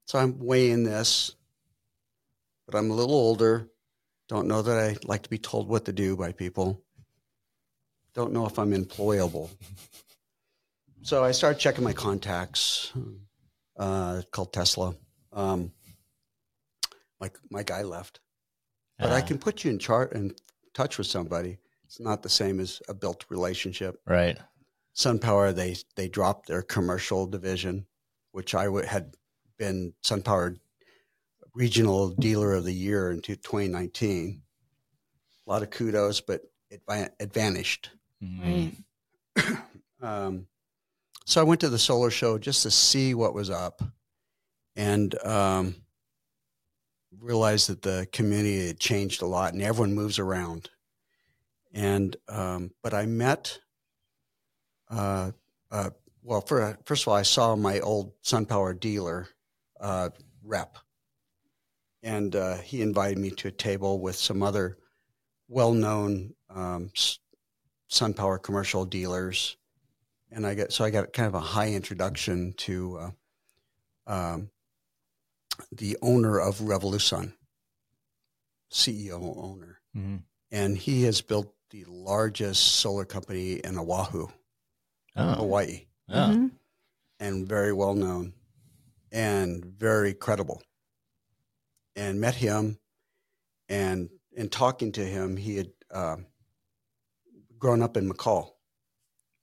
so 0.05 0.19
I'm 0.19 0.39
weighing 0.39 0.83
this, 0.83 1.35
but 2.67 2.75
I'm 2.77 2.89
a 2.89 2.93
little 2.93 3.15
older. 3.15 3.67
Don't 4.31 4.47
know 4.47 4.61
that 4.61 4.77
I 4.77 4.95
like 5.03 5.23
to 5.23 5.29
be 5.29 5.37
told 5.37 5.67
what 5.67 5.83
to 5.83 5.91
do 5.91 6.15
by 6.15 6.31
people. 6.31 6.81
Don't 8.13 8.31
know 8.31 8.45
if 8.45 8.57
I'm 8.57 8.71
employable. 8.71 9.49
So 11.01 11.21
I 11.21 11.31
started 11.31 11.59
checking 11.59 11.83
my 11.83 11.91
contacts. 11.91 12.93
Uh, 13.75 14.21
called 14.31 14.53
Tesla. 14.53 14.95
Um, 15.33 15.73
my 17.19 17.29
my 17.49 17.63
guy 17.63 17.81
left, 17.81 18.21
but 18.97 19.11
I 19.11 19.19
Ah, 19.19 19.25
can 19.25 19.37
put 19.37 19.65
you 19.65 19.71
in 19.71 19.79
chart 19.79 20.13
in 20.13 20.33
touch 20.73 20.97
with 20.97 21.07
somebody. 21.07 21.57
It's 21.83 21.99
not 21.99 22.23
the 22.23 22.29
same 22.29 22.61
as 22.61 22.81
a 22.87 22.93
built 22.93 23.25
relationship. 23.27 23.99
Right. 24.07 24.37
SunPower 24.95 25.53
they 25.53 25.75
they 25.97 26.07
dropped 26.07 26.47
their 26.47 26.61
commercial 26.61 27.27
division, 27.27 27.85
which 28.31 28.55
I 28.55 28.69
would, 28.69 28.85
had 28.85 29.15
been 29.57 29.93
SunPower 30.03 30.57
regional 31.53 32.09
dealer 32.09 32.53
of 32.53 32.63
the 32.63 32.73
year 32.73 33.11
in 33.11 33.21
2019. 33.21 34.41
A 35.45 35.49
lot 35.49 35.63
of 35.63 35.69
kudos, 35.69 36.21
but 36.21 36.41
it, 36.69 36.81
it 37.19 37.33
vanished. 37.33 37.89
Mhm. 38.23 38.75
Right. 39.35 39.57
Um, 40.03 40.47
so 41.27 41.39
I 41.39 41.43
went 41.43 41.61
to 41.61 41.69
the 41.69 41.77
solar 41.77 42.09
show 42.09 42.39
just 42.39 42.63
to 42.63 42.71
see 42.71 43.13
what 43.13 43.35
was 43.35 43.51
up, 43.51 43.83
and 44.75 45.13
um, 45.23 45.75
realized 47.19 47.69
that 47.69 47.83
the 47.83 48.07
community 48.11 48.65
had 48.65 48.79
changed 48.79 49.21
a 49.21 49.27
lot, 49.27 49.53
and 49.53 49.61
everyone 49.61 49.93
moves 49.93 50.17
around. 50.17 50.71
And 51.71 52.15
um, 52.27 52.71
but 52.81 52.95
I 52.95 53.05
met, 53.05 53.59
uh, 54.89 55.31
uh, 55.69 55.91
well, 56.23 56.41
for, 56.41 56.77
first 56.85 57.03
of 57.03 57.09
all, 57.09 57.15
I 57.15 57.21
saw 57.21 57.55
my 57.55 57.79
old 57.79 58.19
SunPower 58.23 58.79
dealer 58.79 59.29
uh, 59.79 60.09
rep, 60.43 60.77
and 62.03 62.35
uh, 62.35 62.55
he 62.57 62.81
invited 62.81 63.17
me 63.17 63.29
to 63.31 63.47
a 63.47 63.51
table 63.51 63.99
with 63.99 64.15
some 64.15 64.41
other 64.43 64.77
well-known 65.47 66.33
um, 66.49 66.89
s- 66.95 67.19
SunPower 67.89 68.41
commercial 68.41 68.85
dealers 68.85 69.57
and 70.31 70.47
I 70.47 70.55
got 70.55 70.71
so 70.71 70.85
I 70.85 70.89
got 70.91 71.11
kind 71.11 71.27
of 71.27 71.35
a 71.35 71.39
high 71.41 71.71
introduction 71.73 72.53
to 72.57 72.97
uh, 72.97 73.11
um, 74.07 74.49
the 75.73 75.97
owner 76.01 76.39
of 76.39 76.59
RevoluSun, 76.59 77.33
CEO 78.71 79.21
owner, 79.37 79.81
Mhm. 79.95 80.23
and 80.49 80.77
he 80.77 81.03
has 81.03 81.21
built 81.21 81.53
the 81.71 81.83
largest 81.85 82.63
solar 82.63 83.03
company 83.05 83.55
in 83.55 83.77
Oahu, 83.77 84.27
Oh. 85.17 85.33
Hawaii, 85.35 85.87
Oh. 86.07 86.13
Mhm. 86.13 86.51
and 87.19 87.45
very 87.47 87.73
well 87.73 87.93
known 87.93 88.33
and 89.11 89.65
very 89.65 90.13
credible. 90.13 90.61
And 91.95 92.21
met 92.21 92.35
him, 92.35 92.79
and 93.67 94.09
in 94.31 94.47
talking 94.49 94.93
to 94.93 95.05
him, 95.05 95.35
he 95.35 95.57
had 95.57 95.71
um, 95.91 96.25
grown 97.59 97.81
up 97.81 97.97
in 97.97 98.09
McCall. 98.09 98.51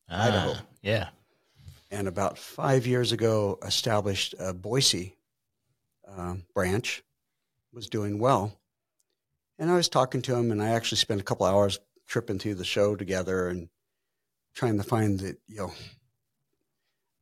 Ah, 0.08 0.28
Idaho. 0.28 0.54
Yeah. 0.82 1.08
and 1.90 2.08
about 2.08 2.38
five 2.38 2.86
years 2.86 3.12
ago 3.12 3.58
established 3.62 4.34
a 4.38 4.54
Boise 4.54 5.16
um, 6.06 6.44
branch, 6.54 7.02
was 7.72 7.88
doing 7.88 8.18
well. 8.18 8.58
And 9.58 9.70
I 9.70 9.74
was 9.74 9.90
talking 9.90 10.22
to 10.22 10.34
him, 10.34 10.50
and 10.50 10.62
I 10.62 10.70
actually 10.70 10.98
spent 10.98 11.20
a 11.20 11.24
couple 11.24 11.44
hours 11.44 11.78
tripping 12.06 12.38
through 12.38 12.54
the 12.54 12.64
show 12.64 12.96
together 12.96 13.48
and 13.48 13.68
trying 14.54 14.78
to 14.78 14.84
find 14.84 15.20
that, 15.20 15.36
you 15.46 15.56
know 15.56 15.72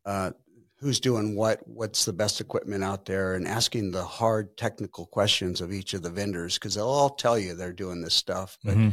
uh, 0.06 0.30
who's 0.78 1.00
doing 1.00 1.34
what, 1.34 1.66
what's 1.66 2.04
the 2.04 2.12
best 2.12 2.40
equipment 2.40 2.84
out 2.84 3.06
there, 3.06 3.34
and 3.34 3.48
asking 3.48 3.90
the 3.90 4.04
hard 4.04 4.56
technical 4.56 5.06
questions 5.06 5.60
of 5.60 5.72
each 5.72 5.94
of 5.94 6.02
the 6.02 6.10
vendors 6.10 6.58
because 6.58 6.74
they'll 6.74 6.86
all 6.86 7.10
tell 7.10 7.38
you 7.38 7.54
they're 7.54 7.72
doing 7.72 8.02
this 8.02 8.14
stuff, 8.14 8.58
but 8.62 8.76
Mhm. 8.76 8.92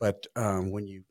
but 0.00 0.26
um, 0.36 0.70
when 0.70 0.86
you 0.86 1.04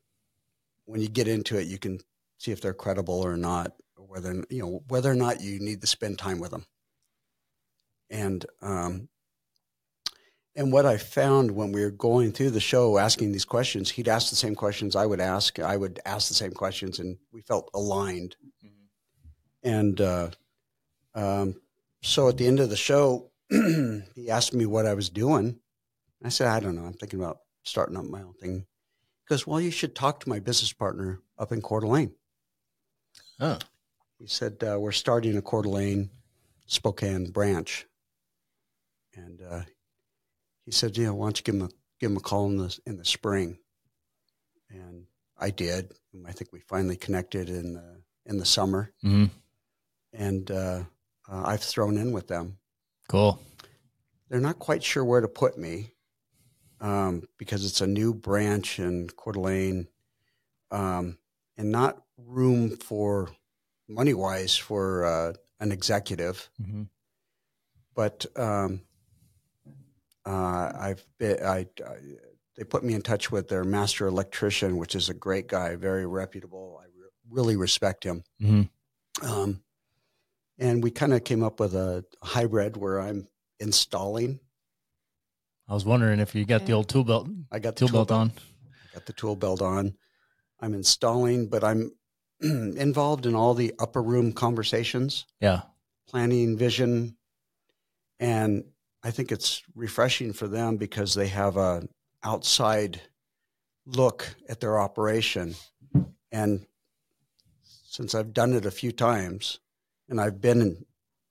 when 0.84 1.00
you 1.02 1.08
get 1.08 1.28
into 1.28 1.58
it, 1.58 1.66
you 1.66 1.78
can 1.78 2.00
see 2.38 2.50
if 2.50 2.60
they're 2.60 2.72
credible 2.74 3.20
or 3.20 3.36
not, 3.36 3.72
or 3.96 4.06
whether 4.06 4.44
you 4.50 4.62
know 4.62 4.82
whether 4.88 5.10
or 5.10 5.14
not 5.14 5.40
you 5.40 5.58
need 5.58 5.80
to 5.80 5.86
spend 5.86 6.18
time 6.18 6.38
with 6.38 6.50
them. 6.50 6.66
And 8.10 8.44
um, 8.62 9.08
and 10.54 10.72
what 10.72 10.86
I 10.86 10.96
found 10.96 11.50
when 11.50 11.72
we 11.72 11.82
were 11.82 11.90
going 11.90 12.32
through 12.32 12.50
the 12.50 12.60
show, 12.60 12.98
asking 12.98 13.32
these 13.32 13.44
questions, 13.44 13.90
he'd 13.90 14.08
ask 14.08 14.30
the 14.30 14.36
same 14.36 14.54
questions 14.54 14.96
I 14.96 15.06
would 15.06 15.20
ask. 15.20 15.58
I 15.58 15.76
would 15.76 16.00
ask 16.04 16.28
the 16.28 16.34
same 16.34 16.52
questions, 16.52 16.98
and 16.98 17.16
we 17.32 17.42
felt 17.42 17.70
aligned. 17.74 18.36
And 19.62 20.00
uh, 20.00 20.30
um, 21.14 21.56
so 22.02 22.28
at 22.28 22.36
the 22.36 22.46
end 22.46 22.60
of 22.60 22.70
the 22.70 22.76
show, 22.76 23.30
he 23.50 24.30
asked 24.30 24.54
me 24.54 24.66
what 24.66 24.86
I 24.86 24.94
was 24.94 25.10
doing. 25.10 25.58
I 26.24 26.28
said, 26.30 26.48
I 26.48 26.60
don't 26.60 26.76
know. 26.76 26.84
I'm 26.84 26.92
thinking 26.94 27.20
about 27.20 27.40
starting 27.62 27.96
up 27.96 28.04
my 28.04 28.22
own 28.22 28.34
thing. 28.34 28.54
He 28.60 29.26
goes, 29.28 29.46
Well, 29.46 29.60
you 29.60 29.70
should 29.70 29.94
talk 29.94 30.20
to 30.20 30.28
my 30.28 30.38
business 30.38 30.72
partner 30.72 31.20
up 31.38 31.52
in 31.52 31.62
Coeur 31.62 31.80
d'Alene. 31.80 32.12
Oh, 33.40 33.58
He 34.18 34.26
said, 34.26 34.62
uh, 34.62 34.78
We're 34.80 34.92
starting 34.92 35.36
a 35.36 35.42
Coeur 35.42 35.62
d'Alene 35.62 36.10
Spokane 36.66 37.30
branch. 37.30 37.86
And 39.14 39.40
uh, 39.42 39.62
he 40.64 40.70
said, 40.72 40.96
Yeah, 40.96 41.10
why 41.10 41.26
don't 41.26 41.38
you 41.38 41.44
give 41.44 41.54
him 41.54 41.62
a, 41.62 41.68
give 42.00 42.10
him 42.10 42.16
a 42.16 42.20
call 42.20 42.46
in 42.46 42.56
the, 42.58 42.78
in 42.86 42.96
the 42.96 43.04
spring? 43.04 43.58
And 44.70 45.06
I 45.38 45.50
did. 45.50 45.92
I 46.26 46.32
think 46.32 46.52
we 46.52 46.60
finally 46.60 46.96
connected 46.96 47.48
in 47.48 47.74
the, 47.74 48.02
in 48.26 48.38
the 48.38 48.44
summer. 48.44 48.92
hmm 49.02 49.26
And 50.12 50.50
uh, 50.50 50.84
uh, 51.30 51.42
I've 51.44 51.62
thrown 51.62 51.96
in 51.98 52.12
with 52.12 52.28
them. 52.28 52.58
cool. 53.08 53.40
they're 54.28 54.40
not 54.40 54.58
quite 54.58 54.82
sure 54.82 55.04
where 55.04 55.20
to 55.20 55.28
put 55.28 55.58
me 55.58 55.92
um, 56.80 57.22
because 57.38 57.64
it's 57.64 57.80
a 57.80 57.86
new 57.86 58.14
branch 58.14 58.78
in 58.78 59.08
Coeur 59.10 59.32
d'Alene 59.32 59.88
um, 60.70 61.18
and 61.56 61.70
not 61.72 62.02
room 62.16 62.76
for 62.76 63.30
money 63.88 64.14
wise 64.14 64.56
for 64.56 65.04
uh, 65.04 65.32
an 65.60 65.72
executive. 65.72 66.48
hmm 66.62 66.84
But 67.94 68.26
um, 68.36 68.82
uh, 70.26 70.72
I've 70.78 71.04
been, 71.18 71.42
I, 71.44 71.66
I, 71.84 71.96
they 72.56 72.64
put 72.64 72.84
me 72.84 72.94
in 72.94 73.02
touch 73.02 73.30
with 73.30 73.48
their 73.48 73.64
master 73.64 74.06
electrician, 74.06 74.76
which 74.76 74.94
is 74.94 75.08
a 75.08 75.14
great 75.14 75.46
guy, 75.48 75.76
very 75.76 76.06
reputable. 76.06 76.80
I 76.82 76.86
re- 76.86 77.10
really 77.30 77.56
respect 77.56 78.04
him. 78.04 78.24
hmm 78.40 78.62
Um, 79.22 79.62
and 80.58 80.82
we 80.82 80.90
kind 80.90 81.12
of 81.14 81.24
came 81.24 81.42
up 81.42 81.60
with 81.60 81.74
a 81.74 82.04
hybrid 82.22 82.76
where 82.76 83.00
I'm 83.00 83.28
installing. 83.60 84.40
I 85.68 85.74
was 85.74 85.84
wondering 85.84 86.20
if 86.20 86.34
you 86.34 86.44
got 86.44 86.66
the 86.66 86.72
old 86.72 86.88
tool 86.88 87.04
belt, 87.04 87.28
I 87.52 87.58
got 87.58 87.76
the 87.76 87.86
tool 87.86 87.92
belt 87.92 88.10
on. 88.10 88.32
I 88.84 88.94
got 88.94 89.06
the 89.06 89.12
tool 89.12 89.36
belt 89.36 89.62
on. 89.62 89.94
I'm 90.60 90.74
installing, 90.74 91.48
but 91.48 91.62
I'm 91.62 91.92
involved 92.40 93.26
in 93.26 93.34
all 93.34 93.54
the 93.54 93.74
upper 93.78 94.02
room 94.02 94.32
conversations, 94.32 95.26
Yeah. 95.40 95.62
planning, 96.08 96.56
vision, 96.56 97.16
and 98.18 98.64
I 99.04 99.10
think 99.12 99.30
it's 99.30 99.62
refreshing 99.74 100.32
for 100.32 100.48
them 100.48 100.76
because 100.76 101.14
they 101.14 101.28
have 101.28 101.56
a 101.56 101.86
outside 102.24 103.00
look 103.86 104.34
at 104.48 104.60
their 104.60 104.80
operation. 104.80 105.54
And 106.32 106.66
since 107.62 108.14
I've 108.14 108.32
done 108.34 108.52
it 108.54 108.66
a 108.66 108.70
few 108.70 108.90
times, 108.90 109.60
and 110.08 110.20
I've 110.20 110.40
been 110.40 110.60
in, 110.60 110.84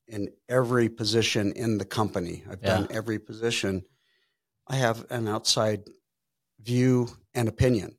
in 0.08 0.30
every 0.50 0.90
position 0.90 1.52
in 1.54 1.78
the 1.78 1.86
company, 1.86 2.44
I've 2.50 2.62
done 2.62 2.88
every 2.92 3.20
position. 3.20 3.86
I 4.68 4.76
have 4.76 5.06
an 5.10 5.28
outside 5.28 5.84
view 6.60 7.08
and 7.34 7.48
opinion. 7.48 7.98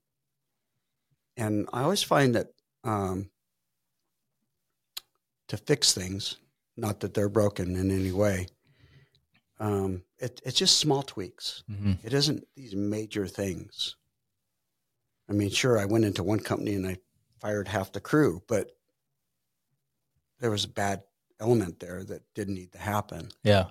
And 1.36 1.68
I 1.72 1.82
always 1.82 2.02
find 2.02 2.34
that 2.34 2.48
um, 2.84 3.30
to 5.48 5.56
fix 5.56 5.92
things, 5.94 6.36
not 6.76 7.00
that 7.00 7.14
they're 7.14 7.28
broken 7.28 7.76
in 7.76 7.90
any 7.90 8.12
way, 8.12 8.48
um, 9.60 10.02
it, 10.18 10.40
it's 10.44 10.58
just 10.58 10.78
small 10.78 11.02
tweaks. 11.02 11.64
hmm 11.66 11.92
It 12.02 12.12
isn't 12.12 12.46
these 12.54 12.74
major 12.74 13.26
things. 13.26 13.96
I 15.28 15.32
mean, 15.32 15.50
sure, 15.50 15.78
I 15.78 15.84
went 15.84 16.04
into 16.04 16.22
one 16.22 16.40
company 16.40 16.74
and 16.74 16.86
I 16.86 16.98
fired 17.40 17.68
half 17.68 17.92
the 17.92 18.00
crew, 18.00 18.42
but 18.48 18.70
there 20.40 20.50
was 20.50 20.64
a 20.64 20.68
bad 20.68 21.02
element 21.40 21.80
there 21.80 22.04
that 22.04 22.22
didn't 22.34 22.54
need 22.54 22.72
to 22.72 22.78
happen. 22.78 23.28
Yeah. 23.42 23.66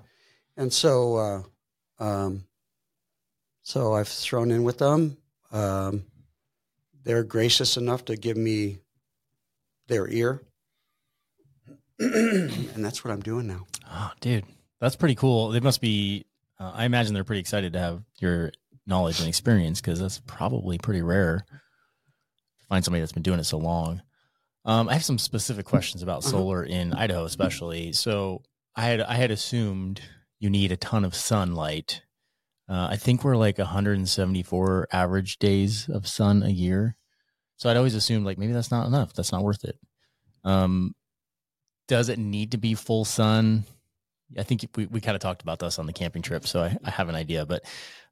And 0.56 0.72
so, 0.72 1.16
uh, 1.18 2.04
um, 2.04 2.46
so 3.62 3.94
I've 3.94 4.08
thrown 4.08 4.52
in 4.52 4.64
with 4.64 4.78
them. 4.78 5.18
Um, 5.52 6.06
they're 7.04 7.24
gracious 7.24 7.78
enough 7.78 8.06
to 8.06 8.18
give 8.18 8.38
me 8.38 8.80
their 9.88 10.10
ear, 10.10 10.42
and 12.00 12.84
that's 12.84 13.04
what 13.04 13.12
I'm 13.12 13.22
doing 13.22 13.48
now. 13.48 13.66
Oh, 13.90 14.12
dude, 14.20 14.44
that's 14.82 14.98
pretty 14.98 15.16
cool. 15.16 15.50
They 15.50 15.62
must 15.62 15.80
be. 15.80 16.26
Uh, 16.60 16.72
I 16.74 16.86
imagine 16.86 17.14
they're 17.14 17.24
pretty 17.24 17.40
excited 17.40 17.74
to 17.74 17.80
have 17.80 18.04
your 18.20 18.52
knowledge 18.86 19.20
and 19.20 19.30
experience 19.30 19.80
because 19.80 20.00
that's 20.00 20.20
probably 20.26 20.78
pretty 20.78 21.02
rare 21.02 21.46
to 21.50 22.66
find 22.68 22.84
somebody 22.84 23.02
that's 23.02 23.12
been 23.14 23.24
doing 23.24 23.40
it 23.40 23.46
so 23.46 23.58
long. 23.58 24.02
Um, 24.68 24.90
I 24.90 24.94
have 24.94 25.04
some 25.04 25.18
specific 25.18 25.66
questions 25.66 26.04
about 26.04 26.20
Uh-huh. 26.20 26.32
solar 26.32 26.64
in 26.64 26.94
Idaho, 26.94 27.24
especially. 27.24 27.94
So 27.94 28.44
I 28.76 28.84
had 28.86 29.02
I 29.02 29.16
had 29.16 29.32
assumed 29.32 30.02
you 30.40 30.50
need 30.50 30.72
a 30.72 30.78
ton 30.78 31.04
of 31.06 31.16
sunlight. 31.16 32.04
Uh, 32.70 32.88
I 32.92 32.98
think 32.98 33.24
we're 33.24 33.38
like 33.38 33.58
174 33.58 34.90
average 34.92 35.40
days 35.40 35.88
of 35.90 36.06
sun 36.06 36.44
a 36.44 36.50
year. 36.50 36.96
So 37.56 37.70
I'd 37.70 37.78
always 37.78 37.96
assumed 37.96 38.26
like 38.26 38.38
maybe 38.38 38.52
that's 38.54 38.70
not 38.70 38.86
enough. 38.86 39.14
That's 39.14 39.32
not 39.32 39.44
worth 39.44 39.64
it. 39.64 39.80
Um, 40.44 40.94
does 41.88 42.10
it 42.10 42.20
need 42.20 42.52
to 42.52 42.58
be 42.58 42.76
full 42.76 43.06
sun? 43.06 43.64
I 44.38 44.44
think 44.44 44.66
we, 44.76 44.86
we 44.88 45.00
kind 45.00 45.16
of 45.16 45.22
talked 45.22 45.42
about 45.42 45.60
this 45.60 45.80
on 45.80 45.86
the 45.86 45.94
camping 45.94 46.22
trip, 46.22 46.46
so 46.46 46.62
I, 46.62 46.78
I 46.84 46.90
have 46.92 47.08
an 47.08 47.16
idea. 47.16 47.46
But 47.46 47.64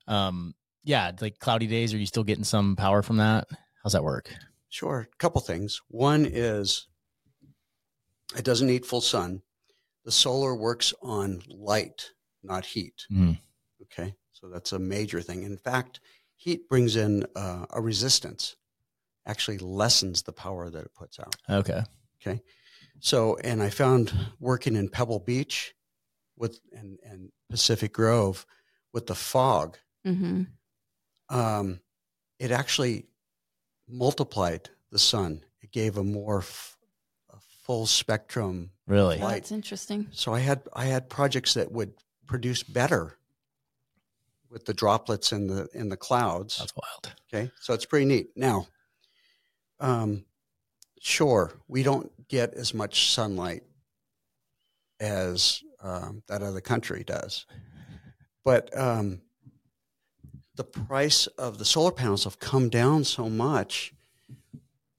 um, 0.08 0.56
yeah, 0.86 1.12
like 1.20 1.38
cloudy 1.40 1.68
days, 1.68 1.94
are 1.94 1.98
you 1.98 2.06
still 2.06 2.24
getting 2.24 2.46
some 2.46 2.78
power 2.78 3.02
from 3.02 3.18
that? 3.18 3.48
How's 3.84 3.92
that 3.94 4.04
work? 4.06 4.34
Sure, 4.76 5.08
a 5.10 5.16
couple 5.20 5.40
things. 5.40 5.82
One 5.88 6.26
is 6.26 6.88
it 8.38 8.44
doesn't 8.44 8.68
need 8.68 8.86
full 8.86 9.00
sun. 9.00 9.42
The 10.04 10.12
solar 10.12 10.54
works 10.54 10.94
on 11.02 11.42
light, 11.48 12.12
not 12.44 12.66
heat. 12.66 13.06
Mm. 13.10 13.40
Okay, 13.84 14.14
so 14.34 14.50
that's 14.50 14.74
a 14.74 14.80
major 14.80 15.22
thing. 15.22 15.44
In 15.44 15.56
fact, 15.58 16.02
heat 16.36 16.68
brings 16.68 16.98
in 16.98 17.26
uh, 17.38 17.68
a 17.70 17.80
resistance, 17.80 18.58
actually 19.26 19.60
lessens 19.60 20.24
the 20.24 20.34
power 20.34 20.70
that 20.70 20.84
it 20.84 20.94
puts 20.94 21.22
out. 21.22 21.38
Okay. 21.50 21.82
Okay. 22.22 22.42
So, 23.00 23.38
and 23.46 23.64
I 23.64 23.70
found 23.70 24.12
working 24.42 24.76
in 24.76 24.90
Pebble 24.90 25.20
Beach 25.20 25.74
with 26.36 26.60
and, 26.74 27.00
and 27.10 27.32
Pacific 27.50 27.94
Grove 27.94 28.46
with 28.92 29.08
the 29.08 29.16
fog, 29.16 29.78
Mm-hmm. 30.06 30.44
um, 31.30 31.80
it 32.40 32.52
actually 32.52 33.06
multiplied 33.88 34.70
the 34.92 35.00
sun. 35.00 35.44
It 35.62 35.72
gave 35.72 35.98
a 35.98 36.04
more 36.04 36.40
f- 36.40 36.78
a 37.34 37.38
full 37.64 37.86
spectrum. 37.86 38.72
Really? 38.88 39.18
Light. 39.18 39.36
That's 39.36 39.52
interesting. 39.52 40.08
So 40.12 40.34
I 40.34 40.40
had 40.40 40.62
I 40.74 40.86
had 40.86 41.10
projects 41.10 41.54
that 41.56 41.72
would 41.72 41.94
produce 42.28 42.64
better 42.64 43.18
with 44.50 44.66
the 44.66 44.74
droplets 44.74 45.32
in 45.32 45.48
the 45.48 45.68
in 45.74 45.90
the 45.90 45.98
clouds. 45.98 46.58
That's 46.58 46.74
wild. 46.76 47.16
Okay, 47.34 47.52
so 47.60 47.74
it's 47.74 47.86
pretty 47.86 48.06
neat. 48.06 48.30
Now, 48.36 48.68
um, 49.80 50.26
sure, 51.00 51.54
we 51.68 51.84
don't 51.84 52.12
get 52.28 52.54
as 52.54 52.74
much 52.74 53.12
sunlight 53.12 53.64
as 55.00 55.62
um, 55.82 56.24
that 56.28 56.42
other 56.42 56.62
country 56.62 57.04
does, 57.04 57.46
but 58.44 58.76
um, 58.78 59.22
the 60.56 60.64
price 60.64 61.28
of 61.28 61.58
the 61.58 61.66
solar 61.66 61.92
panels 61.92 62.24
have 62.24 62.40
come 62.40 62.70
down 62.70 63.04
so 63.04 63.30
much, 63.30 63.94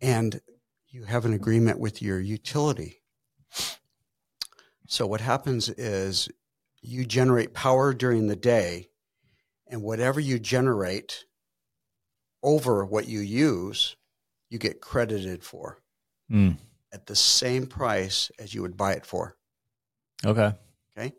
and 0.01 0.41
you 0.89 1.05
have 1.05 1.25
an 1.25 1.33
agreement 1.33 1.79
with 1.79 2.03
your 2.03 2.21
utility. 2.21 3.03
So 4.87 5.07
what 5.07 5.21
happens 5.21 5.69
is 5.69 6.29
you 6.81 7.05
generate 7.05 7.55
power 7.55 7.93
during 7.93 8.29
the 8.29 8.37
day, 8.37 8.89
and 9.67 9.83
whatever 9.83 10.21
you 10.21 10.39
generate 10.39 11.25
over 12.43 12.85
what 12.85 13.09
you 13.09 13.21
use, 13.21 13.97
you 14.49 14.59
get 14.59 14.81
credited 14.81 15.43
for 15.43 15.83
Mm. 16.31 16.59
at 16.93 17.07
the 17.07 17.17
same 17.17 17.67
price 17.67 18.31
as 18.39 18.55
you 18.55 18.63
would 18.63 18.77
buy 18.77 18.93
it 18.93 19.07
for. 19.07 19.37
Okay. 20.25 20.53
Okay. 20.97 21.15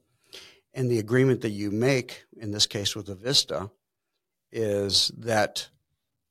And 0.74 0.90
the 0.90 1.00
agreement 1.00 1.42
that 1.42 1.50
you 1.52 1.72
make, 1.72 2.24
in 2.38 2.52
this 2.52 2.68
case 2.68 2.96
with 2.96 3.08
Avista, 3.08 3.72
is 4.58 5.12
that 5.20 5.70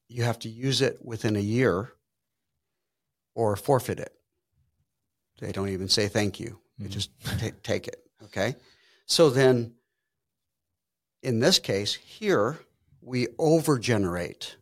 you 0.09 0.25
have 0.25 0.39
to 0.41 0.49
use 0.49 0.83
it 0.83 0.99
within 1.05 1.37
a 1.37 1.41
year 1.41 1.93
or 3.35 3.55
forfeit 3.57 4.01
it. 4.01 4.13
They 5.41 5.53
don't 5.53 5.69
even 5.69 5.89
say 5.89 6.09
thank 6.09 6.41
you. 6.41 6.59
They 6.79 6.87
Mhm. 6.87 6.91
just 6.91 7.11
ta- 7.21 7.51
take 7.63 7.87
it. 7.87 8.03
Okay. 8.25 8.57
So 9.07 9.31
then, 9.31 9.77
in 11.23 11.39
this 11.41 11.59
case, 11.59 11.95
here 11.95 12.59
we 13.01 13.27
overgenerate 13.39 14.57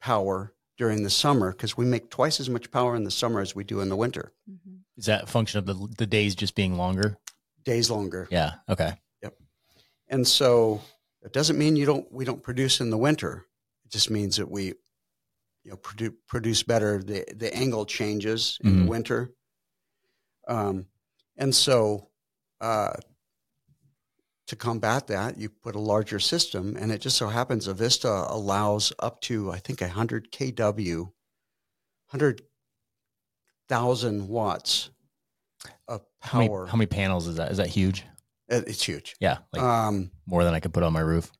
power 0.00 0.54
during 0.76 1.02
the 1.02 1.10
summer 1.10 1.50
because 1.52 1.76
we 1.76 1.84
make 1.84 2.10
twice 2.10 2.38
as 2.38 2.48
much 2.48 2.70
power 2.70 2.94
in 2.94 3.04
the 3.04 3.10
summer 3.10 3.40
as 3.40 3.54
we 3.54 3.64
do 3.64 3.80
in 3.80 3.88
the 3.88 3.96
winter. 3.96 4.32
Mhm. 4.48 4.82
Is 4.96 5.06
that 5.06 5.24
a 5.24 5.26
function 5.26 5.58
of 5.58 5.66
the 5.66 5.74
the 5.98 6.06
days 6.06 6.34
just 6.34 6.54
being 6.54 6.76
longer? 6.76 7.18
Days 7.64 7.90
longer. 7.90 8.28
Yeah. 8.30 8.58
Okay. 8.68 9.00
Yep. 9.22 9.36
And 10.08 10.28
so 10.28 10.82
it 11.26 11.32
doesn't 11.32 11.58
mean 11.58 11.76
you 11.76 11.84
don't 11.86 12.10
we 12.12 12.24
don't 12.24 12.42
produce 12.42 12.80
in 12.80 12.88
the 12.90 12.96
winter. 12.98 13.44
It 13.84 13.90
just 13.92 14.10
means 14.10 14.36
that 14.36 14.50
we 14.50 14.66
you 15.64 15.70
know 15.70 15.76
produce 15.76 16.14
produce 16.28 16.62
better. 16.62 17.02
The 17.02 17.24
the 17.36 17.52
angle 17.54 17.84
changes 17.84 18.58
in 18.62 18.70
Mhm. 18.72 18.84
the 18.84 18.88
winter. 18.90 19.30
Um 20.48 20.86
and 21.36 21.54
so 21.54 22.08
uh 22.60 22.94
to 24.46 24.54
combat 24.56 25.08
that, 25.08 25.36
you 25.38 25.48
put 25.48 25.74
a 25.74 25.80
larger 25.80 26.20
system 26.20 26.76
and 26.76 26.92
it 26.92 27.00
just 27.00 27.16
so 27.16 27.26
happens 27.28 27.66
Avista 27.66 28.30
allows 28.30 28.92
up 29.00 29.20
to 29.22 29.50
I 29.50 29.58
think 29.58 29.80
100 29.80 30.30
kW 30.30 31.12
100,000 33.68 34.28
watts 34.28 34.90
of 35.88 36.02
How 36.20 36.38
many, 36.38 36.48
power. 36.48 36.66
how 36.66 36.76
many 36.76 36.86
panels 36.86 37.26
is 37.26 37.34
that? 37.36 37.50
Is 37.50 37.56
that 37.56 37.66
huge? 37.66 38.04
It- 38.48 38.68
it's 38.68 38.82
huge. 38.82 39.16
Yeah. 39.20 39.38
Like 39.52 39.62
um 39.62 40.10
more 40.26 40.44
than 40.44 40.54
I 40.54 40.60
could 40.60 40.72
put 40.74 40.82
on 40.82 40.92
my 40.92 41.00
roof. 41.00 41.30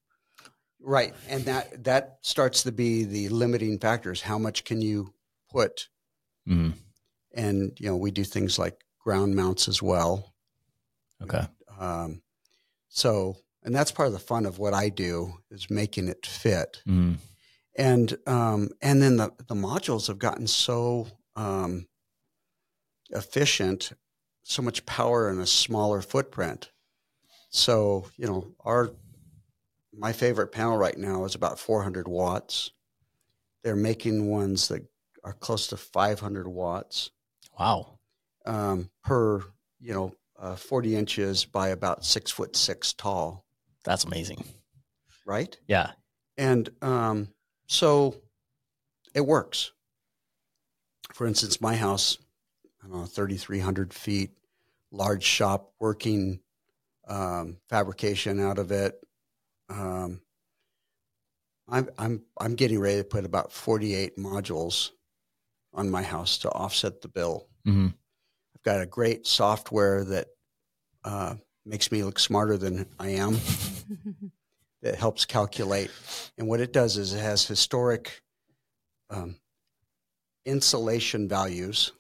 Right, 0.80 1.14
and 1.28 1.44
that 1.46 1.84
that 1.84 2.18
starts 2.22 2.62
to 2.62 2.72
be 2.72 3.04
the 3.04 3.28
limiting 3.30 3.78
factors. 3.80 4.22
How 4.22 4.38
much 4.38 4.64
can 4.64 4.80
you 4.80 5.14
put? 5.50 5.88
hmm 6.46 6.70
And 7.34 7.76
you 7.80 7.88
know, 7.88 7.96
we 7.96 8.10
do 8.12 8.24
things 8.24 8.58
like 8.58 8.84
ground 9.00 9.34
mounts 9.34 9.68
as 9.68 9.82
well. 9.82 10.34
Okay. 11.22 11.46
Um, 11.78 12.22
so, 12.88 13.36
and 13.64 13.74
that's 13.74 13.90
part 13.92 14.06
of 14.06 14.12
the 14.12 14.18
fun 14.20 14.46
of 14.46 14.58
what 14.58 14.74
I 14.74 14.88
do 14.88 15.38
is 15.50 15.68
making 15.70 16.08
it 16.08 16.24
fit. 16.26 16.82
hmm 16.84 17.14
And 17.74 18.16
um, 18.26 18.68
and 18.80 19.02
then 19.02 19.16
the 19.16 19.32
the 19.48 19.54
modules 19.56 20.06
have 20.06 20.18
gotten 20.18 20.46
so 20.46 21.08
um, 21.34 21.88
efficient, 23.10 23.92
so 24.42 24.62
much 24.62 24.86
power 24.86 25.30
in 25.30 25.38
a 25.40 25.46
smaller 25.46 26.00
footprint. 26.02 26.70
So 27.56 28.04
you 28.18 28.26
know, 28.26 28.54
our 28.64 28.90
my 29.92 30.12
favorite 30.12 30.48
panel 30.48 30.76
right 30.76 30.96
now 30.96 31.24
is 31.24 31.34
about 31.34 31.58
400 31.58 32.06
watts. 32.06 32.70
They're 33.64 33.74
making 33.76 34.28
ones 34.28 34.68
that 34.68 34.82
are 35.24 35.32
close 35.32 35.66
to 35.68 35.76
500 35.76 36.46
watts 36.46 37.10
Wow. 37.58 37.98
um, 38.44 38.90
per 39.02 39.40
you 39.80 39.94
know 39.94 40.12
uh, 40.38 40.54
40 40.56 40.94
inches 40.96 41.44
by 41.46 41.68
about 41.68 42.04
six 42.04 42.30
foot 42.30 42.54
six 42.56 42.92
tall, 42.92 43.44
That's 43.84 44.04
amazing. 44.04 44.44
right? 45.24 45.58
Yeah. 45.66 45.92
And 46.36 46.68
um, 46.82 47.28
so 47.68 48.16
it 49.14 49.22
works. 49.26 49.72
For 51.14 51.26
instance, 51.26 51.58
my 51.62 51.74
house, 51.76 52.18
I 52.84 52.88
don't 52.88 52.98
know, 52.98 53.06
3,300 53.06 53.94
feet, 53.94 54.32
large 54.92 55.24
shop, 55.24 55.72
working 55.80 56.40
um, 57.06 57.58
fabrication 57.68 58.40
out 58.40 58.58
of 58.58 58.72
it. 58.72 58.94
Um, 59.68 60.20
I'm, 61.68 61.88
I'm, 61.98 62.22
I'm 62.40 62.54
getting 62.54 62.78
ready 62.78 62.98
to 62.98 63.04
put 63.04 63.24
about 63.24 63.52
48 63.52 64.16
modules 64.16 64.90
on 65.74 65.90
my 65.90 66.02
house 66.02 66.38
to 66.38 66.50
offset 66.50 67.02
the 67.02 67.08
bill. 67.08 67.48
hmm 67.64 67.88
I've 68.54 68.62
got 68.62 68.80
a 68.80 68.86
great 68.86 69.26
software 69.26 70.02
that 70.04 70.28
uh, 71.04 71.34
makes 71.64 71.92
me 71.92 72.02
look 72.02 72.18
smarter 72.18 72.56
than 72.56 72.86
I 72.98 73.10
am 73.10 73.36
that 74.82 74.94
helps 74.96 75.24
calculate. 75.24 75.90
And 76.38 76.48
what 76.48 76.60
it 76.60 76.72
does 76.72 76.96
is 76.96 77.12
it 77.12 77.20
has 77.20 77.46
historic 77.46 78.22
um, 79.10 79.36
insolation 80.46 81.28
values 81.28 81.92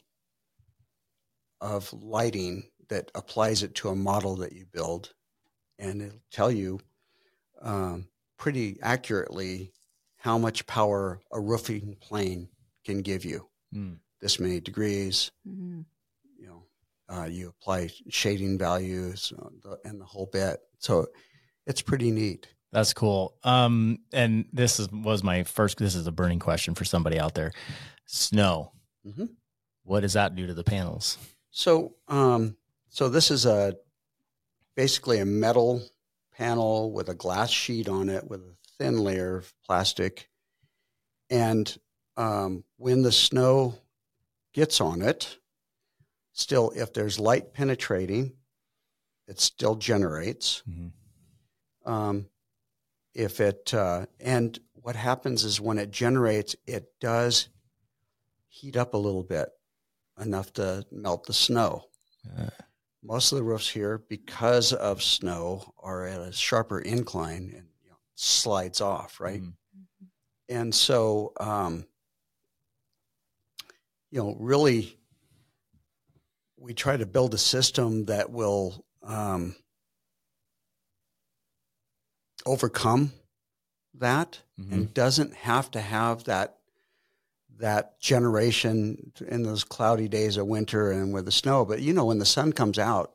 of 1.60 1.92
lighting 1.92 2.64
that 2.88 3.10
applies 3.14 3.62
it 3.62 3.74
to 3.76 3.88
a 3.88 3.96
model 3.96 4.36
that 4.36 4.52
you 4.52 4.64
build. 4.72 5.12
And 5.78 6.00
it'll 6.02 6.18
tell 6.30 6.50
you 6.50 6.80
um, 7.62 8.08
pretty 8.38 8.78
accurately 8.82 9.72
how 10.16 10.38
much 10.38 10.66
power 10.66 11.20
a 11.32 11.40
roofing 11.40 11.96
plane 12.00 12.48
can 12.84 13.02
give 13.02 13.24
you. 13.24 13.48
Mm. 13.74 13.98
This 14.20 14.40
many 14.40 14.60
degrees, 14.60 15.30
Mhm. 15.46 15.84
you 16.38 16.46
know, 16.46 16.66
uh, 17.08 17.24
you 17.24 17.48
apply 17.48 17.90
shading 18.08 18.58
values 18.58 19.32
uh, 19.38 19.48
the, 19.62 19.78
and 19.84 20.00
the 20.00 20.04
whole 20.04 20.26
bit. 20.26 20.60
So 20.78 21.06
it's 21.66 21.82
pretty 21.82 22.10
neat. 22.10 22.48
That's 22.72 22.92
cool. 22.92 23.36
Um, 23.42 23.98
and 24.12 24.46
this 24.52 24.80
is 24.80 24.88
was 24.90 25.22
my 25.22 25.44
first. 25.44 25.78
This 25.78 25.94
is 25.94 26.06
a 26.06 26.12
burning 26.12 26.40
question 26.40 26.74
for 26.74 26.84
somebody 26.84 27.18
out 27.18 27.34
there. 27.34 27.52
Snow. 28.06 28.72
Mhm. 29.06 29.30
What 29.84 30.00
does 30.00 30.14
that 30.14 30.34
do 30.34 30.46
to 30.46 30.54
the 30.54 30.64
panels? 30.64 31.16
So, 31.50 31.94
um, 32.08 32.56
so 32.96 33.10
this 33.10 33.30
is 33.30 33.44
a 33.44 33.76
basically 34.74 35.18
a 35.18 35.26
metal 35.26 35.82
panel 36.32 36.90
with 36.92 37.10
a 37.10 37.14
glass 37.14 37.50
sheet 37.50 37.90
on 37.90 38.08
it 38.08 38.26
with 38.26 38.40
a 38.40 38.56
thin 38.78 38.96
layer 38.96 39.36
of 39.36 39.52
plastic, 39.66 40.30
and 41.28 41.76
um, 42.16 42.64
when 42.78 43.02
the 43.02 43.12
snow 43.12 43.74
gets 44.54 44.80
on 44.80 45.02
it, 45.02 45.36
still 46.32 46.72
if 46.74 46.94
there's 46.94 47.18
light 47.20 47.52
penetrating, 47.52 48.32
it 49.28 49.40
still 49.40 49.74
generates. 49.74 50.62
Mhm. 50.66 50.92
um, 51.84 52.30
if 53.12 53.40
it 53.40 53.74
uh, 53.74 54.06
and 54.20 54.58
what 54.72 54.96
happens 54.96 55.44
is 55.44 55.60
when 55.60 55.78
it 55.78 55.90
generates 55.90 56.56
it 56.66 56.98
does 56.98 57.48
heat 58.48 58.74
up 58.74 58.94
a 58.94 58.98
little 58.98 59.22
bit 59.22 59.50
enough 60.18 60.50
to 60.54 60.86
melt 60.90 61.24
the 61.26 61.34
snow 61.34 61.84
Uh, 62.38 62.48
most 63.06 63.30
of 63.32 63.38
the 63.38 63.44
roofs 63.44 63.68
here 63.68 63.98
because 64.08 64.72
of 64.72 65.02
snow 65.02 65.72
are 65.78 66.06
at 66.06 66.20
a 66.20 66.32
sharper 66.32 66.80
incline 66.80 67.52
and 67.56 67.68
you 67.84 67.90
know, 67.90 67.96
slides 68.14 68.80
off 68.80 69.20
right 69.20 69.42
mhm. 69.42 69.52
and 70.48 70.74
so 70.74 71.32
um, 71.38 71.86
you 74.10 74.18
know 74.20 74.36
really 74.38 74.98
we 76.58 76.74
try 76.74 76.96
to 76.96 77.06
build 77.06 77.34
a 77.34 77.38
system 77.38 78.06
that 78.06 78.30
will 78.30 78.84
um, 79.02 79.54
overcome 82.44 83.12
that 83.94 84.40
Mhm. 84.58 84.72
and 84.72 84.94
doesn't 84.94 85.34
have 85.34 85.70
to 85.72 85.80
have 85.80 86.24
that 86.24 86.55
that 87.58 87.98
generation 88.00 89.12
in 89.28 89.42
those 89.42 89.64
cloudy 89.64 90.08
days 90.08 90.36
of 90.36 90.46
winter 90.46 90.90
and 90.90 91.12
with 91.14 91.24
the 91.24 91.32
snow 91.32 91.64
but 91.64 91.80
you 91.80 91.92
know 91.92 92.04
when 92.04 92.18
the 92.18 92.24
sun 92.26 92.52
comes 92.52 92.78
out 92.78 93.12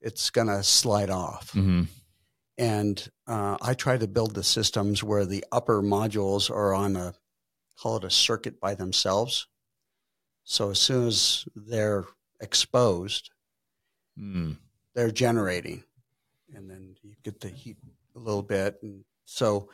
it's 0.00 0.30
going 0.30 0.48
to 0.48 0.62
slide 0.62 1.10
off 1.10 1.52
Mhm. 1.52 1.86
and 2.58 3.08
uh, 3.26 3.56
I 3.62 3.74
try 3.74 3.96
to 3.96 4.08
build 4.08 4.34
the 4.34 4.42
systems 4.42 5.02
where 5.04 5.24
the 5.24 5.44
upper 5.52 5.80
modules 5.82 6.50
are 6.50 6.74
on 6.74 6.96
a 6.96 7.14
call 7.78 7.96
it 7.96 8.04
a 8.04 8.10
circuit 8.10 8.60
by 8.60 8.74
themselves. 8.74 9.46
So 10.44 10.70
as 10.70 10.78
soon 10.80 11.08
as 11.08 11.44
they're 11.56 12.04
exposed, 12.40 13.30
Mm. 14.18 14.58
they're 14.94 15.10
generating, 15.10 15.84
and 16.54 16.68
then 16.70 16.96
you 17.02 17.14
get 17.22 17.40
the 17.40 17.48
heat 17.48 17.78
a 18.14 18.18
little 18.18 18.42
bit. 18.42 18.78
And 18.82 19.04
so 19.24 19.68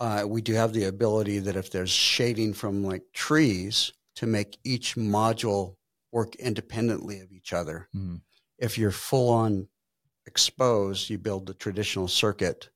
uh, 0.00 0.24
we 0.26 0.40
do 0.40 0.54
have 0.54 0.72
the 0.72 0.84
ability 0.84 1.38
that 1.40 1.56
if 1.56 1.70
there's 1.70 1.90
shading 1.90 2.54
from 2.54 2.84
like 2.84 3.02
trees 3.12 3.92
to 4.16 4.26
make 4.26 4.58
each 4.64 4.94
module 4.96 5.76
work 6.12 6.34
independently 6.36 7.20
of 7.20 7.30
each 7.32 7.52
other 7.52 7.88
Mhm. 7.94 8.22
if 8.58 8.78
you're 8.78 8.90
full 8.92 9.28
on 9.30 9.68
exposed, 10.26 11.08
you 11.10 11.16
build 11.18 11.46
the 11.46 11.54
traditional 11.54 12.06
circuit 12.08 12.68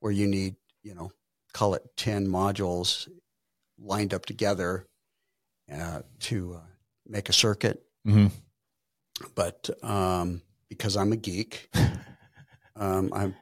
where 0.00 0.12
you 0.12 0.28
need, 0.28 0.54
you 0.82 0.94
know, 0.94 1.10
call 1.52 1.74
it 1.74 1.82
10 1.96 2.26
modules 2.28 3.08
lined 3.78 4.14
up 4.14 4.24
together 4.26 4.86
uh, 5.72 6.02
to 6.20 6.54
uh, 6.54 6.66
make 7.06 7.28
a 7.28 7.32
circuit. 7.32 7.84
Mhm. 8.06 8.30
But 9.34 9.68
um, 9.82 10.42
because 10.68 10.96
I'm 10.96 11.12
a 11.12 11.16
geek, 11.16 11.68
um, 12.76 13.12
I'm, 13.12 13.34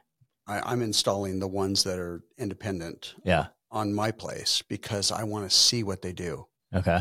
I, 0.47 0.61
I'm 0.71 0.81
installing 0.81 1.39
the 1.39 1.47
ones 1.47 1.83
that 1.83 1.99
are 1.99 2.23
independent 2.37 3.15
Yeah. 3.23 3.47
on 3.71 3.93
my 3.93 4.11
place 4.11 4.61
because 4.61 5.11
I 5.11 5.23
want 5.23 5.49
to 5.49 5.55
see 5.55 5.83
what 5.83 6.01
they 6.01 6.13
do. 6.13 6.47
Okay. 6.73 6.99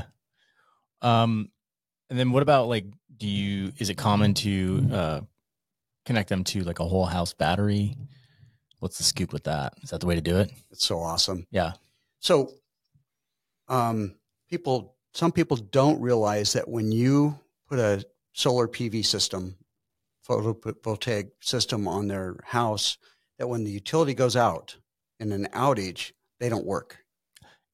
Um, 1.03 1.51
And 2.11 2.19
then 2.19 2.31
what 2.33 2.43
about 2.43 2.69
like, 2.69 2.87
do 3.17 3.27
you, 3.27 3.73
is 3.79 3.89
it 3.91 3.97
common 3.97 4.35
to 4.35 4.89
uh, 4.93 5.21
connect 6.05 6.29
them 6.29 6.45
to 6.45 6.63
like 6.63 6.79
a 6.81 6.85
whole 6.85 7.07
house 7.07 7.33
battery? 7.35 7.97
What's 8.81 8.99
the 8.99 9.05
scoop 9.05 9.33
with 9.33 9.45
that? 9.45 9.75
Is 9.83 9.91
that 9.91 10.01
the 10.01 10.07
way 10.07 10.15
to 10.17 10.21
do 10.21 10.37
it? 10.39 10.53
It's 10.71 10.85
so 10.85 10.99
awesome. 11.01 11.47
Yeah. 11.51 11.73
So, 12.21 12.51
um, 13.69 14.15
people, 14.49 14.95
some 15.15 15.33
people 15.33 15.57
don't 15.57 16.01
realize 16.01 16.53
that 16.53 16.69
when 16.69 16.93
you 16.93 17.39
put 17.69 17.79
a 17.79 18.05
solar 18.33 18.69
PV 18.69 19.05
system, 19.05 19.57
photovoltaic 20.29 21.31
system 21.41 21.89
on 21.89 22.09
their 22.09 22.37
house, 22.45 22.99
that 23.39 23.49
when 23.49 23.65
the 23.65 23.71
utility 23.71 24.15
goes 24.15 24.37
out 24.37 24.77
in 25.21 25.33
an 25.33 25.49
outage, 25.53 26.13
they 26.41 26.49
don't 26.49 26.67
work. 26.67 26.99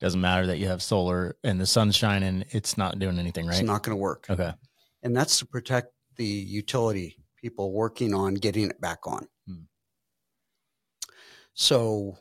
Doesn't 0.00 0.20
matter 0.20 0.46
that 0.46 0.58
you 0.58 0.66
have 0.66 0.82
solar 0.82 1.36
and 1.44 1.60
the 1.60 1.66
sun's 1.66 1.94
shining, 1.94 2.44
it's 2.50 2.76
not 2.76 2.98
doing 2.98 3.18
anything, 3.18 3.46
right? 3.46 3.58
It's 3.58 3.66
not 3.66 3.82
going 3.82 3.96
to 3.96 4.00
work. 4.00 4.26
okay. 4.28 4.52
And 5.02 5.16
that's 5.16 5.38
to 5.38 5.46
protect 5.46 5.92
the 6.16 6.24
utility 6.24 7.16
people 7.36 7.72
working 7.72 8.14
on 8.14 8.34
getting 8.34 8.68
it 8.68 8.80
back 8.80 9.06
on. 9.06 9.26
Hmm. 9.46 9.62
So 11.54 12.18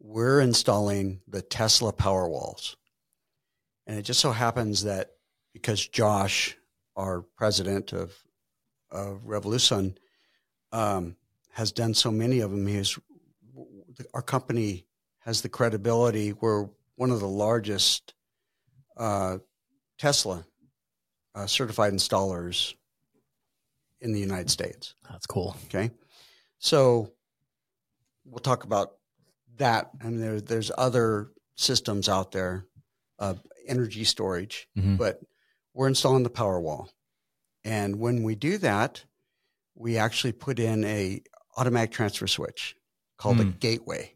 we're 0.00 0.40
installing 0.40 1.20
the 1.26 1.42
Tesla 1.42 1.92
power 1.92 2.28
walls. 2.28 2.76
And 3.86 3.98
it 3.98 4.02
just 4.02 4.20
so 4.20 4.32
happens 4.32 4.84
that 4.84 5.08
because 5.52 5.86
Josh, 5.86 6.56
our 6.96 7.22
president 7.36 7.92
of, 7.92 8.14
of 8.90 9.22
RevoluSun, 9.26 9.96
um, 10.72 11.16
has 11.58 11.72
done 11.72 11.92
so 11.92 12.12
many 12.12 12.38
of 12.38 12.52
them, 12.52 12.64
he 12.68 12.76
has, 12.76 12.96
our 14.14 14.22
company 14.22 14.86
has 15.18 15.42
the 15.42 15.48
credibility. 15.48 16.32
We're 16.32 16.68
one 16.94 17.10
of 17.10 17.18
the 17.18 17.26
largest 17.26 18.14
uh, 18.96 19.38
Tesla 19.98 20.46
uh, 21.34 21.46
certified 21.46 21.92
installers 21.92 22.74
in 24.00 24.12
the 24.12 24.20
United 24.20 24.50
States. 24.50 24.94
That's 25.10 25.26
cool. 25.26 25.56
Okay. 25.64 25.90
So 26.60 27.10
we'll 28.24 28.38
talk 28.38 28.62
about 28.62 28.92
that. 29.56 29.90
And 30.00 30.22
there, 30.22 30.40
there's 30.40 30.70
other 30.78 31.32
systems 31.56 32.08
out 32.08 32.30
there, 32.30 32.66
uh, 33.18 33.34
energy 33.66 34.04
storage, 34.04 34.68
Mhm. 34.78 34.96
but 34.96 35.20
we're 35.74 35.88
installing 35.88 36.22
the 36.22 36.30
power 36.30 36.60
wall. 36.60 36.88
And 37.64 37.98
when 37.98 38.22
we 38.22 38.36
do 38.36 38.58
that, 38.58 39.04
we 39.74 39.98
actually 39.98 40.32
put 40.34 40.60
in 40.60 40.84
a 40.84 41.20
automatic 41.58 41.90
transfer 41.90 42.26
switch 42.26 42.76
called 43.18 43.40
a 43.40 43.44
Hmm. 43.44 43.50
gateway. 43.58 44.14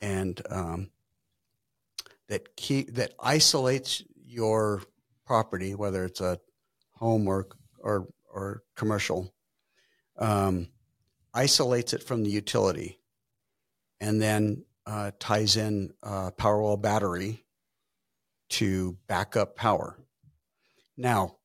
And 0.00 0.40
um, 0.50 0.90
that 2.28 2.56
key 2.56 2.82
that 2.92 3.12
isolates 3.20 4.02
your 4.16 4.82
property, 5.24 5.74
whether 5.74 6.04
it's 6.04 6.20
a 6.20 6.40
home 6.92 7.28
or 7.28 7.48
or 7.78 8.08
or 8.32 8.62
commercial, 8.74 9.32
um, 10.18 10.68
isolates 11.32 11.92
it 11.92 12.02
from 12.02 12.22
the 12.24 12.30
utility, 12.30 13.00
and 14.00 14.20
then 14.20 14.64
uh, 14.86 15.12
ties 15.18 15.56
in 15.56 15.92
a 16.02 16.32
Powerwall 16.32 16.80
battery 16.80 17.44
to 18.50 18.98
back 19.06 19.36
up 19.36 19.56
power. 19.56 19.96
Now, 20.96 21.36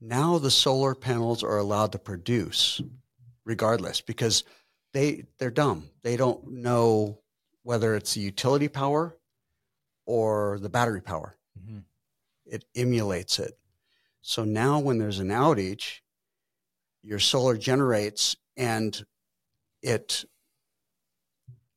now 0.00 0.38
the 0.38 0.50
solar 0.50 0.94
panels 0.94 1.42
are 1.44 1.58
allowed 1.58 1.92
to 1.92 1.98
produce 1.98 2.82
regardless 3.56 4.02
because 4.02 4.44
they 4.92 5.24
they're 5.38 5.50
dumb. 5.50 5.88
They 6.02 6.16
don't 6.18 6.46
know 6.52 7.20
whether 7.62 7.94
it's 7.96 8.12
the 8.14 8.20
utility 8.20 8.68
power 8.68 9.16
or 10.04 10.58
the 10.60 10.68
battery 10.68 11.00
power 11.00 11.36
Mhm. 11.58 11.84
it 12.44 12.64
emulates 12.74 13.38
it. 13.38 13.58
So 14.20 14.44
now 14.44 14.78
when 14.80 14.98
there's 14.98 15.18
an 15.20 15.28
outage, 15.28 16.00
your 17.02 17.18
solar 17.18 17.56
generates 17.56 18.36
and 18.56 19.06
it 19.82 20.24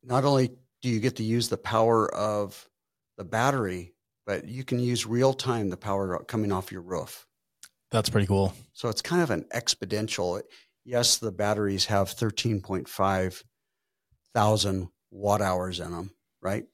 not 0.04 0.26
only 0.26 0.50
do 0.82 0.90
you 0.90 1.00
get 1.00 1.16
to 1.18 1.24
use 1.24 1.50
the 1.50 1.58
power 1.58 2.14
of 2.14 2.70
the 3.18 3.24
battery, 3.26 3.94
but 4.26 4.48
you 4.48 4.64
can 4.64 4.80
use 4.80 5.06
real 5.06 5.34
time 5.34 5.70
the 5.70 5.78
power 5.78 6.24
coming 6.26 6.52
off 6.52 6.72
your 6.72 6.82
roof. 6.82 7.28
That's 7.92 8.10
pretty 8.10 8.28
cool. 8.28 8.54
So 8.74 8.90
it's 8.90 9.02
kind 9.02 9.22
of 9.22 9.30
an 9.32 9.44
exponential. 9.54 10.42
Yes, 10.90 11.18
the 11.20 11.32
batteries 11.32 11.86
have 11.86 12.10
13.5 12.10 13.44
thousand 14.34 14.90
watt 15.12 15.40
hours 15.40 15.80
in 15.80 15.92
them, 15.92 16.16
right? 16.42 16.66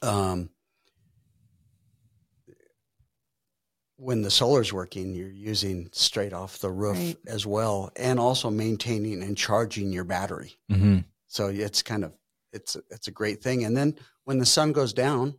Um, 0.00 0.48
when 3.96 4.22
the 4.22 4.30
solar's 4.30 4.72
working, 4.72 5.12
you're 5.14 5.28
using 5.30 5.90
straight 5.92 6.32
off 6.32 6.60
the 6.60 6.70
roof 6.70 6.96
Right. 6.96 7.18
as 7.26 7.46
well, 7.46 7.92
and 7.94 8.18
also 8.18 8.48
maintaining 8.48 9.22
and 9.22 9.36
charging 9.36 9.92
your 9.92 10.04
battery. 10.04 10.58
hmm 10.70 11.00
So 11.26 11.48
it's 11.48 11.82
kind 11.82 12.04
of 12.04 12.14
it's 12.54 12.74
it's 12.90 13.08
a 13.08 13.12
great 13.12 13.42
thing. 13.42 13.64
And 13.64 13.76
then 13.76 13.98
when 14.24 14.38
the 14.38 14.46
sun 14.46 14.72
goes 14.72 14.94
down, 14.94 15.38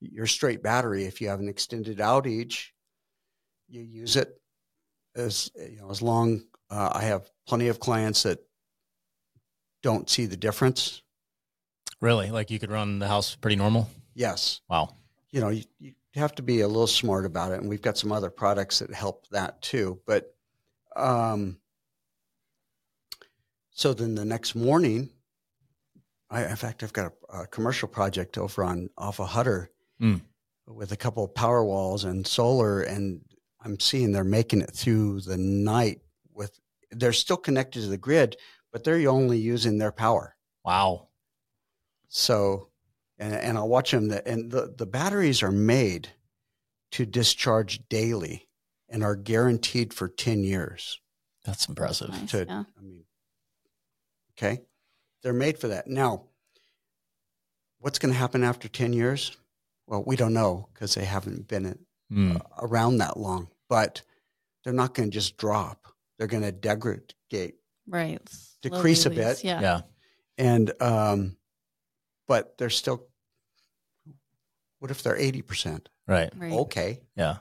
your 0.00 0.26
straight 0.26 0.62
battery, 0.62 1.06
if 1.06 1.22
you 1.22 1.28
have 1.30 1.40
an 1.40 1.48
extended 1.48 1.96
outage, 1.96 2.66
you 3.68 3.80
use 3.80 4.16
it 4.16 4.38
as 5.16 5.50
you 5.56 5.78
know 5.78 5.90
as 5.90 6.02
long. 6.02 6.42
Uh, 6.70 6.90
I 6.94 7.02
have 7.04 7.30
plenty 7.46 7.68
of 7.68 7.80
clients 7.80 8.22
that 8.24 8.38
don't 9.82 10.08
see 10.10 10.26
the 10.26 10.36
difference. 10.36 11.02
Really? 12.00 12.30
Like 12.30 12.50
you 12.50 12.58
could 12.58 12.70
run 12.70 12.98
the 12.98 13.08
house 13.08 13.34
pretty 13.34 13.56
normal? 13.56 13.88
Yes, 14.14 14.60
Wow. 14.68 14.94
you 15.30 15.40
know 15.40 15.48
you, 15.50 15.64
you 15.78 15.92
have 16.14 16.34
to 16.36 16.42
be 16.42 16.60
a 16.60 16.66
little 16.68 16.86
smart 16.88 17.24
about 17.24 17.52
it, 17.52 17.60
and 17.60 17.68
we've 17.68 17.82
got 17.82 17.96
some 17.96 18.10
other 18.12 18.30
products 18.30 18.80
that 18.80 18.92
help 18.92 19.28
that 19.28 19.62
too. 19.62 20.00
But 20.06 20.34
um, 20.96 21.58
so 23.70 23.94
then 23.94 24.14
the 24.16 24.24
next 24.24 24.54
morning, 24.54 25.10
I 26.30 26.44
in 26.44 26.56
fact 26.56 26.82
I've 26.82 26.92
got 26.92 27.12
a, 27.32 27.38
a 27.42 27.46
commercial 27.46 27.88
project 27.88 28.36
over 28.38 28.64
on 28.64 28.90
off 28.98 29.20
of 29.20 29.28
Huetter 29.30 29.68
Mm. 30.00 30.20
with 30.68 30.92
a 30.92 30.96
couple 30.96 31.24
of 31.24 31.34
power 31.34 31.64
walls 31.64 32.04
and 32.04 32.24
solar, 32.26 32.82
and 32.82 33.20
I'm 33.60 33.80
seeing 33.80 34.12
they're 34.12 34.22
making 34.22 34.60
it 34.62 34.70
through 34.72 35.22
the 35.22 35.36
night 35.36 36.00
with. 36.38 36.58
They're 36.90 37.12
still 37.12 37.36
connected 37.36 37.82
to 37.82 37.88
the 37.88 37.98
grid, 37.98 38.36
but 38.72 38.84
they're 38.84 39.08
only 39.10 39.38
using 39.38 39.76
their 39.78 39.92
power. 39.92 40.36
Wow. 40.64 41.08
So, 42.08 42.68
and, 43.18 43.34
and 43.34 43.58
I'll 43.58 43.68
watch 43.68 43.90
them. 43.90 44.08
That 44.08 44.26
and 44.26 44.50
the, 44.50 44.72
the 44.74 44.86
batteries 44.86 45.42
are 45.42 45.52
made 45.52 46.08
to 46.92 47.04
discharge 47.04 47.86
daily 47.90 48.48
and 48.88 49.04
are 49.04 49.16
guaranteed 49.16 49.92
for 49.92 50.08
10 50.08 50.42
years. 50.44 51.00
That's 51.44 51.68
impressive. 51.68 52.08
Nice, 52.08 52.30
To, 52.30 52.46
yeah. 52.48 52.64
I 52.78 52.82
mean, 52.82 53.04
okay. 54.38 54.62
They're 55.22 55.34
made 55.34 55.58
for 55.58 55.68
that. 55.68 55.86
Now, 55.88 56.24
what's 57.80 57.98
going 57.98 58.12
to 58.14 58.18
happen 58.18 58.44
after 58.44 58.68
10 58.68 58.92
years? 58.94 59.36
Well, 59.86 60.02
we 60.06 60.16
don't 60.16 60.34
know 60.34 60.68
because 60.72 60.94
they 60.94 61.04
haven't 61.04 61.48
been 61.48 61.66
in, 61.66 61.78
Mm. 62.10 62.40
around 62.62 62.96
that 62.98 63.18
long, 63.18 63.48
but 63.68 64.00
they're 64.64 64.72
not 64.72 64.94
going 64.94 65.10
to 65.10 65.14
just 65.14 65.36
drop. 65.36 65.88
They're 66.18 66.26
going 66.26 66.42
to 66.42 66.52
degrade 66.52 67.14
Right. 67.86 68.20
Decrease 68.60 69.06
a 69.06 69.10
bit. 69.10 69.44
Yeah. 69.44 69.60
Yeah. 69.60 69.80
and, 70.36 70.72
um, 70.82 71.36
but 72.26 72.58
they're 72.58 72.68
still, 72.70 73.06
what 74.80 74.90
if 74.90 75.02
they're 75.02 75.16
80%? 75.16 75.86
Right. 76.06 76.30
Right. 76.36 76.52
Okay. 76.52 77.00
Yeah. 77.16 77.36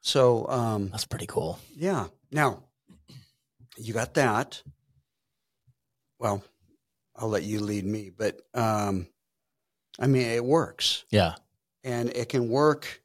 So, 0.00 0.46
um, 0.48 0.88
That's 0.90 1.06
pretty 1.06 1.26
cool. 1.26 1.58
yeah. 1.74 2.06
Now, 2.30 2.62
you 3.76 3.92
got 3.92 4.14
that. 4.14 4.62
Well, 6.18 6.42
I'll 7.16 7.28
let 7.28 7.42
you 7.44 7.60
lead 7.60 7.84
me, 7.84 8.10
but 8.16 8.40
um, 8.54 9.06
I 9.98 10.06
mean, 10.06 10.22
it 10.22 10.44
works, 10.44 11.04
Yeah. 11.10 11.34
and 11.84 12.10
it 12.10 12.28
can 12.28 12.48
work. 12.48 13.02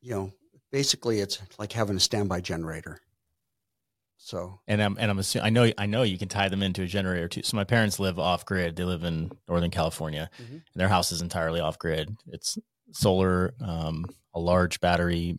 You 0.00 0.10
know, 0.14 0.32
basically, 0.72 1.20
it's 1.20 1.38
like 1.58 1.72
having 1.72 1.96
a 1.96 2.00
standby 2.00 2.40
generator. 2.40 3.00
So, 4.30 4.60
And 4.68 4.80
I'm 4.80 4.96
and 4.98 5.10
I'm 5.10 5.18
assuming 5.18 5.46
I 5.46 5.50
know 5.50 5.72
I 5.76 5.86
know 5.86 6.02
you 6.02 6.16
can 6.18 6.28
tie 6.28 6.48
them 6.48 6.62
into 6.62 6.82
a 6.82 6.86
generator 6.86 7.26
too. 7.26 7.42
So 7.42 7.56
my 7.56 7.64
parents 7.64 7.98
live 7.98 8.18
off 8.18 8.44
grid. 8.46 8.76
They 8.76 8.84
live 8.84 9.02
in 9.04 9.30
Northern 9.48 9.70
California. 9.70 10.30
Mhm. 10.40 10.50
And 10.52 10.62
their 10.76 10.88
house 10.88 11.10
is 11.10 11.20
entirely 11.20 11.58
off 11.60 11.78
grid. 11.78 12.16
It's 12.28 12.56
solar, 12.92 13.54
um, 13.60 14.04
a 14.34 14.38
large 14.40 14.80
battery 14.80 15.38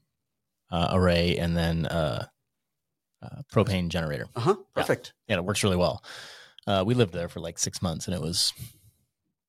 uh, 0.72 0.90
array, 0.92 1.38
and 1.38 1.56
then 1.56 1.86
uh, 1.86 2.26
uh, 3.22 3.42
propane 3.54 3.88
generator. 3.90 4.28
uh 4.36 4.40
huh, 4.42 4.56
Yeah. 4.58 4.82
perfect. 4.82 5.14
And 5.30 5.38
it 5.38 5.44
works 5.44 5.64
really 5.64 5.78
well. 5.78 6.04
Uh, 6.68 6.84
we 6.86 6.94
lived 6.94 7.14
there 7.14 7.30
for 7.30 7.40
like 7.40 7.60
six 7.60 7.82
months, 7.82 8.08
and 8.08 8.16
it 8.16 8.22
was 8.22 8.54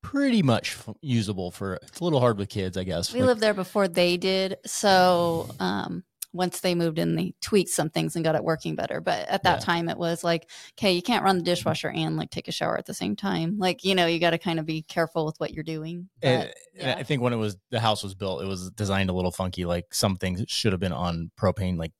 pretty 0.01 0.41
much 0.43 0.75
f- 0.87 0.95
usable 1.01 1.51
for. 1.51 1.75
It's 1.75 1.99
a 1.99 2.03
little 2.03 2.19
hard 2.19 2.37
with 2.37 2.49
kids, 2.49 2.77
I 2.77 2.83
guess. 2.83 3.13
We 3.13 3.19
Like- 3.21 3.27
lived 3.27 3.41
there 3.41 3.53
before 3.53 3.87
they 3.87 4.17
did. 4.17 4.57
So 4.65 5.49
um, 5.59 6.03
once 6.33 6.59
they 6.61 6.73
moved 6.75 6.97
in, 6.99 7.15
they 7.15 7.33
tweaked 7.41 7.69
some 7.69 7.89
things 7.89 8.15
and 8.15 8.25
got 8.25 8.35
it 8.35 8.43
working 8.43 8.75
better. 8.75 8.99
But 8.99 9.27
at 9.29 9.43
that 9.43 9.59
Yeah. 9.59 9.65
time, 9.65 9.87
it 9.89 9.97
was 9.97 10.23
like, 10.23 10.49
okay, 10.77 10.91
you 10.91 11.01
can't 11.01 11.23
run 11.23 11.37
the 11.37 11.43
dishwasher 11.43 11.89
and 11.89 12.17
like 12.17 12.31
take 12.31 12.47
a 12.47 12.51
shower 12.51 12.77
at 12.77 12.85
the 12.87 12.93
same 12.93 13.15
time. 13.15 13.57
Like, 13.59 13.83
you 13.83 13.93
know, 13.95 14.07
you 14.07 14.19
got 14.19 14.31
to 14.31 14.37
kind 14.39 14.59
of 14.59 14.65
be 14.65 14.81
careful 14.81 15.25
with 15.25 15.39
what 15.39 15.53
you're 15.53 15.63
doing. 15.63 16.09
But, 16.21 16.27
and 16.27 16.53
yeah. 16.73 16.95
I 16.97 17.03
think 17.03 17.21
when 17.21 17.33
it 17.33 17.37
was 17.37 17.55
the 17.69 17.79
house 17.79 18.03
was 18.03 18.15
built, 18.15 18.41
it 18.41 18.47
was 18.47 18.71
designed 18.71 19.09
a 19.09 19.13
little 19.13 19.31
funky. 19.31 19.65
Like 19.65 19.93
some 19.93 20.15
things 20.17 20.43
should 20.47 20.73
have 20.73 20.81
been 20.81 20.91
on 20.91 21.31
propane, 21.39 21.77
like 21.77 21.91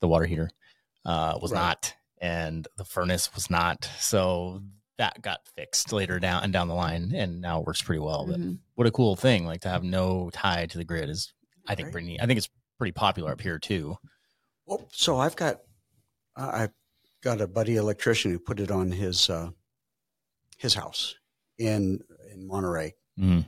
the 0.00 0.08
water 0.08 0.26
heater 0.26 0.50
uh, 1.04 1.38
was 1.40 1.50
Right. 1.52 1.60
not, 1.60 1.94
and 2.20 2.68
the 2.76 2.84
furnace 2.84 3.34
was 3.34 3.48
not. 3.50 3.88
So 3.98 4.62
that 4.98 5.22
got 5.22 5.40
fixed 5.56 5.92
later 5.92 6.18
down 6.18 6.44
and 6.44 6.52
down 6.52 6.68
the 6.68 6.74
line, 6.74 7.12
and 7.14 7.40
now 7.40 7.60
it 7.60 7.66
works 7.66 7.80
pretty 7.80 8.00
well. 8.00 8.26
But 8.26 8.38
Mhm. 8.40 8.58
what 8.74 8.86
a 8.86 8.90
cool 8.90 9.16
thing! 9.16 9.46
Like 9.46 9.60
to 9.62 9.68
have 9.70 9.82
no 9.84 10.28
tie 10.32 10.66
to 10.66 10.76
the 10.76 10.84
grid 10.84 11.08
is, 11.08 11.32
I 11.66 11.74
think, 11.76 11.86
Right. 11.86 11.92
pretty 11.92 12.06
neat. 12.08 12.20
I 12.20 12.26
think 12.26 12.36
it's 12.38 12.48
pretty 12.78 12.92
popular 12.92 13.32
up 13.32 13.40
here 13.40 13.58
too. 13.58 13.96
Well, 14.66 14.88
so 14.92 15.18
I've 15.18 15.36
got 15.36 15.60
I- 16.36 16.62
I've 16.64 16.72
got 17.22 17.40
a 17.40 17.46
buddy 17.48 17.76
electrician 17.76 18.30
who 18.30 18.38
put 18.38 18.60
it 18.60 18.70
on 18.70 18.90
his 18.92 19.28
uh, 19.28 19.50
his 20.56 20.74
house 20.74 21.14
in 21.58 22.00
in 22.32 22.46
Monterey, 22.46 22.94
Mhm. 23.18 23.46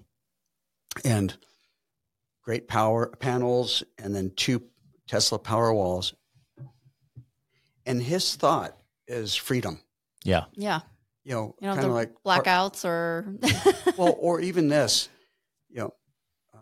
and 1.04 1.36
great 2.42 2.66
power 2.68 3.08
panels, 3.20 3.84
and 3.98 4.14
then 4.14 4.32
two 4.36 4.62
Tesla 5.06 5.38
power 5.38 5.72
walls. 5.72 6.14
And 7.86 8.02
his 8.02 8.34
thought 8.36 8.76
is 9.06 9.34
freedom. 9.34 9.80
Yeah, 10.24 10.44
yeah. 10.54 10.80
You 11.24 11.32
know, 11.34 11.54
You 11.60 11.68
know, 11.68 11.74
kind 11.74 11.86
of 11.86 11.92
like 11.92 12.12
blackouts 12.24 12.84
or, 12.84 13.36
well, 13.96 14.14
or 14.18 14.40
even 14.40 14.68
this, 14.68 15.08
you 15.68 15.78
know, 15.80 15.94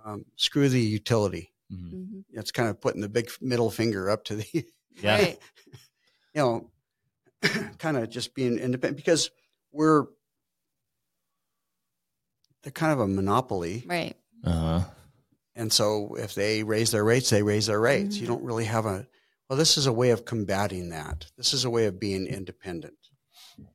um, 0.05 0.25
screw 0.37 0.69
the 0.69 0.81
utility. 0.81 1.53
Mhm. 1.73 1.93
Mhm. 1.93 2.25
It's 2.33 2.51
kind 2.53 2.69
of 2.69 2.81
putting 2.81 3.01
the 3.01 3.09
big 3.09 3.31
middle 3.41 3.71
finger 3.71 4.09
up 4.11 4.25
to 4.25 4.37
the 4.37 4.47
yeah, 5.03 5.17
Right. 5.17 5.39
you 6.35 6.41
know, 6.43 6.71
kind 7.79 7.97
of 7.97 8.09
just 8.11 8.35
being 8.35 8.59
independent 8.59 8.97
because 8.97 9.31
we're 9.73 10.07
they're 12.63 12.73
kind 12.73 12.93
of 12.93 13.01
a 13.01 13.07
monopoly. 13.07 13.85
right. 13.87 14.17
Uh-huh. 14.45 14.85
And 15.55 15.73
so 15.73 16.15
if 16.15 16.35
they 16.35 16.63
raise 16.63 16.91
their 16.93 17.05
rates, 17.05 17.31
they 17.31 17.43
raise 17.43 17.67
their 17.67 17.81
rates. 17.81 18.17
You 18.19 18.25
Mhm. 18.27 18.31
don't 18.31 18.45
really 18.45 18.65
have 18.65 18.87
a 18.87 19.07
well, 19.49 19.57
this 19.59 19.79
is 19.79 19.87
a 19.87 19.93
way 19.93 20.11
of 20.11 20.27
combating 20.27 20.91
that. 20.91 21.25
This 21.39 21.55
is 21.55 21.65
a 21.65 21.71
way 21.71 21.87
of 21.87 21.99
being 21.99 22.27
independent. 22.27 22.99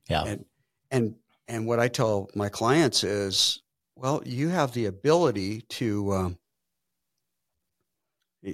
yeah, 0.07 0.23
And 0.23 0.45
and 0.91 1.15
and 1.47 1.65
what 1.67 1.79
I 1.79 1.87
tell 1.87 2.29
my 2.35 2.47
clients 2.49 3.03
is, 3.03 3.61
well, 3.95 4.21
you 4.25 4.49
have 4.49 4.73
the 4.73 4.85
ability 4.85 5.61
to 5.61 6.13
um, 6.13 6.37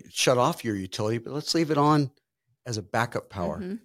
shut 0.09 0.37
off 0.37 0.63
your 0.63 0.75
utility, 0.75 1.17
but 1.17 1.33
let's 1.33 1.53
leave 1.55 1.71
it 1.71 1.77
on 1.77 2.11
as 2.65 2.77
a 2.77 2.81
backup 2.83 3.29
power. 3.29 3.59
Mhm. 3.59 3.79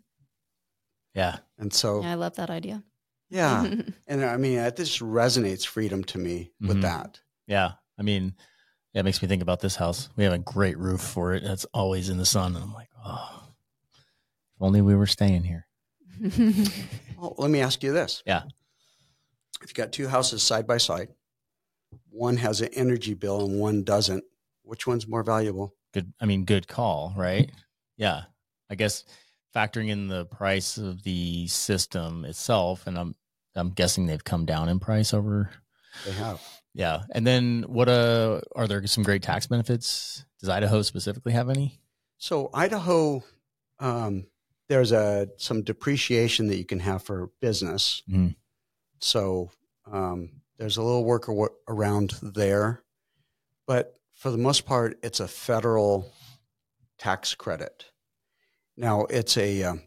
yeah. 1.15 1.39
And 1.59 1.73
so, 1.73 2.03
Yeah, 2.03 2.13
I 2.13 2.15
love 2.15 2.35
that 2.37 2.51
idea. 2.51 2.83
yeah, 3.31 3.63
And 4.07 4.25
I 4.25 4.37
mean, 4.37 4.59
it 4.59 4.77
just 4.77 5.01
resonates 5.01 5.65
freedom 5.67 6.05
to 6.05 6.19
me 6.19 6.53
with 6.61 6.79
Mhm. 6.79 6.83
that. 6.83 7.21
Yeah. 7.47 7.73
I 7.99 8.03
mean, 8.03 8.35
yeah, 8.93 9.01
it 9.01 9.05
makes 9.05 9.23
me 9.23 9.29
think 9.29 9.43
about 9.43 9.61
this 9.61 9.77
house. 9.77 10.09
We 10.17 10.25
have 10.25 10.33
a 10.33 10.39
great 10.39 10.77
roof 10.79 11.01
for 11.01 11.33
it. 11.35 11.43
That's 11.43 11.65
always 11.67 12.09
in 12.09 12.19
the 12.19 12.27
sun. 12.27 12.55
And 12.57 12.65
I'm 12.65 12.73
like, 12.75 12.89
oh, 13.05 13.49
if 13.95 14.61
only 14.63 14.83
we 14.83 14.95
were 14.95 15.07
staying 15.07 15.45
here. 15.45 15.67
Well, 17.17 17.35
let 17.39 17.51
me 17.51 17.61
ask 17.61 17.83
you 17.83 17.93
this. 17.93 18.23
Yeah. 18.27 18.43
If 19.63 19.71
you 19.71 19.75
got 19.75 19.93
two 19.93 20.09
houses 20.09 20.43
side 20.43 20.67
by 20.67 20.77
side, 20.79 21.09
one 22.11 22.37
has 22.37 22.61
an 22.61 22.69
energy 22.75 23.15
bill 23.15 23.47
and 23.47 23.59
one 23.59 23.83
doesn't, 23.83 24.25
which 24.63 24.87
one's 24.87 25.07
more 25.09 25.23
valuable? 25.23 25.75
Good. 25.95 26.13
I 26.21 26.27
mean, 26.27 26.45
good 26.45 26.69
call, 26.69 27.15
right? 27.17 27.51
Yeah. 27.97 28.23
I 28.69 28.75
guess 28.75 29.05
factoring 29.55 29.89
in 29.89 30.09
the 30.09 30.27
price 30.27 30.77
of 30.77 31.05
the 31.05 31.47
system 31.47 32.25
itself, 32.25 32.87
and 32.89 32.99
I'm, 32.99 33.15
I'm 33.55 33.71
guessing 33.71 34.07
they've 34.07 34.23
come 34.25 34.45
down 34.45 34.69
in 34.69 34.81
price 34.81 35.15
over. 35.15 35.51
They 36.05 36.13
have. 36.13 36.43
Yeah. 36.75 37.05
And 37.13 37.25
then 37.25 37.65
what, 37.69 37.89
uh, 37.89 38.41
are 38.57 38.67
there 38.67 38.85
some 38.89 39.05
great 39.05 39.23
tax 39.23 39.47
benefits? 39.47 40.25
Does 40.41 40.49
Idaho 40.49 40.83
specifically 40.83 41.33
have 41.33 41.49
any? 41.49 41.79
So 42.19 42.51
Idaho, 42.53 43.23
um, 43.79 44.27
there's 44.69 44.91
a 44.91 45.29
some 45.37 45.63
depreciation 45.63 46.49
that 46.49 46.57
you 46.57 46.65
can 46.65 46.81
have 46.81 47.03
for 47.03 47.31
business. 47.41 48.03
Mhm. 48.11 48.35
So 48.99 49.51
um, 49.91 50.41
there's 50.59 50.77
a 50.77 50.83
little 50.83 51.05
work 51.05 51.29
around 51.69 52.15
there, 52.23 52.83
but 53.67 53.95
for 54.15 54.31
the 54.31 54.39
most 54.39 54.65
part, 54.67 54.99
it's 55.03 55.21
a 55.21 55.29
federal 55.29 56.11
tax 56.99 57.35
credit. 57.35 57.87
Now 58.77 59.03
it's 59.05 59.37
a 59.37 59.63
um, 59.65 59.83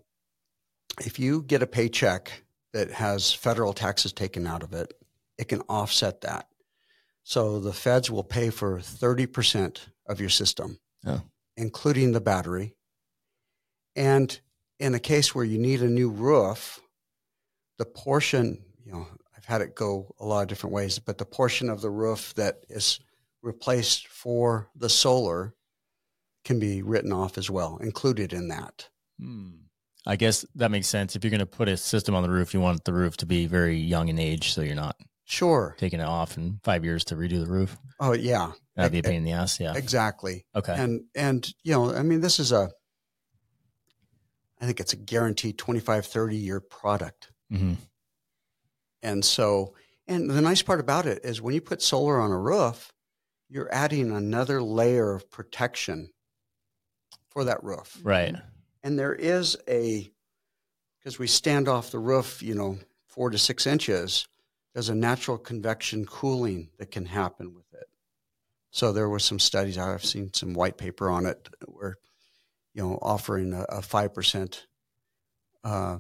if 0.99 1.19
you 1.19 1.43
get 1.43 1.61
a 1.63 1.67
paycheck 1.67 2.43
that 2.73 2.91
has 2.91 3.34
federal 3.34 3.73
taxes 3.73 4.13
taken 4.13 4.45
out 4.47 4.63
of 4.63 4.73
it, 4.73 4.93
it 5.38 5.47
can 5.47 5.61
offset 5.69 6.21
that. 6.21 6.47
So 7.23 7.59
the 7.59 7.73
feds 7.73 8.09
will 8.09 8.23
pay 8.23 8.49
for 8.49 8.80
thirty 8.80 9.25
percent 9.25 9.88
of 10.07 10.19
your 10.19 10.30
system, 10.30 10.80
Oh. 11.05 11.21
including 11.55 12.11
the 12.13 12.21
battery. 12.21 12.75
And 13.95 14.39
in 14.80 14.93
a 14.93 14.99
case 14.99 15.34
where 15.34 15.45
you 15.45 15.57
need 15.57 15.82
a 15.82 15.89
new 15.89 16.09
roof, 16.09 16.80
the 17.78 17.86
portion, 17.86 18.63
you 18.86 18.91
know, 18.91 19.07
I've 19.36 19.45
had 19.45 19.61
it 19.61 19.75
go 19.75 20.15
a 20.19 20.25
lot 20.25 20.41
of 20.43 20.47
different 20.47 20.73
ways, 20.73 20.99
but 20.99 21.17
the 21.17 21.25
portion 21.25 21.69
of 21.69 21.82
the 21.82 21.89
roof 21.89 22.34
that 22.36 22.63
is 22.69 22.99
replaced 23.47 24.07
for 24.07 24.69
the 24.75 24.89
solar 24.89 25.55
can 26.43 26.59
be 26.59 26.81
written 26.83 27.11
off 27.11 27.37
as 27.37 27.49
well, 27.49 27.77
included 27.77 28.33
in 28.33 28.49
that. 28.49 28.89
Hmm. 29.19 29.49
I 30.05 30.15
guess 30.15 30.45
that 30.55 30.69
makes 30.71 30.87
sense. 30.87 31.15
If 31.15 31.23
you're 31.23 31.31
going 31.31 31.39
to 31.39 31.45
put 31.45 31.67
a 31.67 31.75
system 31.75 32.13
on 32.15 32.23
the 32.23 32.29
roof, 32.29 32.53
you 32.53 32.61
want 32.61 32.83
the 32.85 32.93
roof 32.93 33.17
to 33.17 33.25
be 33.25 33.47
very 33.47 33.77
young 33.77 34.07
in 34.09 34.19
age, 34.19 34.53
so 34.53 34.61
you're 34.61 34.75
not 34.75 34.95
Sure. 35.25 35.75
taking 35.77 35.99
it 35.99 36.05
off 36.05 36.37
in 36.37 36.59
five 36.63 36.85
years 36.85 37.03
to 37.05 37.15
redo 37.15 37.43
the 37.43 37.51
roof. 37.51 37.77
Oh 37.99 38.13
yeah. 38.13 38.51
That'd 38.77 38.93
be 38.93 38.99
a 38.99 39.03
pain 39.03 39.15
in 39.15 39.23
the 39.25 39.31
ass. 39.33 39.59
Yeah. 39.59 39.73
Exactly. 39.75 40.45
Okay. 40.55 40.73
And 40.77 41.01
and 41.15 41.45
you 41.63 41.73
know, 41.73 41.93
I 41.93 42.03
mean 42.03 42.21
this 42.21 42.39
is 42.39 42.51
a 42.53 42.69
I 44.61 44.65
think 44.65 44.79
it's 44.79 44.93
a 44.93 44.97
guaranteed 44.97 45.57
25 45.57 46.05
30 46.05 46.35
year 46.37 46.59
product. 46.61 47.31
hmm 47.51 47.73
And 49.03 49.25
so, 49.25 49.73
and 50.07 50.29
the 50.29 50.41
nice 50.41 50.61
part 50.61 50.79
about 50.79 51.05
it 51.05 51.19
is 51.25 51.41
when 51.41 51.53
you 51.53 51.61
put 51.61 51.81
solar 51.81 52.19
on 52.21 52.31
a 52.31 52.37
roof, 52.39 52.93
you're 53.49 53.73
adding 53.73 54.11
another 54.11 54.61
layer 54.61 55.13
of 55.13 55.29
protection 55.29 56.09
for 57.29 57.43
that 57.45 57.63
roof. 57.63 57.99
Right. 58.03 58.35
And 58.83 58.97
there 58.97 59.13
is 59.13 59.57
a, 59.67 60.11
because 60.99 61.17
we 61.19 61.27
stand 61.27 61.67
off 61.67 61.91
the 61.91 61.99
roof, 61.99 62.41
you 62.41 62.55
know, 62.55 62.77
four 63.07 63.29
to 63.29 63.37
six 63.37 63.65
inches, 63.65 64.27
there's 64.73 64.89
a 64.89 64.95
natural 64.95 65.37
convection 65.37 66.05
cooling 66.05 66.69
that 66.77 66.91
can 66.91 67.05
happen 67.05 67.53
with 67.53 67.65
it. 67.73 67.87
So 68.71 68.91
there 68.91 69.09
were 69.09 69.19
some 69.19 69.39
studies, 69.39 69.77
I've 69.77 70.05
seen 70.05 70.33
some 70.33 70.53
white 70.53 70.77
paper 70.77 71.09
on 71.09 71.25
it 71.25 71.49
where, 71.65 71.95
you 72.73 72.83
know, 72.83 72.99
offering 73.01 73.53
a, 73.53 73.63
a 73.63 73.79
5% 73.81 74.61
uh, 75.63 75.97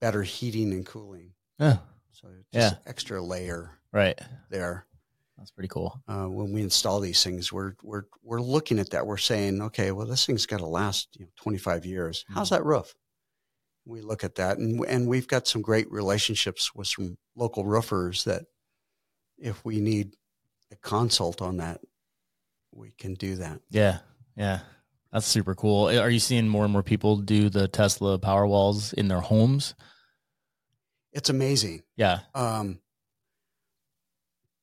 better 0.00 0.22
heating 0.22 0.72
and 0.72 0.84
cooling. 0.84 1.32
Yeah. 1.60 1.78
So 2.12 2.28
just 2.52 2.72
Yeah. 2.74 2.78
extra 2.86 3.22
layer 3.22 3.78
Right. 3.92 4.18
there. 4.50 4.86
That's 5.38 5.52
pretty 5.52 5.68
cool. 5.68 6.02
Uh, 6.08 6.24
when 6.26 6.52
we 6.52 6.62
install 6.62 6.98
these 7.00 7.22
things, 7.22 7.52
we're 7.52 7.74
we're 7.82 8.02
we're 8.22 8.40
looking 8.42 8.78
at 8.80 8.90
that. 8.90 9.06
We're 9.06 9.16
saying, 9.18 9.62
okay, 9.62 9.92
well, 9.92 10.06
this 10.06 10.26
thing's 10.26 10.46
got 10.46 10.58
to 10.58 10.66
last 10.66 11.08
you 11.18 11.26
know, 11.26 11.30
25 11.36 11.86
years. 11.86 12.24
How's 12.28 12.48
Mhm. 12.48 12.56
that 12.56 12.64
roof? 12.64 12.94
We 13.86 14.00
look 14.02 14.24
at 14.24 14.34
that, 14.34 14.58
and 14.58 14.84
and 14.86 15.06
we've 15.08 15.28
got 15.28 15.46
some 15.46 15.62
great 15.62 15.90
relationships 15.92 16.74
with 16.74 16.88
some 16.88 17.16
local 17.36 17.64
roofers 17.64 18.24
that, 18.24 18.42
if 19.38 19.64
we 19.64 19.80
need 19.80 20.16
a 20.72 20.76
consult 20.76 21.40
on 21.40 21.58
that, 21.58 21.80
we 22.72 22.90
can 22.98 23.14
do 23.14 23.36
that. 23.36 23.60
Yeah. 23.70 24.00
Yeah. 24.36 24.60
That's 25.12 25.26
super 25.26 25.54
cool. 25.54 25.88
Are 25.88 26.10
you 26.10 26.18
seeing 26.18 26.48
more 26.48 26.64
and 26.64 26.72
more 26.72 26.82
people 26.82 27.16
do 27.16 27.48
the 27.48 27.66
Tesla 27.68 28.18
power 28.18 28.46
walls 28.46 28.92
in 28.92 29.08
their 29.08 29.20
homes? 29.20 29.74
It's 31.12 31.30
amazing. 31.30 31.82
Yeah. 31.96 32.20
Um, 32.34 32.80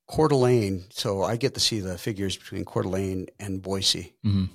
Coeur 0.07 0.27
d'Alene. 0.27 0.85
So 0.91 1.23
I 1.23 1.37
get 1.37 1.53
to 1.55 1.59
see 1.59 1.79
the 1.79 1.97
figures 1.97 2.37
between 2.37 2.65
Coeur 2.65 2.83
d'Alene 2.83 3.27
and 3.39 3.61
Boise. 3.61 4.15
hmm 4.23 4.45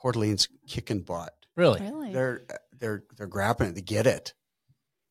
Coeur 0.00 0.12
d'Alene's 0.12 0.48
kicking 0.66 1.00
butt. 1.00 1.32
Really? 1.56 1.80
Really? 1.80 2.12
they're 2.12 2.42
they're 2.78 3.04
they're 3.16 3.26
grabbing 3.26 3.68
it. 3.68 3.74
They 3.74 3.82
get 3.82 4.06
it. 4.06 4.34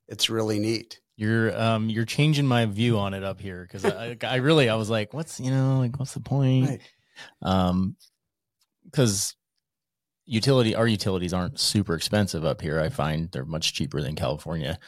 It's 0.07 0.29
really 0.29 0.59
neat. 0.59 0.99
You're 1.15 1.57
um 1.59 1.89
you're 1.89 2.05
changing 2.05 2.47
my 2.47 2.65
view 2.65 2.97
on 2.97 3.13
it 3.13 3.23
up 3.23 3.39
here 3.39 3.61
because 3.63 3.85
I, 3.85 4.17
I 4.23 4.35
really 4.37 4.69
I 4.69 4.75
was 4.75 4.89
like, 4.89 5.13
what's 5.13 5.39
you 5.39 5.51
know 5.51 5.79
like 5.79 5.97
what's 5.99 6.13
the 6.13 6.19
point? 6.19 6.69
Right. 6.69 6.81
Um, 7.41 7.95
because 8.85 9.35
utility 10.25 10.75
our 10.75 10.87
utilities 10.87 11.33
aren't 11.33 11.59
super 11.59 11.93
expensive 11.95 12.43
up 12.43 12.61
here. 12.61 12.79
I 12.79 12.89
find 12.89 13.29
they're 13.31 13.45
much 13.45 13.73
cheaper 13.73 14.01
than 14.01 14.15
California. 14.15 14.79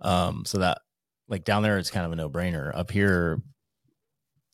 Um, 0.00 0.44
so 0.44 0.58
that 0.58 0.78
like 1.28 1.44
down 1.44 1.62
there 1.62 1.78
it's 1.78 1.90
kind 1.90 2.04
of 2.06 2.12
a 2.12 2.16
no 2.16 2.28
brainer. 2.28 2.74
Up 2.76 2.90
here, 2.90 3.40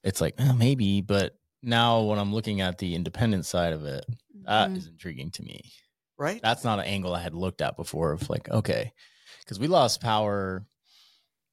it's 0.07 0.21
like 0.23 0.35
eh, 0.39 0.53
maybe, 0.53 1.03
but 1.03 1.37
now 1.63 2.03
when 2.03 2.19
I'm 2.19 2.33
looking 2.33 2.61
at 2.63 2.79
the 2.79 2.95
independent 2.95 3.45
side 3.45 3.73
of 3.75 3.85
it, 3.85 4.07
that 4.45 4.71
Mhm. 4.71 4.77
is 4.77 4.87
intriguing 4.87 5.31
to 5.33 5.43
me. 5.43 5.73
right? 6.19 6.41
That's 6.43 6.65
not 6.65 6.79
an 6.79 6.87
angle 6.87 7.15
I 7.15 7.21
had 7.21 7.35
looked 7.35 7.61
at 7.61 7.77
before. 7.77 8.13
Of 8.13 8.31
like, 8.31 8.49
okay, 8.49 8.93
because 9.41 9.59
we 9.59 9.67
lost 9.67 10.01
power 10.01 10.65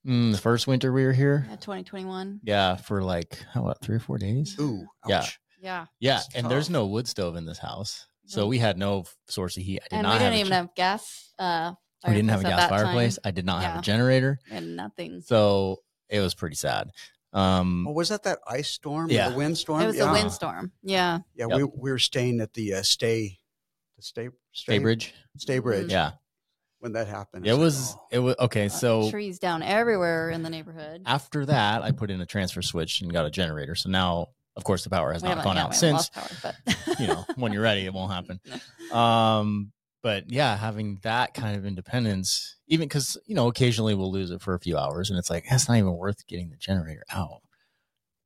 mm, 0.07 0.31
the 0.31 0.37
first 0.37 0.67
winter 0.67 0.91
we 0.93 1.03
were 1.03 1.11
here. 1.13 1.45
Yeah, 1.49 1.55
2021. 1.57 2.39
Yeah, 2.43 2.75
for 2.77 3.01
like 3.03 3.43
how 3.53 3.63
what 3.63 3.81
three 3.81 3.97
or 3.97 3.99
four 3.99 4.17
days. 4.17 4.55
Ooh, 4.59 4.87
Yeah. 5.07 5.17
ouch. 5.19 5.39
Yeah. 5.59 5.85
Yeah, 5.99 6.15
That's 6.17 6.35
and 6.35 6.49
there's 6.51 6.69
no 6.69 6.85
wood 6.87 7.07
stove 7.09 7.35
in 7.35 7.45
this 7.45 7.57
house, 7.59 8.05
so 8.25 8.47
we 8.47 8.57
had 8.59 8.77
no 8.77 9.03
source 9.27 9.55
of 9.57 9.63
heat. 9.63 9.79
I 9.83 9.87
did 9.89 9.93
And 9.97 10.03
not 10.03 10.13
we 10.13 10.19
didn't 10.19 10.31
have 10.31 10.39
even 10.39 10.49
gen- 10.49 10.57
have 10.67 10.75
gas. 10.75 11.33
Uh, 11.39 11.73
we 12.07 12.13
didn't 12.13 12.29
have 12.29 12.39
a 12.41 12.43
gas 12.43 12.57
that 12.59 12.69
time. 12.69 12.79
fireplace. 12.85 13.19
I 13.23 13.31
did 13.31 13.45
not 13.45 13.63
have 13.63 13.79
a 13.79 13.81
generator, 13.81 14.39
And 14.51 14.75
nothing. 14.75 15.21
so 15.21 15.79
it 16.09 16.19
was 16.19 16.35
pretty 16.35 16.55
sad. 16.57 16.89
Um, 17.34 17.88
Oh, 17.88 17.91
was 17.91 18.09
that 18.09 18.23
that 18.23 18.39
ice 18.47 18.69
storm? 18.69 19.09
Yeah. 19.09 19.27
or 19.27 19.31
the 19.31 19.38
windstorm. 19.38 19.81
It 19.81 19.88
was 19.88 19.97
yeah. 19.97 20.09
a 20.09 20.13
windstorm. 20.13 20.71
Yeah. 20.84 21.19
Yeah, 21.36 21.47
Yep. 21.49 21.57
we 21.57 21.63
we 21.63 21.91
were 21.91 21.99
staying 21.99 22.39
at 22.41 22.53
the 22.53 22.75
uh, 22.75 22.81
stay, 22.84 23.39
the 23.97 24.03
stay 24.03 24.29
Staybridge. 24.55 25.11
stay 25.38 25.59
bridge. 25.59 25.91
Yeah, 25.91 26.11
when 26.79 26.91
that 26.93 27.07
happened, 27.07 27.45
it 27.45 27.49
it's 27.49 27.57
like, 27.57 27.63
was. 27.65 27.95
oh. 27.95 28.07
It 28.11 28.19
was 28.19 28.36
okay. 28.39 28.65
Uh, 28.67 28.69
So 28.69 29.09
trees 29.09 29.39
down 29.39 29.63
everywhere 29.63 30.29
in 30.29 30.43
the 30.43 30.49
neighborhood. 30.49 31.01
after 31.05 31.45
that, 31.47 31.81
I 31.81 31.91
put 31.91 32.11
in 32.11 32.21
a 32.21 32.25
transfer 32.25 32.61
switch 32.61 33.01
and 33.01 33.11
got 33.11 33.25
a 33.25 33.31
generator. 33.31 33.73
So 33.75 33.89
now, 33.89 34.27
of 34.55 34.63
course, 34.63 34.84
the 34.84 34.91
power 34.91 35.11
has 35.13 35.23
We 35.23 35.29
not 35.29 35.43
gone 35.43 35.55
yeah, 35.55 35.63
out 35.63 35.75
since. 35.75 36.09
power, 36.09 36.27
but 36.43 36.55
you 36.99 37.07
know, 37.07 37.25
when 37.36 37.51
you're 37.51 37.63
ready, 37.63 37.86
it 37.86 37.93
won't 37.93 38.11
happen. 38.11 38.39
Um, 38.91 39.71
but 40.03 40.29
yeah, 40.29 40.55
having 40.57 40.99
that 41.01 41.33
kind 41.33 41.55
of 41.57 41.65
independence, 41.65 42.57
even 42.67 42.87
because 42.87 43.17
you 43.25 43.33
know, 43.33 43.47
occasionally 43.47 43.95
we'll 43.95 44.11
lose 44.11 44.29
it 44.29 44.41
for 44.41 44.53
a 44.53 44.59
few 44.59 44.77
hours, 44.77 45.09
and 45.09 45.17
it's 45.17 45.29
like 45.29 45.45
that's 45.49 45.67
not 45.67 45.77
even 45.77 45.93
worth 45.97 46.27
getting 46.27 46.49
the 46.49 46.57
generator 46.57 47.03
out. 47.11 47.41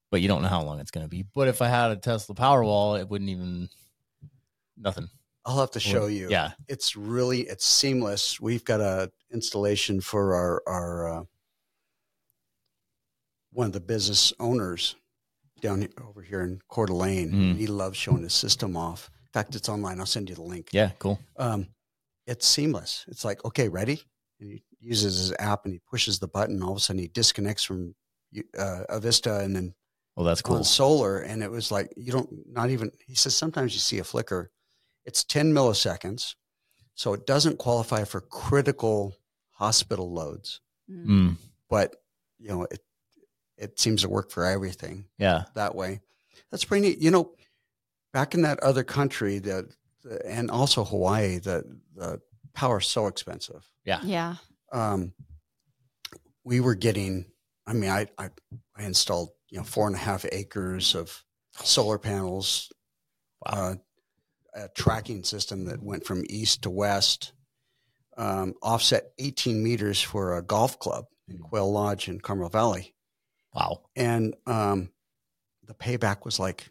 But 0.09 0.21
you 0.21 0.27
don't 0.27 0.41
know 0.41 0.47
how 0.47 0.63
long 0.63 0.79
it's 0.79 0.91
going 0.91 1.05
to 1.05 1.09
be. 1.09 1.23
But 1.35 1.47
if 1.49 1.61
I 1.61 1.67
had 1.67 1.91
a 1.91 1.95
Tesla 1.97 2.33
Powerwall, 2.33 2.99
it 2.99 3.07
wouldn't 3.07 3.29
even 3.29 3.69
nothing. 4.75 5.07
I'll 5.45 5.59
have 5.59 5.71
to 5.71 5.79
show 5.79 6.07
you. 6.07 6.27
Yeah, 6.29 6.51
it's 6.67 6.95
really 6.95 7.41
it's 7.41 7.65
seamless. 7.65 8.41
We've 8.41 8.65
got 8.65 8.81
a 8.81 9.11
installation 9.31 10.01
for 10.01 10.33
our 10.33 10.63
our 10.67 11.19
uh, 11.19 11.23
one 13.51 13.67
of 13.67 13.73
the 13.73 13.79
business 13.79 14.33
owners 14.39 14.95
down 15.61 15.81
here, 15.81 15.89
over 16.07 16.21
here 16.21 16.41
in 16.41 16.59
Coeur 16.69 16.85
d'Alene. 16.87 17.31
Mhm. 17.31 17.57
He 17.57 17.67
loves 17.67 17.97
showing 17.97 18.23
his 18.23 18.33
system 18.33 18.75
off. 18.75 19.09
In 19.27 19.31
fact, 19.33 19.55
it's 19.55 19.69
online. 19.69 19.99
I'll 19.99 20.05
send 20.05 20.29
you 20.29 20.35
the 20.35 20.41
link. 20.41 20.69
yeah, 20.71 20.91
cool. 20.99 21.19
Um, 21.37 21.67
it's 22.25 22.47
seamless. 22.47 23.05
It's 23.07 23.23
like 23.25 23.43
okay, 23.45 23.67
ready. 23.69 24.01
And 24.39 24.51
he 24.51 24.63
uses 24.79 25.17
his 25.17 25.33
app 25.39 25.65
and 25.65 25.73
he 25.73 25.81
pushes 25.89 26.19
the 26.19 26.27
button. 26.27 26.61
All 26.63 26.71
of 26.71 26.77
a 26.77 26.79
sudden, 26.79 27.01
he 27.01 27.07
disconnects 27.07 27.63
from 27.63 27.95
uh, 28.57 28.81
Avista 28.89 29.41
and 29.43 29.55
then 29.55 29.73
Well, 30.15 30.25
that's 30.25 30.41
cool. 30.41 30.57
on 30.57 30.63
solar 30.63 31.19
and 31.19 31.41
it 31.41 31.49
was 31.49 31.71
like 31.71 31.93
you 31.95 32.11
don't 32.11 32.29
not 32.51 32.69
even 32.69 32.91
he 33.05 33.15
says 33.15 33.35
sometimes 33.35 33.73
you 33.73 33.79
see 33.79 33.99
a 33.99 34.03
flicker 34.03 34.51
it's 35.05 35.23
10 35.23 35.53
milliseconds 35.53 36.35
so 36.93 37.13
it 37.13 37.25
doesn't 37.25 37.57
qualify 37.57 38.03
for 38.03 38.19
critical 38.21 39.15
hospital 39.51 40.11
loads. 40.13 40.59
Mm, 40.91 41.37
but 41.69 41.95
you 42.39 42.49
know 42.49 42.63
it 42.69 42.81
it 43.57 43.79
seems 43.79 44.01
to 44.01 44.09
work 44.09 44.29
for 44.29 44.43
everything 44.45 45.05
yeah, 45.17 45.45
that 45.55 45.73
way 45.73 46.01
that's 46.51 46.65
pretty 46.65 46.87
neat 46.89 46.99
you 46.99 47.09
know 47.11 47.31
back 48.13 48.33
in 48.33 48.41
that 48.41 48.59
other 48.61 48.83
country 48.83 49.39
that 49.39 49.65
and 50.25 50.49
also 50.49 50.83
hawaii 50.83 51.37
the 51.39 51.63
the 51.95 52.19
power's 52.53 52.87
so 52.87 53.07
expensive 53.07 53.69
yeah, 53.85 53.99
yeah. 54.03 54.35
um, 54.71 55.13
we 56.43 56.59
were 56.59 56.75
getting 56.75 57.25
i 57.65 57.73
mean 57.73 57.89
I, 57.89 58.07
I 58.17 58.29
i 58.75 58.83
installed 58.83 59.29
you 59.49 59.57
know 59.57 59.63
four 59.63 59.87
and 59.87 59.95
a 59.95 59.99
half 59.99 60.25
acres 60.31 60.95
of 60.95 61.23
solar 61.63 61.97
panels 61.97 62.71
Wow. 63.45 63.51
uh, 63.53 63.75
a 64.55 64.69
tracking 64.69 65.23
system 65.23 65.65
that 65.65 65.83
went 65.83 66.03
from 66.05 66.23
east 66.27 66.63
to 66.63 66.71
west 66.71 67.33
um, 68.17 68.55
offset 68.63 69.11
18 69.19 69.61
meters 69.63 70.01
for 70.01 70.35
a 70.35 70.41
golf 70.41 70.79
club 70.79 71.05
in 71.27 71.37
quail 71.37 71.71
lodge 71.71 72.07
in 72.07 72.19
carmel 72.19 72.49
valley 72.49 72.95
wow. 73.53 73.81
and 73.95 74.33
um, 74.47 74.89
the 75.65 75.75
payback 75.75 76.25
was 76.25 76.39
like 76.39 76.69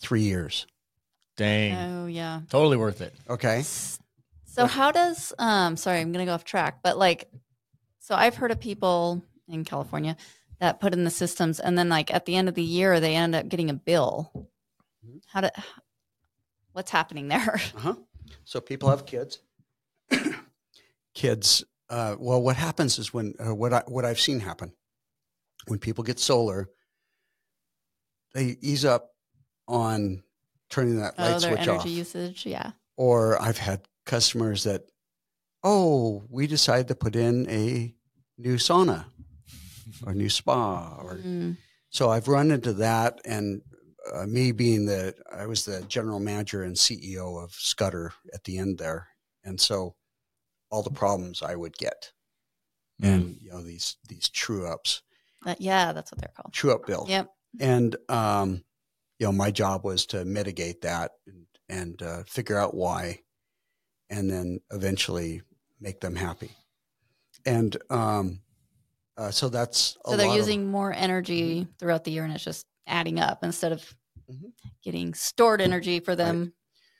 three 0.00 0.22
years 0.22 0.66
Dang, 1.36 1.74
Oh, 1.76 2.06
yeah. 2.06 2.42
totally 2.48 2.76
worth 2.76 3.00
it. 3.00 3.12
okay 3.28 3.62
So 4.44 4.66
how 4.66 4.92
does 4.92 5.32
um 5.38 5.76
sorry, 5.76 6.00
I'm 6.00 6.12
gonna 6.12 6.26
go 6.26 6.32
off 6.34 6.44
track, 6.44 6.80
but 6.82 6.96
like 6.98 7.28
so 7.98 8.14
I've 8.14 8.36
heard 8.36 8.50
of 8.52 8.60
people 8.60 9.22
in 9.48 9.64
California 9.64 10.16
that 10.60 10.78
put 10.80 10.92
in 10.92 11.04
the 11.04 11.10
systems 11.10 11.58
and 11.58 11.76
then 11.76 11.88
like 11.88 12.12
at 12.14 12.24
the 12.26 12.36
end 12.36 12.48
of 12.48 12.54
the 12.54 12.62
year 12.62 13.00
they 13.00 13.14
end 13.16 13.34
up 13.34 13.48
getting 13.48 13.68
a 13.70 13.74
bill. 13.74 14.30
Mhm. 15.04 15.20
How 15.26 15.40
do 15.40 15.48
what's 16.72 16.90
happening 16.90 17.28
there? 17.28 17.60
Uh-huh. 17.76 17.94
So 18.44 18.60
people 18.60 18.88
have 18.90 19.06
kids. 19.06 19.40
kids. 21.14 21.64
Uh, 21.90 22.16
well, 22.18 22.40
what 22.42 22.56
happens 22.56 22.98
is 22.98 23.12
when 23.12 23.34
uh, 23.44 23.54
what 23.54 23.72
I 23.72 23.82
what 23.86 24.04
I've 24.04 24.20
seen 24.20 24.40
happen 24.40 24.72
when 25.66 25.78
people 25.78 26.04
get 26.04 26.18
solar, 26.18 26.68
they 28.34 28.56
ease 28.60 28.84
up 28.84 29.13
on 29.68 30.22
turning 30.70 30.96
that 31.00 31.18
light 31.18 31.34
oh, 31.36 31.38
their 31.38 31.40
switch 31.56 31.68
energy 31.68 31.70
off. 31.70 31.86
usage. 31.86 32.46
Yeah. 32.46 32.72
Or 32.96 33.40
I've 33.40 33.58
had 33.58 33.82
customers 34.06 34.64
that, 34.64 34.82
oh, 35.62 36.24
we 36.28 36.46
decided 36.46 36.88
to 36.88 36.94
put 36.94 37.16
in 37.16 37.48
a 37.48 37.94
new 38.38 38.56
sauna 38.56 39.04
or 40.06 40.14
new 40.14 40.28
spa 40.28 40.96
or 41.02 41.14
Mm. 41.24 41.56
so 41.90 42.10
I've 42.10 42.28
run 42.28 42.50
into 42.50 42.72
that, 42.74 43.20
and 43.24 43.62
uh, 44.12 44.26
me 44.26 44.52
being 44.52 44.84
the 44.86 45.14
I 45.32 45.46
was 45.46 45.64
the 45.64 45.82
general 45.82 46.20
manager 46.20 46.62
and 46.62 46.76
CEO 46.76 47.42
of 47.42 47.52
Scudder 47.52 48.12
at 48.34 48.44
the 48.44 48.58
end 48.58 48.78
there, 48.78 49.08
and 49.44 49.60
so 49.60 49.94
all 50.70 50.82
the 50.82 50.90
problems 50.90 51.42
I 51.42 51.54
would 51.54 51.76
get, 51.76 52.12
Mm. 53.02 53.08
and 53.14 53.36
you 53.40 53.50
know 53.50 53.62
these 53.62 53.96
these 54.08 54.28
true 54.28 54.66
ups, 54.66 55.02
That- 55.44 55.60
yeah, 55.60 55.92
that's 55.92 56.10
what 56.12 56.20
they're 56.20 56.32
called. 56.36 56.52
true 56.52 56.72
up 56.74 56.86
bill, 56.86 57.06
Yep. 57.08 57.30
and 57.60 57.96
um, 58.08 58.64
you 59.18 59.26
know 59.26 59.32
my 59.32 59.50
job 59.50 59.84
was 59.84 60.06
to 60.06 60.24
mitigate 60.24 60.80
that 60.82 61.12
and, 61.26 61.46
and 61.68 62.02
uh, 62.02 62.22
figure 62.26 62.58
out 62.58 62.74
why, 62.74 63.20
and 64.10 64.28
then 64.30 64.60
eventually 64.72 65.42
make 65.80 66.00
them 66.00 66.16
happy, 66.16 66.50
and 67.46 67.76
um, 67.90 68.40
uh, 69.16 69.30
so 69.30 69.48
that's 69.48 69.96
a 70.04 70.10
So 70.10 70.16
they're 70.16 70.26
lot 70.26 70.32
of- 70.32 70.38
Mm-hmm. 70.40 70.48
using 70.48 70.70
more 70.70 70.92
energy 70.92 71.66
throughout 71.78 72.04
the 72.04 72.10
year 72.10 72.24
and 72.24 72.32
it's 72.32 72.42
just 72.44 72.66
adding 72.86 73.20
up 73.20 73.44
instead 73.44 73.70
of 73.72 73.94
Mhm. 74.30 74.52
getting 74.82 75.14
stored 75.14 75.60
energy 75.60 76.00
for 76.00 76.16
them. 76.16 76.52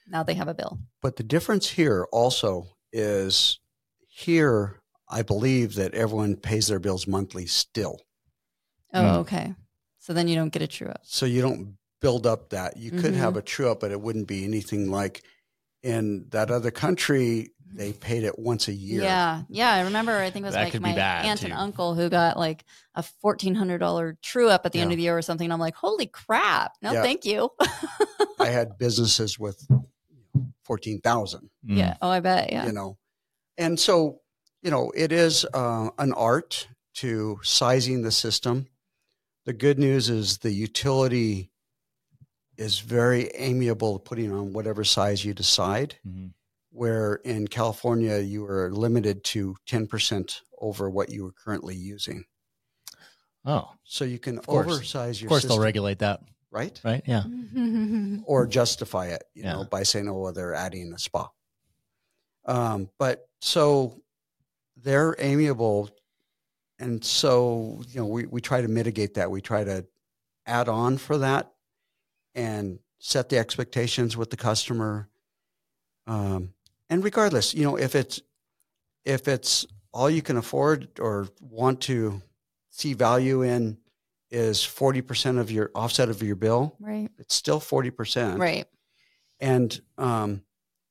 Now 0.07 0.23
they 0.23 0.35
have 0.35 0.47
a 0.49 0.55
bill. 0.55 0.79
But 1.03 1.17
the 1.17 1.23
difference 1.25 1.71
here 1.71 2.07
also 2.13 2.77
is 2.93 3.59
here, 4.07 4.81
I 5.09 5.23
believe 5.23 5.75
that 5.75 5.95
everyone 5.95 6.37
pays 6.37 6.69
their 6.69 6.79
bills 6.79 7.07
monthly 7.07 7.47
still. 7.47 8.01
Oh, 8.93 9.01
Mm. 9.03 9.17
okay. 9.21 9.55
So 9.99 10.13
then 10.13 10.29
you 10.29 10.37
don't 10.37 10.51
get 10.53 10.63
a 10.63 10.67
true 10.69 10.89
up. 10.89 11.01
So 11.05 11.27
you 11.27 11.41
don't 11.43 11.77
build 12.05 12.27
up 12.27 12.51
that. 12.51 12.77
You 12.77 12.91
could 12.91 13.15
Mhm. 13.15 13.25
have 13.25 13.37
a 13.39 13.43
true 13.43 13.71
up, 13.71 13.81
but 13.81 13.91
it 13.91 13.99
wouldn't 14.01 14.29
be 14.29 14.45
anything 14.45 14.91
like 14.91 15.23
in 15.83 16.27
that 16.31 16.51
other 16.51 16.71
country, 16.71 17.51
they 17.67 17.93
paid 17.95 18.25
it 18.25 18.39
once 18.39 18.69
a 18.69 18.73
year. 18.75 19.03
Yeah, 19.03 19.43
yeah. 19.49 19.73
I 19.73 19.81
remember. 19.83 20.13
I 20.13 20.31
think 20.31 20.45
it 20.45 20.49
was 20.49 20.55
That 20.55 20.73
like 20.73 20.81
my 20.83 20.95
bad, 20.95 21.25
aunt 21.25 21.43
and 21.43 21.53
uncle 21.53 21.95
who 21.95 22.09
got 22.11 22.37
like 22.37 22.65
a 22.95 23.03
fourteen 23.03 23.55
hundred 23.55 23.79
dollar 23.79 24.17
true 24.23 24.49
up 24.51 24.67
at 24.67 24.73
the 24.73 24.81
end 24.81 24.93
of 24.93 24.99
the 24.99 25.03
year 25.03 25.17
or 25.17 25.23
something. 25.23 25.51
I'm 25.51 25.59
like, 25.59 25.75
holy 25.75 26.07
crap! 26.07 26.73
No, 26.83 26.93
Yeah. 26.93 27.03
thank 27.03 27.25
you. 27.25 27.51
I 28.39 28.49
had 28.49 28.77
businesses 28.79 29.39
with 29.39 29.67
14,000, 30.65 31.51
Mm. 31.67 31.77
yeah. 31.79 31.97
Oh, 32.01 32.09
I 32.09 32.21
bet. 32.21 32.53
Yeah. 32.53 32.67
you 32.67 32.73
know. 32.73 32.99
And 33.57 33.79
so, 33.79 34.21
you 34.63 34.71
know, 34.71 34.91
it 34.95 35.13
is 35.13 35.45
uh, 35.55 35.91
an 35.99 36.13
art 36.13 36.69
to 36.95 37.39
sizing 37.43 38.03
the 38.03 38.11
system. 38.13 38.67
The 39.47 39.53
good 39.53 39.79
news 39.79 40.09
is 40.09 40.39
the 40.39 40.53
utility 40.53 41.51
is 42.57 42.79
very 42.81 43.29
amiable 43.35 43.99
putting 43.99 44.33
on 44.33 44.53
whatever 44.53 44.85
size 44.85 45.25
you 45.25 45.35
decide. 45.35 45.97
Mhm. 46.07 46.33
Where 46.71 47.15
in 47.17 47.47
California, 47.49 48.19
you 48.19 48.45
are 48.47 48.71
limited 48.73 49.23
to 49.25 49.55
10% 49.67 50.41
over 50.59 50.91
what 50.91 51.09
you 51.11 51.27
are 51.27 51.33
currently 51.33 51.77
using. 51.77 52.25
Oh, 53.45 53.71
So 53.85 54.05
you 54.05 54.19
can 54.19 54.41
oversize 54.49 55.21
your 55.21 55.29
of 55.29 55.31
course 55.31 55.43
system, 55.43 55.59
they'll 55.59 55.65
regulate 55.65 55.99
that, 56.01 56.23
right? 56.51 56.81
right? 56.85 57.03
Yeah. 57.07 57.25
Or 58.27 58.47
justify 58.47 59.09
it, 59.09 59.23
you 59.35 59.43
Yeah. 59.45 59.53
know, 59.53 59.65
by 59.65 59.83
saying, 59.83 60.09
oh, 60.09 60.19
well, 60.19 60.33
they're 60.33 60.55
adding 60.55 60.93
a 60.95 60.99
spa. 60.99 61.31
Um, 62.47 62.91
but 62.99 63.29
so 63.41 64.03
they're 64.77 65.15
amiable. 65.19 65.91
And 66.79 67.05
so, 67.05 67.83
you 67.89 68.01
know, 68.01 68.07
we, 68.07 68.27
we 68.27 68.41
try 68.41 68.61
to 68.63 68.69
mitigate 68.69 69.15
that. 69.15 69.31
We 69.31 69.41
try 69.41 69.63
to 69.65 69.87
add 70.47 70.69
on 70.69 70.97
for 70.99 71.19
that 71.19 71.54
and 72.35 72.79
set 72.99 73.29
the 73.29 73.39
expectations 73.39 74.17
with 74.17 74.31
the 74.31 74.37
customer. 74.37 75.09
Um, 76.07 76.55
and 76.91 77.05
regardless, 77.05 77.55
you 77.55 77.65
know, 77.65 77.77
if 77.77 77.95
it's 77.95 78.21
if 79.05 79.29
it's 79.29 79.67
all 79.93 80.11
you 80.11 80.23
can 80.23 80.37
afford 80.37 80.89
or 80.99 81.29
want 81.41 81.81
to 81.83 82.23
see 82.71 82.95
value 82.95 83.43
in 83.43 83.79
is 84.31 84.59
40% 84.59 85.39
of 85.39 85.51
your 85.51 85.71
offset 85.75 86.09
of 86.09 86.23
your 86.23 86.35
bill, 86.35 86.75
right. 86.81 87.09
it's 87.19 87.35
still 87.35 87.61
40%. 87.61 88.39
Right. 88.39 88.67
And 89.39 89.81
um, 89.97 90.43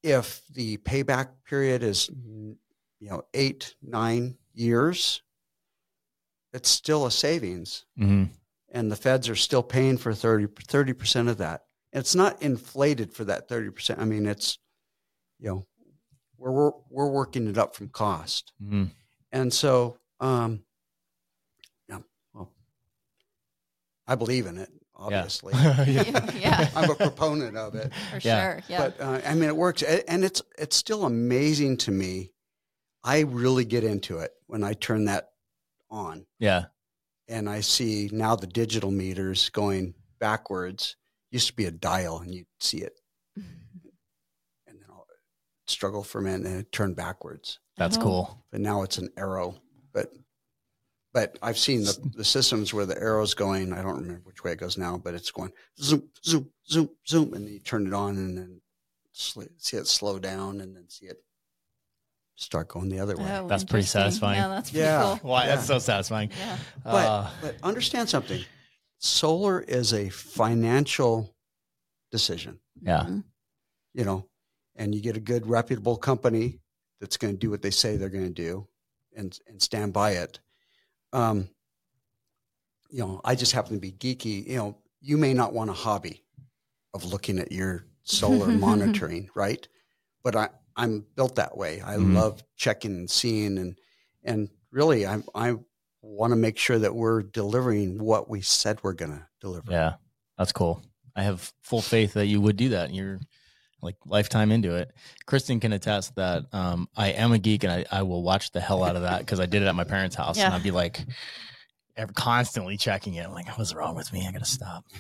if 0.04 0.41
the 0.54 0.78
payback 0.78 1.30
period 1.46 1.84
is, 1.84 2.10
you 2.10 2.58
know, 3.02 3.24
eight, 3.34 3.76
nine 3.82 4.38
years, 4.54 5.22
it's 6.54 6.70
still 6.70 7.06
a 7.06 7.12
savings. 7.12 7.86
hmm 7.98 8.26
And 8.74 8.92
the 8.92 8.96
feds 8.96 9.30
are 9.30 9.36
still 9.36 9.62
paying 9.64 9.98
for 9.98 10.14
30, 10.14 10.48
percent 10.94 11.30
of 11.30 11.38
that. 11.38 11.62
And 11.94 12.02
it's 12.02 12.16
not 12.16 12.42
inflated 12.42 13.14
for 13.14 13.24
that 13.26 13.48
30%. 13.48 14.00
I 14.00 14.04
mean, 14.06 14.26
it's, 14.26 14.58
you 15.40 15.48
know, 15.50 15.68
we're, 16.38 16.52
we're, 16.52 16.72
we're 16.90 17.10
working 17.12 17.48
it 17.48 17.58
up 17.58 17.76
from 17.76 17.90
cost. 17.90 18.52
hmm 18.60 18.86
And 19.32 19.54
so, 19.54 19.98
um, 20.20 20.64
yeah, 21.88 22.00
well, 22.34 22.52
I 24.08 24.16
believe 24.16 24.48
in 24.48 24.58
it, 24.58 24.70
obviously. 24.96 25.54
yeah. 25.88 26.32
yeah, 26.36 26.70
I'm 26.76 26.90
a 26.90 26.96
proponent 26.96 27.56
of 27.56 27.76
it. 27.76 27.92
for 28.12 28.20
Yeah. 28.28 28.42
sure. 28.54 28.64
Yeah. 28.68 28.78
But 28.90 29.00
uh, 29.02 29.22
I 29.24 29.36
mean, 29.36 29.50
it 29.50 29.56
works, 29.56 29.84
and 29.84 30.26
it's 30.26 30.42
it's 30.58 30.76
still 30.76 31.06
amazing 31.06 31.78
to 31.78 31.92
me. 31.92 32.32
I 33.04 33.20
really 33.20 33.66
get 33.66 33.84
into 33.84 34.18
it 34.20 34.32
when 34.48 34.64
I 34.64 34.74
turn 34.74 35.06
that 35.06 35.30
on, 35.92 36.26
yeah. 36.40 36.66
And 37.28 37.50
I 37.50 37.62
see 37.62 38.10
now 38.12 38.36
the 38.36 38.48
digital 38.48 38.92
meters 38.92 39.50
going 39.50 39.94
backwards. 40.20 40.96
Used 41.32 41.48
to 41.48 41.56
be 41.56 41.66
a 41.66 41.72
dial, 41.72 42.20
and 42.20 42.34
you'd 42.34 42.46
see 42.60 42.78
it, 42.80 43.00
and 43.36 43.46
then 44.68 44.86
I'll 44.90 45.08
struggle 45.66 46.04
for 46.04 46.20
a 46.20 46.22
minute, 46.22 46.38
and 46.38 46.46
then 46.46 46.60
it 46.60 46.72
turned 46.72 46.96
backwards. 46.96 47.60
That's 47.78 47.98
Oh. 47.98 48.02
cool. 48.02 48.46
But 48.52 48.62
now 48.62 48.84
it's 48.84 49.00
an 49.00 49.10
arrow. 49.18 49.56
But 49.94 50.14
but 51.12 51.38
I've 51.42 51.58
seen 51.58 51.84
the, 51.84 51.98
the 52.16 52.24
systems 52.26 52.74
where 52.74 52.86
the 52.86 53.00
arrow's 53.00 53.34
going. 53.34 53.72
I 53.74 53.82
don't 53.82 54.02
remember 54.02 54.22
which 54.26 54.44
way 54.44 54.52
it 54.52 54.60
goes 54.60 54.78
now, 54.78 54.98
but 54.98 55.14
it's 55.16 55.32
going 55.32 55.52
zoom, 55.80 56.10
zoom, 56.24 56.50
zoom, 56.70 56.90
zoom, 57.08 57.34
and 57.34 57.48
you 57.50 57.60
turn 57.60 57.88
it 57.88 57.94
on, 57.94 58.18
and 58.18 58.38
then 58.38 58.62
sl- 59.12 59.44
see 59.58 59.78
it 59.78 59.88
slow 59.88 60.20
down, 60.20 60.62
and 60.62 60.76
then 60.76 60.88
see 60.90 61.06
it 61.08 61.18
start 62.36 62.68
going 62.68 62.90
the 62.90 63.00
other 63.00 63.16
way. 63.16 63.38
Oh, 63.38 63.48
That's 63.48 63.64
pretty 63.64 63.86
satisfying. 63.86 64.40
Yeah, 64.40 64.48
that's 64.48 64.70
pretty 64.72 64.84
Yeah. 64.86 65.18
cool. 65.22 65.30
Why? 65.30 65.46
Yeah. 65.46 65.56
That's 65.56 65.68
so 65.68 65.80
satisfying. 65.80 66.30
Yeah. 66.38 66.58
But 66.84 66.90
Uh, 67.08 67.30
but 67.42 67.56
understand 67.64 68.10
something. 68.10 68.44
Solar 68.98 69.60
is 69.62 69.94
a 69.94 70.10
financial 70.10 71.36
decision, 72.12 72.60
yeah. 72.82 73.04
Mhm. 73.04 73.24
you 73.94 74.04
know, 74.06 74.30
and 74.76 74.96
you 74.96 75.02
get 75.02 75.18
a 75.18 75.20
good 75.20 75.46
reputable 75.46 75.98
company 75.98 76.60
that's 77.00 77.18
going 77.18 77.34
to 77.34 77.38
do 77.38 77.50
what 77.50 77.62
they 77.62 77.72
say 77.72 77.98
they're 77.98 78.10
going 78.10 78.34
to 78.34 78.42
do, 78.50 78.68
and 79.16 79.38
and 79.48 79.62
stand 79.62 79.94
by 79.94 80.12
it. 80.12 80.40
Um, 81.12 81.50
you 82.90 83.00
know, 83.00 83.22
I 83.26 83.36
just 83.36 83.52
happen 83.52 83.74
to 83.74 83.80
be 83.80 83.92
geeky. 83.92 84.46
You 84.48 84.56
know, 84.58 84.78
you 85.02 85.18
may 85.18 85.34
not 85.34 85.54
want 85.54 85.70
a 85.70 85.74
hobby 85.74 86.24
of 86.94 87.04
looking 87.06 87.40
at 87.40 87.52
your 87.52 87.86
solar 88.04 88.48
monitoring, 88.68 89.30
right? 89.36 89.68
But 90.24 90.36
I 90.36 90.50
I'm 90.76 91.06
built 91.16 91.36
that 91.36 91.56
way. 91.58 91.82
I 91.82 91.96
Mhm. 91.96 92.14
love 92.16 92.44
checking 92.56 92.92
and 92.92 93.10
seeing, 93.10 93.58
and 93.58 93.78
and 94.24 94.50
really, 94.72 95.06
I 95.06 95.22
I 95.36 95.56
want 96.02 96.32
to 96.32 96.36
make 96.36 96.58
sure 96.58 96.80
that 96.80 96.94
we're 96.96 97.22
delivering 97.24 97.98
what 98.04 98.30
we 98.30 98.42
said 98.42 98.80
we're 98.84 98.94
going 98.94 99.12
to 99.12 99.26
deliver. 99.40 99.72
Yeah. 99.72 99.94
That's 100.38 100.52
cool. 100.52 100.82
I 101.16 101.24
have 101.24 101.54
full 101.62 101.82
faith 101.82 102.14
that 102.16 102.26
you 102.26 102.42
would 102.42 102.58
do 102.58 102.70
that. 102.70 102.94
You're 102.94 103.20
like 103.82 103.96
lifetime 104.06 104.52
into 104.52 104.76
it. 104.76 104.92
Kristen 105.28 105.60
can 105.60 105.72
attest 105.74 106.16
that 106.16 106.44
um, 106.54 106.90
I 106.96 107.10
am 107.10 107.32
a 107.34 107.38
geek 107.38 107.64
and 107.64 107.72
I, 107.72 107.86
I 107.92 108.02
will 108.04 108.24
watch 108.24 108.52
the 108.52 108.60
hell 108.62 108.84
out 108.84 108.96
of 108.96 109.04
that 109.04 109.20
because 109.20 109.40
I 109.40 109.46
did 109.46 109.62
it 109.62 109.66
at 109.68 109.76
my 109.76 109.84
parents' 109.84 110.16
house 110.16 110.38
and 110.38 110.54
I'd 110.54 110.64
be 110.64 110.72
like 110.72 111.00
ever 111.96 112.12
constantly 112.14 112.78
checking 112.78 113.16
it. 113.16 113.26
I'm 113.26 113.34
like, 113.34 113.48
what's 113.58 113.74
wrong 113.74 113.96
with 113.96 114.12
me? 114.14 114.26
I 114.28 114.32
gotta 114.32 114.46
stop. 114.46 114.84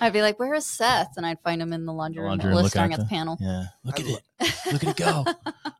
I'd 0.00 0.12
be 0.12 0.22
like, 0.22 0.38
"Where 0.38 0.54
is 0.54 0.66
Seth?" 0.66 1.14
And 1.16 1.24
I'd 1.26 1.40
find 1.40 1.60
him 1.62 1.72
in 1.72 1.86
the 1.86 1.92
laundry, 1.92 2.20
The 2.20 2.22
room, 2.22 2.30
laundry 2.30 2.48
room, 2.48 2.56
looking 2.56 2.68
staring 2.70 2.92
at 2.92 2.98
at 3.00 3.02
the, 3.02 3.04
the- 3.04 3.08
panel. 3.08 3.36
Yeah. 3.40 3.64
Look 3.84 3.98
I 4.00 4.02
at 4.02 4.08
lo- 4.08 4.18
it. 4.40 4.72
Look 4.72 4.84
at 4.84 4.90
it 4.90 4.96
go. 4.96 5.24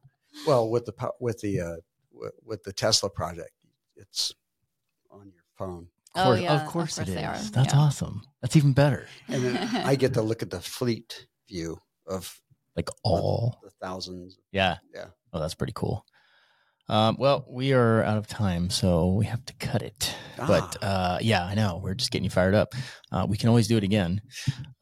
Well, 0.47 0.69
with 0.69 0.85
the 0.85 0.93
with 1.19 1.41
the 1.41 1.61
uh, 1.61 1.77
with, 2.13 2.33
with 2.45 2.63
the 2.63 2.73
Tesla 2.73 3.09
project, 3.09 3.51
it's 3.97 4.33
on 5.11 5.33
your 5.35 5.43
phone, 5.57 5.89
Of 6.15 6.21
Oh, 6.21 6.25
course, 6.25 6.41
yeah, 6.41 6.55
of 6.55 6.61
of 6.61 6.67
course, 6.69 6.97
course 6.97 7.09
it 7.09 7.15
they 7.15 7.25
are. 7.25 7.37
That's 7.37 7.73
Yeah. 7.73 7.81
awesome. 7.81 8.23
That's 8.43 8.55
even 8.55 8.73
better. 8.75 9.09
and 9.29 9.43
then 9.43 9.57
I 9.87 9.97
get 9.97 10.13
to 10.15 10.23
look 10.23 10.43
at 10.43 10.51
the 10.51 10.61
fleet 10.61 11.27
view 11.49 11.81
of 12.07 12.39
Like 12.77 12.91
all. 13.03 13.59
the 13.65 13.71
thousands. 13.81 14.39
Yeah. 14.53 14.77
Yeah. 14.95 15.07
Oh, 15.33 15.41
that's 15.41 15.55
pretty 15.55 15.73
cool. 15.75 16.05
Um, 16.89 17.17
well, 17.19 17.45
we 17.49 17.73
are 17.73 18.03
out 18.05 18.17
of 18.17 18.27
time, 18.27 18.71
so 18.71 19.09
we 19.09 19.25
have 19.27 19.45
to 19.47 19.55
cut 19.55 19.83
it. 19.83 20.15
But 20.37 20.77
uh, 20.83 21.19
yeah, 21.21 21.45
I 21.45 21.55
know 21.55 21.81
we're 21.83 21.95
just 21.95 22.11
getting 22.11 22.25
you 22.25 22.31
fired 22.31 22.55
up. 22.55 22.75
Uh, 23.11 23.27
we 23.29 23.37
can 23.37 23.49
always 23.49 23.67
do 23.67 23.77
it 23.77 23.83
again, 23.85 24.21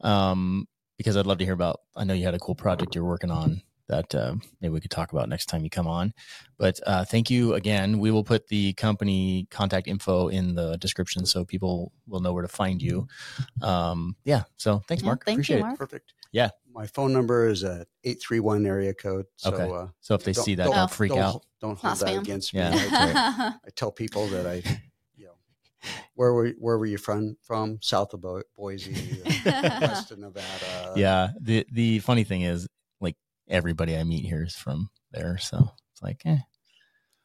um, 0.01 0.67
because 0.97 1.17
I'd 1.17 1.25
love 1.25 1.39
to 1.39 1.45
hear 1.45 1.53
about. 1.53 1.81
I 1.95 2.03
know 2.03 2.13
you 2.13 2.25
had 2.25 2.35
a 2.35 2.39
cool 2.39 2.55
project 2.55 2.93
you're 2.95 3.05
working 3.05 3.31
on 3.31 3.61
that 3.87 4.13
uh, 4.15 4.33
maybe 4.61 4.73
we 4.73 4.79
could 4.79 4.89
talk 4.89 5.11
about 5.13 5.29
next 5.29 5.45
time 5.45 5.63
you 5.63 5.69
come 5.69 5.85
on. 5.87 6.11
But 6.57 6.79
uh, 6.87 7.05
thank 7.05 7.29
you 7.29 7.53
again. 7.53 7.99
We 7.99 8.09
will 8.11 8.23
put 8.23 8.47
the 8.47 8.73
company 8.73 9.47
contact 9.51 9.87
info 9.87 10.29
in 10.29 10.55
the 10.55 10.75
description 10.77 11.25
so 11.25 11.45
people 11.45 11.91
will 12.07 12.19
know 12.19 12.33
where 12.33 12.41
to 12.41 12.47
find 12.47 12.81
you. 12.81 13.07
Um, 13.61 14.15
yeah. 14.25 14.43
So 14.57 14.81
thanks, 14.87 15.03
Yeah, 15.03 15.07
Mark. 15.09 15.25
thank 15.25 15.35
you, 15.37 15.39
Appreciate 15.39 15.57
it. 15.59 15.61
Mark. 15.61 15.77
Perfect. 15.77 16.13
Yeah. 16.31 16.49
My 16.75 16.87
phone 16.87 17.13
number 17.13 17.47
is 17.47 17.63
a 17.63 17.85
eight 18.03 18.21
three 18.21 18.39
one 18.41 18.65
area 18.65 18.93
code. 18.93 19.25
So 19.37 19.51
Okay. 19.53 19.73
uh, 19.73 19.87
So 20.01 20.13
if 20.15 20.23
they 20.23 20.33
see 20.33 20.55
that, 20.55 20.65
don't- 20.65 20.75
don't 20.75 20.91
freak 20.91 21.09
don't, 21.11 21.19
out. 21.19 21.45
Don't 21.61 21.81
Not 21.81 21.97
hold 21.97 21.99
that 22.09 22.15
spam. 22.17 22.21
against 22.21 22.53
me. 22.53 22.59
Yeah. 22.59 22.71
I, 22.73 23.53
I 23.65 23.69
tell 23.75 23.91
people 23.91 24.27
that 24.27 24.45
I, 24.45 24.55
you 25.15 25.25
know, 25.27 25.31
where 26.15 26.33
were 26.33 26.49
where 26.59 26.77
were 26.77 26.85
you 26.85 26.97
from? 26.97 27.37
From 27.43 27.79
south 27.81 28.13
of 28.13 28.21
Bo- 28.21 28.43
Boise, 28.57 29.21
uh, 29.25 29.79
west 29.81 30.11
of 30.11 30.19
Nevada. 30.19 30.93
yeah. 30.97 31.29
The 31.39 31.65
the 31.71 31.99
funny 31.99 32.25
thing 32.25 32.41
is, 32.41 32.67
like 32.99 33.15
everybody 33.47 33.95
I 33.97 34.03
meet 34.03 34.25
here 34.25 34.43
is 34.43 34.55
from 34.55 34.89
there, 35.11 35.37
so 35.37 35.71
it's 35.93 36.01
like, 36.03 36.21
eh, 36.25 36.37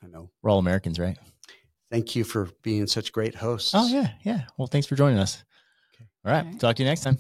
I 0.03 0.07
know. 0.07 0.31
we're 0.43 0.51
all 0.51 0.61
Americans, 0.61 0.99
right? 1.01 1.19
Thank 1.91 2.15
you 2.15 2.23
for 2.23 2.49
being 2.63 2.87
such 2.87 3.11
great 3.11 3.35
hosts. 3.35 3.73
Oh 3.75 3.89
yeah, 3.89 4.13
yeah. 4.23 4.43
Well, 4.57 4.69
thanks 4.69 4.87
for 4.87 4.95
joining 4.95 5.19
us. 5.19 5.43
Okay. 5.95 6.05
All 6.25 6.33
right. 6.33 6.45
All 6.47 6.51
right. 6.53 6.61
Talk 6.61 6.77
to 6.77 6.83
you 6.85 6.89
next 6.89 7.01
time. 7.03 7.19